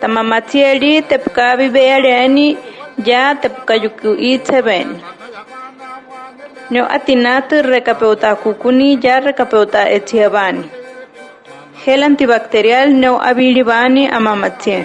tamamatsieri 0.00 1.02
tepkavi 1.02 1.68
beareani 1.68 2.58
ya 3.04 3.34
tepkayuku 3.34 4.14
itseben 4.14 5.00
Neo 6.70 6.86
atinati 6.86 7.62
recapeuta 7.62 8.36
kukuni 8.36 8.98
ya 9.02 9.20
recapeuta 9.20 9.90
echiavani 9.90 10.81
gel 11.84 12.02
antibacterial 12.08 12.88
neo 13.02 13.16
abilibani 13.30 14.04
amamatsie 14.18 14.80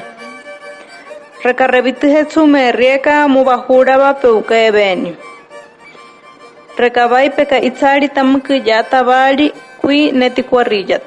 recarreviti 1.46 2.14
hetsume 2.18 2.64
rieka 2.82 3.16
mubajuraba 3.36 4.12
peukebeni 4.22 5.14
Recabay 6.78 7.34
peca 7.34 7.58
itzari 7.58 8.06
tamuk 8.06 8.54
ya 8.62 8.86
tabari 8.86 9.50
kui 9.82 10.14
netikuarrillat. 10.14 11.02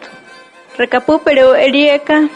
Recapu 0.75 1.23
pero 1.23 1.55
erieka 1.55 2.27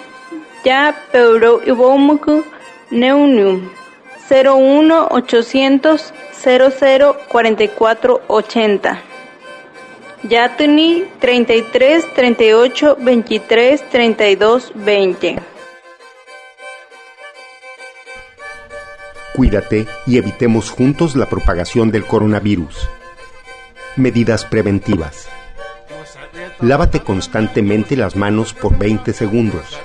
ya 0.63 0.95
pero 1.11 1.59
ibomuk 1.67 2.47
neunium 2.95 3.67
01 4.31 5.11
800 5.11 5.99
00 6.31 7.27
44 7.27 8.23
80. 8.29 9.14
Yatuni 10.29 11.05
33 11.21 12.15
38 12.15 12.97
23 12.99 13.91
32 13.91 14.73
20. 14.75 15.37
Cuídate 19.35 19.87
y 20.07 20.17
evitemos 20.17 20.71
juntos 20.71 21.15
la 21.15 21.27
propagación 21.27 21.91
del 21.91 22.07
coronavirus. 22.07 22.89
Medidas 23.97 24.47
preventivas. 24.47 25.29
Lávate 26.61 27.01
constantemente 27.01 27.95
las 27.95 28.17
manos 28.17 28.55
por 28.55 28.79
20 28.79 29.13
segundos. 29.13 29.79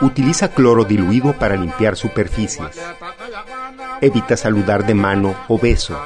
Utiliza 0.00 0.48
cloro 0.48 0.84
diluido 0.84 1.34
para 1.34 1.56
limpiar 1.56 1.96
superficies. 1.96 2.80
Evita 4.00 4.38
saludar 4.38 4.86
de 4.86 4.94
mano 4.94 5.34
o 5.48 5.58
beso. 5.58 6.00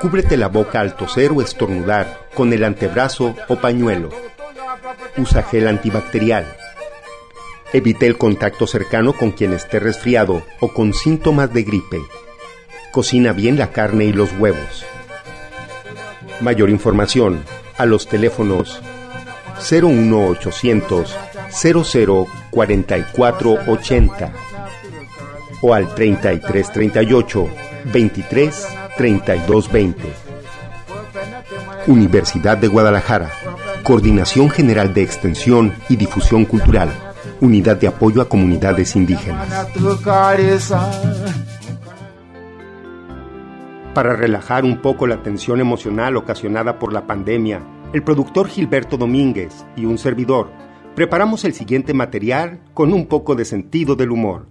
Cúbrete 0.00 0.36
la 0.36 0.46
boca 0.46 0.80
al 0.80 0.94
toser 0.94 1.32
o 1.32 1.42
estornudar 1.42 2.28
con 2.34 2.52
el 2.52 2.62
antebrazo 2.62 3.34
o 3.48 3.56
pañuelo. 3.56 4.10
Usa 5.16 5.42
gel 5.42 5.66
antibacterial. 5.66 6.46
Evite 7.72 8.06
el 8.06 8.16
contacto 8.16 8.68
cercano 8.68 9.12
con 9.12 9.32
quien 9.32 9.52
esté 9.52 9.80
resfriado 9.80 10.42
o 10.60 10.72
con 10.72 10.94
síntomas 10.94 11.52
de 11.52 11.64
gripe. 11.64 12.00
Cocina 12.92 13.32
bien 13.32 13.58
la 13.58 13.72
carne 13.72 14.04
y 14.04 14.12
los 14.12 14.32
huevos. 14.38 14.86
Mayor 16.40 16.70
información 16.70 17.42
a 17.76 17.84
los 17.84 18.06
teléfonos 18.06 18.80
01800 19.68 21.16
00 21.50 22.26
44 22.50 23.58
80 23.66 24.32
o 25.60 25.74
al 25.74 25.92
3338 25.92 27.48
23 27.92 28.66
32 28.98 29.70
20. 29.70 30.02
Universidad 31.86 32.58
de 32.58 32.66
Guadalajara. 32.66 33.30
Coordinación 33.84 34.50
General 34.50 34.92
de 34.92 35.02
Extensión 35.02 35.72
y 35.88 35.94
Difusión 35.94 36.44
Cultural. 36.44 36.90
Unidad 37.40 37.76
de 37.76 37.86
Apoyo 37.86 38.20
a 38.20 38.28
Comunidades 38.28 38.96
Indígenas. 38.96 39.68
Para 43.94 44.16
relajar 44.16 44.64
un 44.64 44.82
poco 44.82 45.06
la 45.06 45.22
tensión 45.22 45.60
emocional 45.60 46.16
ocasionada 46.16 46.80
por 46.80 46.92
la 46.92 47.06
pandemia, 47.06 47.62
el 47.92 48.02
productor 48.02 48.48
Gilberto 48.48 48.96
Domínguez 48.96 49.64
y 49.76 49.84
un 49.84 49.96
servidor 49.96 50.50
preparamos 50.96 51.44
el 51.44 51.54
siguiente 51.54 51.94
material 51.94 52.62
con 52.74 52.92
un 52.92 53.06
poco 53.06 53.36
de 53.36 53.44
sentido 53.44 53.94
del 53.94 54.10
humor. 54.10 54.48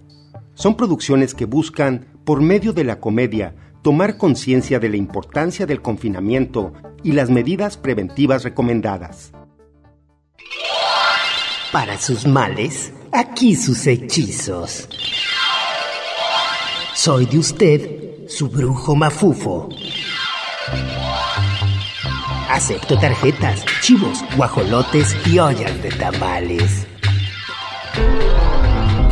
Son 0.54 0.74
producciones 0.74 1.34
que 1.34 1.44
buscan, 1.44 2.06
por 2.24 2.40
medio 2.40 2.72
de 2.72 2.84
la 2.84 2.98
comedia, 2.98 3.54
tomar 3.82 4.16
conciencia 4.16 4.78
de 4.78 4.88
la 4.88 4.96
importancia 4.96 5.66
del 5.66 5.82
confinamiento 5.82 6.72
y 7.02 7.12
las 7.12 7.30
medidas 7.30 7.76
preventivas 7.76 8.44
recomendadas. 8.44 9.32
Para 11.72 11.98
sus 11.98 12.26
males, 12.26 12.92
aquí 13.12 13.54
sus 13.54 13.86
hechizos. 13.86 14.88
Soy 16.94 17.26
de 17.26 17.38
usted, 17.38 18.26
su 18.28 18.48
brujo 18.48 18.96
mafufo. 18.96 19.68
Acepto 22.50 22.98
tarjetas, 22.98 23.64
chivos, 23.82 24.24
guajolotes 24.36 25.14
y 25.26 25.38
ollas 25.38 25.82
de 25.82 25.90
tamales. 25.90 26.86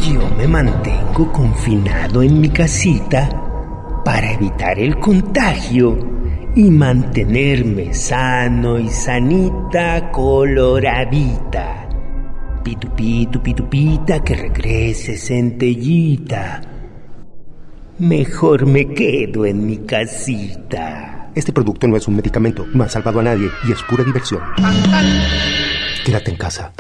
Yo 0.01 0.29
me 0.37 0.49
mantengo 0.49 1.31
confinado 1.33 2.23
en 2.23 2.41
mi 2.41 2.49
casita 2.49 3.46
para 4.07 4.31
evitar 4.31 4.79
el 4.79 5.01
contagio 5.01 5.99
y 6.55 6.71
mantenerme 6.71 7.93
sano 7.93 8.79
y 8.79 8.89
sanita 8.89 10.13
coloradita. 10.13 11.89
Pitu 12.63 12.95
pitu 12.95 13.43
pitupita 13.43 14.23
que 14.23 14.37
regrese 14.37 15.17
centellita. 15.17 16.63
Mejor 17.99 18.67
me 18.67 18.87
quedo 18.95 19.45
en 19.45 19.67
mi 19.67 19.79
casita. 19.79 21.33
Este 21.35 21.53
producto 21.53 21.89
no 21.89 21.97
es 21.97 22.07
un 22.07 22.15
medicamento, 22.15 22.65
no 22.75 22.85
ha 22.85 22.89
salvado 22.89 23.19
a 23.19 23.25
nadie 23.25 23.51
y 23.67 23.73
es 23.73 23.83
pura 23.83 24.05
diversión. 24.05 24.41
Quédate 26.05 26.31
en 26.31 26.37
casa. 26.37 26.73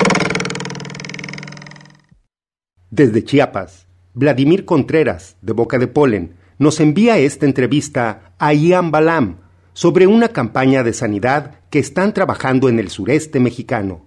Desde 2.89 3.25
Chiapas, 3.25 3.89
Vladimir 4.15 4.65
Contreras, 4.65 5.37
de 5.43 5.53
Boca 5.53 5.77
de 5.79 5.89
Polen, 5.89 6.46
nos 6.59 6.81
envía 6.81 7.19
esta 7.19 7.47
entrevista 7.47 8.35
a 8.39 8.53
Ian 8.53 8.91
Balam 8.91 9.39
sobre 9.73 10.07
una 10.07 10.29
campaña 10.29 10.83
de 10.83 10.93
sanidad 10.93 11.61
que 11.71 11.79
están 11.79 12.15
trabajando 12.15 12.69
en 12.69 12.79
el 12.79 12.91
sureste 12.91 13.41
mexicano. 13.41 14.07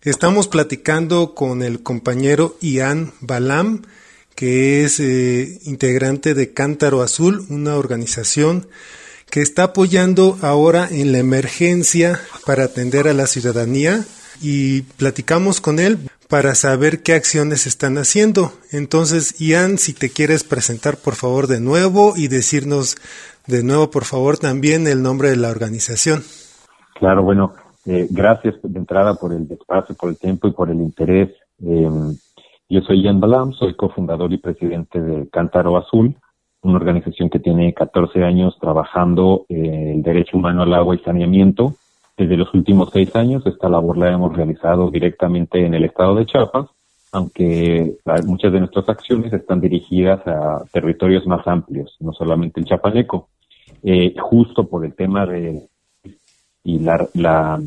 Estamos 0.00 0.48
platicando 0.48 1.34
con 1.34 1.62
el 1.62 1.82
compañero 1.82 2.56
Ian 2.60 3.12
Balam, 3.20 3.82
que 4.34 4.84
es 4.84 4.98
eh, 4.98 5.60
integrante 5.64 6.34
de 6.34 6.52
Cántaro 6.52 7.02
Azul, 7.02 7.46
una 7.50 7.76
organización 7.76 8.66
que 9.30 9.42
está 9.42 9.64
apoyando 9.64 10.38
ahora 10.42 10.88
en 10.90 11.12
la 11.12 11.18
emergencia 11.18 12.20
para 12.44 12.64
atender 12.64 13.08
a 13.08 13.14
la 13.14 13.26
ciudadanía 13.26 14.04
y 14.40 14.82
platicamos 14.82 15.60
con 15.60 15.78
él 15.78 15.98
para 16.32 16.54
saber 16.54 17.02
qué 17.02 17.12
acciones 17.12 17.66
están 17.66 17.98
haciendo. 17.98 18.52
Entonces, 18.72 19.38
Ian, 19.38 19.76
si 19.76 19.92
te 19.92 20.08
quieres 20.08 20.44
presentar 20.44 20.94
por 20.96 21.12
favor 21.14 21.46
de 21.46 21.60
nuevo 21.60 22.14
y 22.16 22.28
decirnos 22.28 22.96
de 23.46 23.62
nuevo 23.62 23.90
por 23.90 24.04
favor 24.04 24.38
también 24.38 24.86
el 24.86 25.02
nombre 25.02 25.28
de 25.28 25.36
la 25.36 25.50
organización. 25.50 26.22
Claro, 26.94 27.22
bueno, 27.22 27.52
eh, 27.84 28.06
gracias 28.10 28.54
de 28.62 28.78
entrada 28.78 29.12
por 29.16 29.34
el 29.34 29.46
espacio, 29.52 29.94
por 29.94 30.08
el 30.08 30.16
tiempo 30.16 30.48
y 30.48 30.52
por 30.52 30.70
el 30.70 30.80
interés. 30.80 31.28
Eh, 31.62 31.90
yo 32.70 32.80
soy 32.80 33.02
Ian 33.02 33.20
Balam, 33.20 33.52
soy 33.52 33.74
cofundador 33.74 34.32
y 34.32 34.38
presidente 34.38 35.02
de 35.02 35.28
Cántaro 35.28 35.76
Azul, 35.76 36.16
una 36.62 36.76
organización 36.76 37.28
que 37.28 37.40
tiene 37.40 37.74
14 37.74 38.24
años 38.24 38.56
trabajando 38.58 39.44
eh, 39.50 39.92
el 39.96 40.02
derecho 40.02 40.38
humano 40.38 40.62
al 40.62 40.72
agua 40.72 40.94
y 40.94 40.98
saneamiento. 41.00 41.74
Desde 42.16 42.36
los 42.36 42.52
últimos 42.54 42.90
seis 42.92 43.14
años 43.16 43.46
esta 43.46 43.68
labor 43.68 43.96
la 43.96 44.12
hemos 44.12 44.36
realizado 44.36 44.90
directamente 44.90 45.64
en 45.64 45.74
el 45.74 45.84
estado 45.84 46.14
de 46.14 46.26
Chiapas, 46.26 46.66
aunque 47.12 47.96
muchas 48.26 48.52
de 48.52 48.60
nuestras 48.60 48.88
acciones 48.88 49.32
están 49.32 49.60
dirigidas 49.60 50.26
a 50.26 50.64
territorios 50.72 51.26
más 51.26 51.46
amplios, 51.46 51.96
no 52.00 52.12
solamente 52.12 52.60
el 52.60 52.66
chapaneco. 52.66 53.28
Eh, 53.82 54.14
justo 54.18 54.68
por 54.68 54.84
el 54.84 54.94
tema 54.94 55.26
de 55.26 55.68
y 56.64 56.78
la, 56.78 57.08
la, 57.14 57.60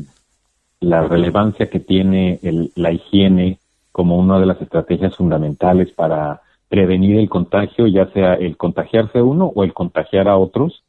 la 0.80 1.02
relevancia 1.06 1.68
que 1.68 1.80
tiene 1.80 2.38
el, 2.42 2.72
la 2.74 2.92
higiene 2.92 3.58
como 3.92 4.18
una 4.18 4.38
de 4.38 4.46
las 4.46 4.60
estrategias 4.60 5.16
fundamentales 5.16 5.90
para 5.92 6.40
prevenir 6.68 7.18
el 7.18 7.28
contagio, 7.28 7.86
ya 7.86 8.06
sea 8.12 8.34
el 8.34 8.56
contagiarse 8.56 9.22
uno 9.22 9.52
o 9.54 9.64
el 9.64 9.72
contagiar 9.72 10.28
a 10.28 10.36
otros, 10.36 10.82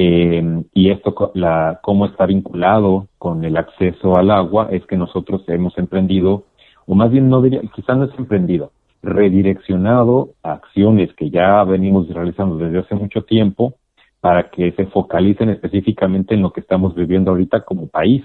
eh, 0.00 0.62
y 0.72 0.90
esto, 0.90 1.32
la, 1.34 1.80
cómo 1.82 2.06
está 2.06 2.24
vinculado 2.24 3.08
con 3.18 3.44
el 3.44 3.56
acceso 3.56 4.16
al 4.16 4.30
agua, 4.30 4.68
es 4.70 4.86
que 4.86 4.96
nosotros 4.96 5.42
hemos 5.48 5.76
emprendido, 5.76 6.44
o 6.86 6.94
más 6.94 7.10
bien 7.10 7.28
no 7.28 7.42
diría, 7.42 7.60
quizás 7.74 7.98
no 7.98 8.04
es 8.04 8.16
emprendido, 8.16 8.70
redireccionado 9.02 10.30
a 10.44 10.52
acciones 10.52 11.12
que 11.14 11.30
ya 11.30 11.64
venimos 11.64 12.08
realizando 12.08 12.56
desde 12.58 12.78
hace 12.78 12.94
mucho 12.94 13.22
tiempo 13.24 13.74
para 14.20 14.50
que 14.50 14.70
se 14.72 14.86
focalicen 14.86 15.50
específicamente 15.50 16.34
en 16.34 16.42
lo 16.42 16.52
que 16.52 16.60
estamos 16.60 16.94
viviendo 16.94 17.32
ahorita 17.32 17.64
como 17.64 17.88
país. 17.88 18.22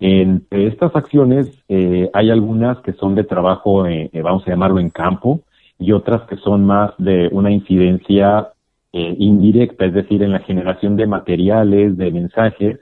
Entre 0.00 0.66
estas 0.66 0.94
acciones 0.94 1.48
eh, 1.68 2.10
hay 2.12 2.30
algunas 2.30 2.78
que 2.80 2.92
son 2.92 3.14
de 3.14 3.24
trabajo, 3.24 3.86
eh, 3.86 4.10
eh, 4.12 4.20
vamos 4.20 4.46
a 4.46 4.50
llamarlo 4.50 4.80
en 4.80 4.90
campo, 4.90 5.40
y 5.78 5.92
otras 5.92 6.28
que 6.28 6.36
son 6.36 6.66
más 6.66 6.92
de 6.98 7.28
una 7.32 7.50
incidencia 7.50 8.50
indirecta, 8.92 9.84
es 9.84 9.94
decir, 9.94 10.22
en 10.22 10.32
la 10.32 10.40
generación 10.40 10.96
de 10.96 11.06
materiales, 11.06 11.96
de 11.96 12.10
mensajes, 12.10 12.80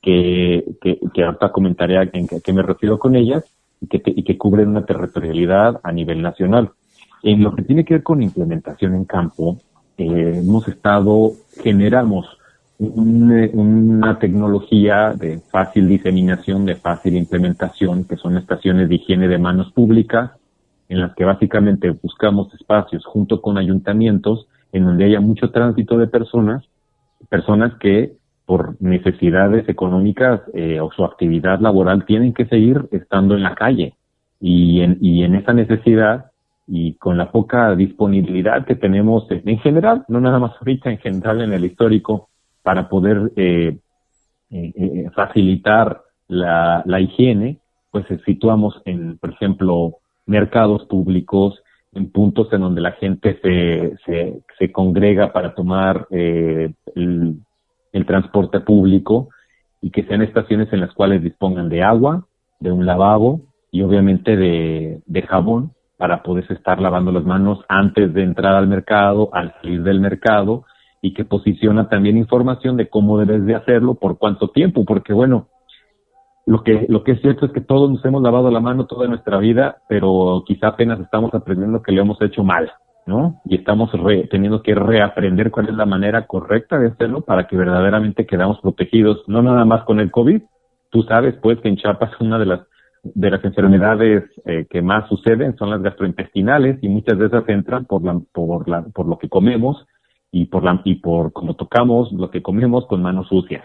que, 0.00 0.64
que, 0.80 0.98
que 1.12 1.24
ahorita 1.24 1.52
comentaré 1.52 1.98
a, 1.98 2.10
qué 2.10 2.52
me 2.52 2.62
refiero 2.62 2.98
con 2.98 3.16
ellas, 3.16 3.44
y 3.80 3.86
que, 3.86 4.02
y 4.04 4.22
que 4.22 4.38
cubren 4.38 4.68
una 4.68 4.84
territorialidad 4.84 5.80
a 5.82 5.92
nivel 5.92 6.22
nacional. 6.22 6.70
En 7.22 7.42
lo 7.42 7.54
que 7.54 7.62
tiene 7.62 7.84
que 7.84 7.94
ver 7.94 8.02
con 8.02 8.22
implementación 8.22 8.94
en 8.94 9.04
campo, 9.04 9.58
hemos 9.98 10.66
estado, 10.68 11.32
generamos 11.62 12.26
una 12.78 14.18
tecnología 14.18 15.12
de 15.12 15.38
fácil 15.50 15.86
diseminación, 15.86 16.64
de 16.64 16.76
fácil 16.76 17.14
implementación, 17.14 18.04
que 18.04 18.16
son 18.16 18.38
estaciones 18.38 18.88
de 18.88 18.94
higiene 18.94 19.28
de 19.28 19.36
manos 19.36 19.70
públicas, 19.72 20.32
en 20.88 21.00
las 21.00 21.14
que 21.14 21.24
básicamente 21.24 21.90
buscamos 21.90 22.52
espacios 22.54 23.04
junto 23.04 23.42
con 23.42 23.58
ayuntamientos 23.58 24.46
en 24.72 24.84
donde 24.84 25.04
haya 25.04 25.20
mucho 25.20 25.50
tránsito 25.50 25.98
de 25.98 26.06
personas, 26.06 26.64
personas 27.28 27.74
que 27.78 28.12
por 28.46 28.80
necesidades 28.80 29.68
económicas 29.68 30.40
eh, 30.54 30.80
o 30.80 30.90
su 30.90 31.04
actividad 31.04 31.60
laboral 31.60 32.04
tienen 32.04 32.34
que 32.34 32.46
seguir 32.46 32.88
estando 32.90 33.34
en 33.34 33.42
la 33.42 33.54
calle. 33.54 33.94
Y 34.40 34.80
en, 34.80 34.98
y 35.00 35.22
en 35.22 35.34
esa 35.34 35.52
necesidad 35.52 36.30
y 36.66 36.94
con 36.94 37.18
la 37.18 37.32
poca 37.32 37.74
disponibilidad 37.74 38.64
que 38.64 38.76
tenemos 38.76 39.26
en 39.28 39.58
general, 39.58 40.04
no 40.06 40.20
nada 40.20 40.38
más 40.38 40.52
ahorita, 40.60 40.90
en 40.90 40.98
general 40.98 41.42
en 41.42 41.52
el 41.52 41.64
histórico, 41.64 42.28
para 42.62 42.88
poder 42.88 43.32
eh, 43.36 43.76
eh, 44.50 44.72
eh, 44.76 45.10
facilitar 45.14 46.02
la, 46.28 46.82
la, 46.86 47.00
higiene, 47.00 47.58
pues 47.90 48.06
situamos 48.24 48.80
en, 48.84 49.18
por 49.18 49.30
ejemplo, 49.30 49.96
mercados 50.26 50.84
públicos, 50.84 51.60
en 51.92 52.10
puntos 52.10 52.52
en 52.52 52.60
donde 52.60 52.80
la 52.80 52.92
gente 52.92 53.38
se, 53.42 54.42
se, 54.58 54.72
congrega 54.72 55.32
para 55.32 55.54
tomar 55.54 56.06
el, 56.10 56.74
el 57.92 58.06
transporte 58.06 58.60
público 58.60 59.28
y 59.80 59.90
que 59.90 60.04
sean 60.04 60.22
estaciones 60.22 60.72
en 60.72 60.80
las 60.80 60.92
cuales 60.92 61.22
dispongan 61.22 61.68
de 61.68 61.82
agua, 61.82 62.26
de 62.60 62.70
un 62.70 62.86
lavabo 62.86 63.40
y 63.72 63.82
obviamente 63.82 64.36
de, 64.36 65.02
de 65.06 65.22
jabón 65.22 65.72
para 65.96 66.22
poderse 66.22 66.54
estar 66.54 66.80
lavando 66.80 67.12
las 67.12 67.24
manos 67.24 67.64
antes 67.68 68.12
de 68.14 68.22
entrar 68.22 68.54
al 68.54 68.66
mercado, 68.66 69.28
al 69.32 69.52
salir 69.60 69.82
del 69.82 70.00
mercado 70.00 70.64
y 71.02 71.14
que 71.14 71.24
posiciona 71.24 71.88
también 71.88 72.16
información 72.16 72.76
de 72.76 72.88
cómo 72.88 73.18
debes 73.18 73.44
de 73.46 73.54
hacerlo, 73.54 73.94
por 73.94 74.18
cuánto 74.18 74.48
tiempo, 74.48 74.84
porque 74.84 75.12
bueno, 75.12 75.48
lo 76.50 76.64
que, 76.64 76.86
lo 76.88 77.04
que 77.04 77.12
es 77.12 77.20
cierto 77.20 77.46
es 77.46 77.52
que 77.52 77.60
todos 77.60 77.88
nos 77.88 78.04
hemos 78.04 78.22
lavado 78.22 78.50
la 78.50 78.58
mano 78.58 78.86
toda 78.86 79.06
nuestra 79.06 79.38
vida, 79.38 79.82
pero 79.88 80.42
quizá 80.44 80.66
apenas 80.66 80.98
estamos 80.98 81.32
aprendiendo 81.32 81.80
que 81.80 81.92
lo 81.92 82.02
hemos 82.02 82.20
hecho 82.20 82.42
mal, 82.42 82.72
¿no? 83.06 83.40
Y 83.44 83.54
estamos 83.54 83.88
teniendo 84.32 84.60
que 84.60 84.74
reaprender 84.74 85.52
cuál 85.52 85.68
es 85.68 85.76
la 85.76 85.86
manera 85.86 86.26
correcta 86.26 86.76
de 86.80 86.88
hacerlo 86.88 87.20
para 87.20 87.46
que 87.46 87.56
verdaderamente 87.56 88.26
quedamos 88.26 88.58
protegidos, 88.60 89.22
no 89.28 89.42
nada 89.42 89.64
más 89.64 89.84
con 89.84 90.00
el 90.00 90.10
COVID. 90.10 90.42
Tú 90.90 91.04
sabes, 91.04 91.36
pues, 91.40 91.60
que 91.60 91.68
en 91.68 91.76
Chiapas 91.76 92.10
una 92.20 92.36
de 92.36 92.46
las 92.46 92.60
de 93.04 93.30
las 93.30 93.44
enfermedades 93.44 94.24
eh, 94.44 94.66
que 94.68 94.82
más 94.82 95.08
suceden 95.08 95.56
son 95.56 95.70
las 95.70 95.80
gastrointestinales 95.80 96.82
y 96.82 96.88
muchas 96.88 97.16
de 97.16 97.26
esas 97.26 97.48
entran 97.48 97.84
por 97.84 98.02
la, 98.04 98.20
por 98.32 98.68
la, 98.68 98.82
por 98.82 99.06
lo 99.06 99.18
que 99.18 99.28
comemos 99.28 99.86
y 100.32 100.46
por 100.46 100.64
la, 100.64 100.82
y 100.84 100.96
por 100.96 101.32
cómo 101.32 101.54
tocamos 101.54 102.12
lo 102.12 102.28
que 102.28 102.42
comemos 102.42 102.86
con 102.88 103.02
manos 103.02 103.28
sucias. 103.28 103.64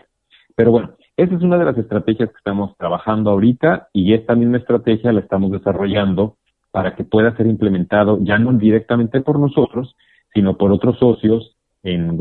Pero 0.55 0.71
bueno, 0.71 0.91
esa 1.17 1.35
es 1.35 1.41
una 1.41 1.57
de 1.57 1.65
las 1.65 1.77
estrategias 1.77 2.29
que 2.29 2.37
estamos 2.37 2.75
trabajando 2.77 3.31
ahorita 3.31 3.87
y 3.93 4.13
esta 4.13 4.35
misma 4.35 4.57
estrategia 4.57 5.13
la 5.13 5.21
estamos 5.21 5.51
desarrollando 5.51 6.35
para 6.71 6.95
que 6.95 7.05
pueda 7.05 7.35
ser 7.37 7.47
implementado 7.47 8.19
ya 8.21 8.37
no 8.37 8.51
directamente 8.51 9.21
por 9.21 9.39
nosotros, 9.39 9.95
sino 10.33 10.57
por 10.57 10.73
otros 10.73 10.99
socios 10.99 11.55
en, 11.83 12.17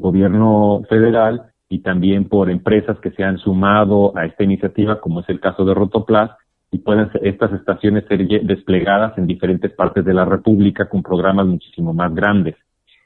gobierno 0.00 0.82
federal 0.88 1.52
y 1.68 1.78
también 1.80 2.28
por 2.28 2.50
empresas 2.50 2.98
que 2.98 3.12
se 3.12 3.22
han 3.22 3.38
sumado 3.38 4.16
a 4.16 4.26
esta 4.26 4.42
iniciativa, 4.42 5.00
como 5.00 5.20
es 5.20 5.28
el 5.28 5.38
caso 5.38 5.64
de 5.64 5.74
Rotoplas, 5.74 6.32
y 6.72 6.78
puedan 6.78 7.10
estas 7.22 7.52
estaciones 7.52 8.04
ser 8.08 8.26
desplegadas 8.42 9.16
en 9.16 9.28
diferentes 9.28 9.70
partes 9.72 10.04
de 10.04 10.12
la 10.12 10.24
República 10.24 10.88
con 10.88 11.04
programas 11.04 11.46
muchísimo 11.46 11.94
más 11.94 12.12
grandes. 12.12 12.56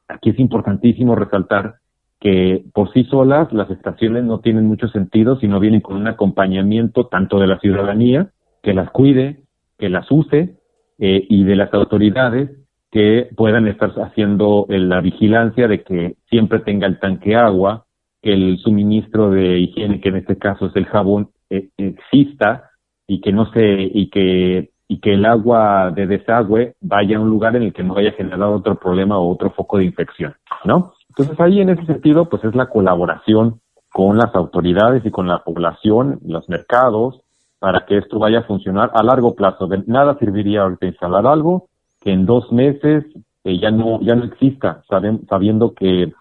Aquí 0.08 0.30
es 0.30 0.38
importantísimo 0.38 1.14
resaltar 1.14 1.74
que 2.20 2.64
por 2.72 2.92
sí 2.92 3.04
solas 3.04 3.52
las 3.52 3.70
estaciones 3.70 4.24
no 4.24 4.40
tienen 4.40 4.66
mucho 4.66 4.88
sentido 4.88 5.38
si 5.38 5.46
no 5.46 5.60
vienen 5.60 5.80
con 5.80 5.96
un 5.96 6.08
acompañamiento 6.08 7.06
tanto 7.06 7.38
de 7.38 7.46
la 7.46 7.58
ciudadanía, 7.60 8.30
que 8.62 8.74
las 8.74 8.90
cuide, 8.90 9.40
que 9.78 9.88
las 9.88 10.10
use, 10.10 10.56
eh, 10.98 11.26
y 11.28 11.44
de 11.44 11.56
las 11.56 11.72
autoridades 11.72 12.50
que 12.90 13.28
puedan 13.36 13.68
estar 13.68 13.90
haciendo 14.02 14.66
eh, 14.68 14.78
la 14.78 15.00
vigilancia 15.00 15.68
de 15.68 15.82
que 15.82 16.16
siempre 16.28 16.58
tenga 16.60 16.86
el 16.86 16.98
tanque 16.98 17.36
agua, 17.36 17.84
que 18.20 18.32
el 18.32 18.58
suministro 18.58 19.30
de 19.30 19.58
higiene, 19.58 20.00
que 20.00 20.08
en 20.08 20.16
este 20.16 20.38
caso 20.38 20.66
es 20.66 20.76
el 20.76 20.86
jabón, 20.86 21.30
eh, 21.50 21.68
exista 21.76 22.70
y 23.06 23.20
que 23.20 23.32
no 23.32 23.50
se, 23.52 23.90
y 23.92 24.10
que 24.10 24.70
y 24.88 25.00
que 25.00 25.12
el 25.12 25.26
agua 25.26 25.92
de 25.94 26.06
desagüe 26.06 26.74
vaya 26.80 27.18
a 27.18 27.20
un 27.20 27.28
lugar 27.28 27.54
en 27.54 27.62
el 27.62 27.72
que 27.74 27.84
no 27.84 27.96
haya 27.96 28.12
generado 28.12 28.54
otro 28.54 28.76
problema 28.76 29.18
o 29.18 29.30
otro 29.30 29.50
foco 29.50 29.76
de 29.76 29.84
infección, 29.84 30.34
¿no? 30.64 30.94
Entonces 31.18 31.40
ahí 31.40 31.60
en 31.60 31.70
ese 31.70 31.84
sentido, 31.84 32.28
pues 32.28 32.44
es 32.44 32.54
la 32.54 32.66
colaboración 32.66 33.60
con 33.92 34.16
las 34.16 34.32
autoridades 34.36 35.04
y 35.04 35.10
con 35.10 35.26
la 35.26 35.42
población, 35.42 36.20
los 36.24 36.48
mercados, 36.48 37.20
para 37.58 37.84
que 37.86 37.98
esto 37.98 38.20
vaya 38.20 38.40
a 38.40 38.44
funcionar 38.44 38.92
a 38.94 39.02
largo 39.02 39.34
plazo. 39.34 39.68
Nada 39.86 40.16
serviría 40.20 40.62
ahorita 40.62 40.86
instalar 40.86 41.26
algo 41.26 41.66
que 42.00 42.12
en 42.12 42.24
dos 42.24 42.52
meses 42.52 43.04
eh, 43.42 43.58
ya 43.58 43.72
no 43.72 44.00
ya 44.00 44.14
no 44.14 44.26
exista, 44.26 44.84
sabiendo 44.88 45.74
que 45.74 46.12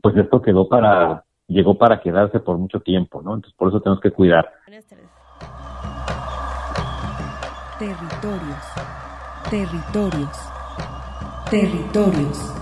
pues 0.00 0.16
esto 0.16 0.40
quedó 0.40 0.66
para 0.66 1.24
llegó 1.46 1.74
para 1.74 2.00
quedarse 2.00 2.40
por 2.40 2.56
mucho 2.56 2.80
tiempo, 2.80 3.20
¿no? 3.20 3.34
Entonces 3.34 3.54
por 3.58 3.68
eso 3.68 3.82
tenemos 3.82 4.00
que 4.00 4.12
cuidar. 4.12 4.50
Territorios. 7.78 8.64
Territorios. 9.50 10.52
Territorios. 11.50 12.61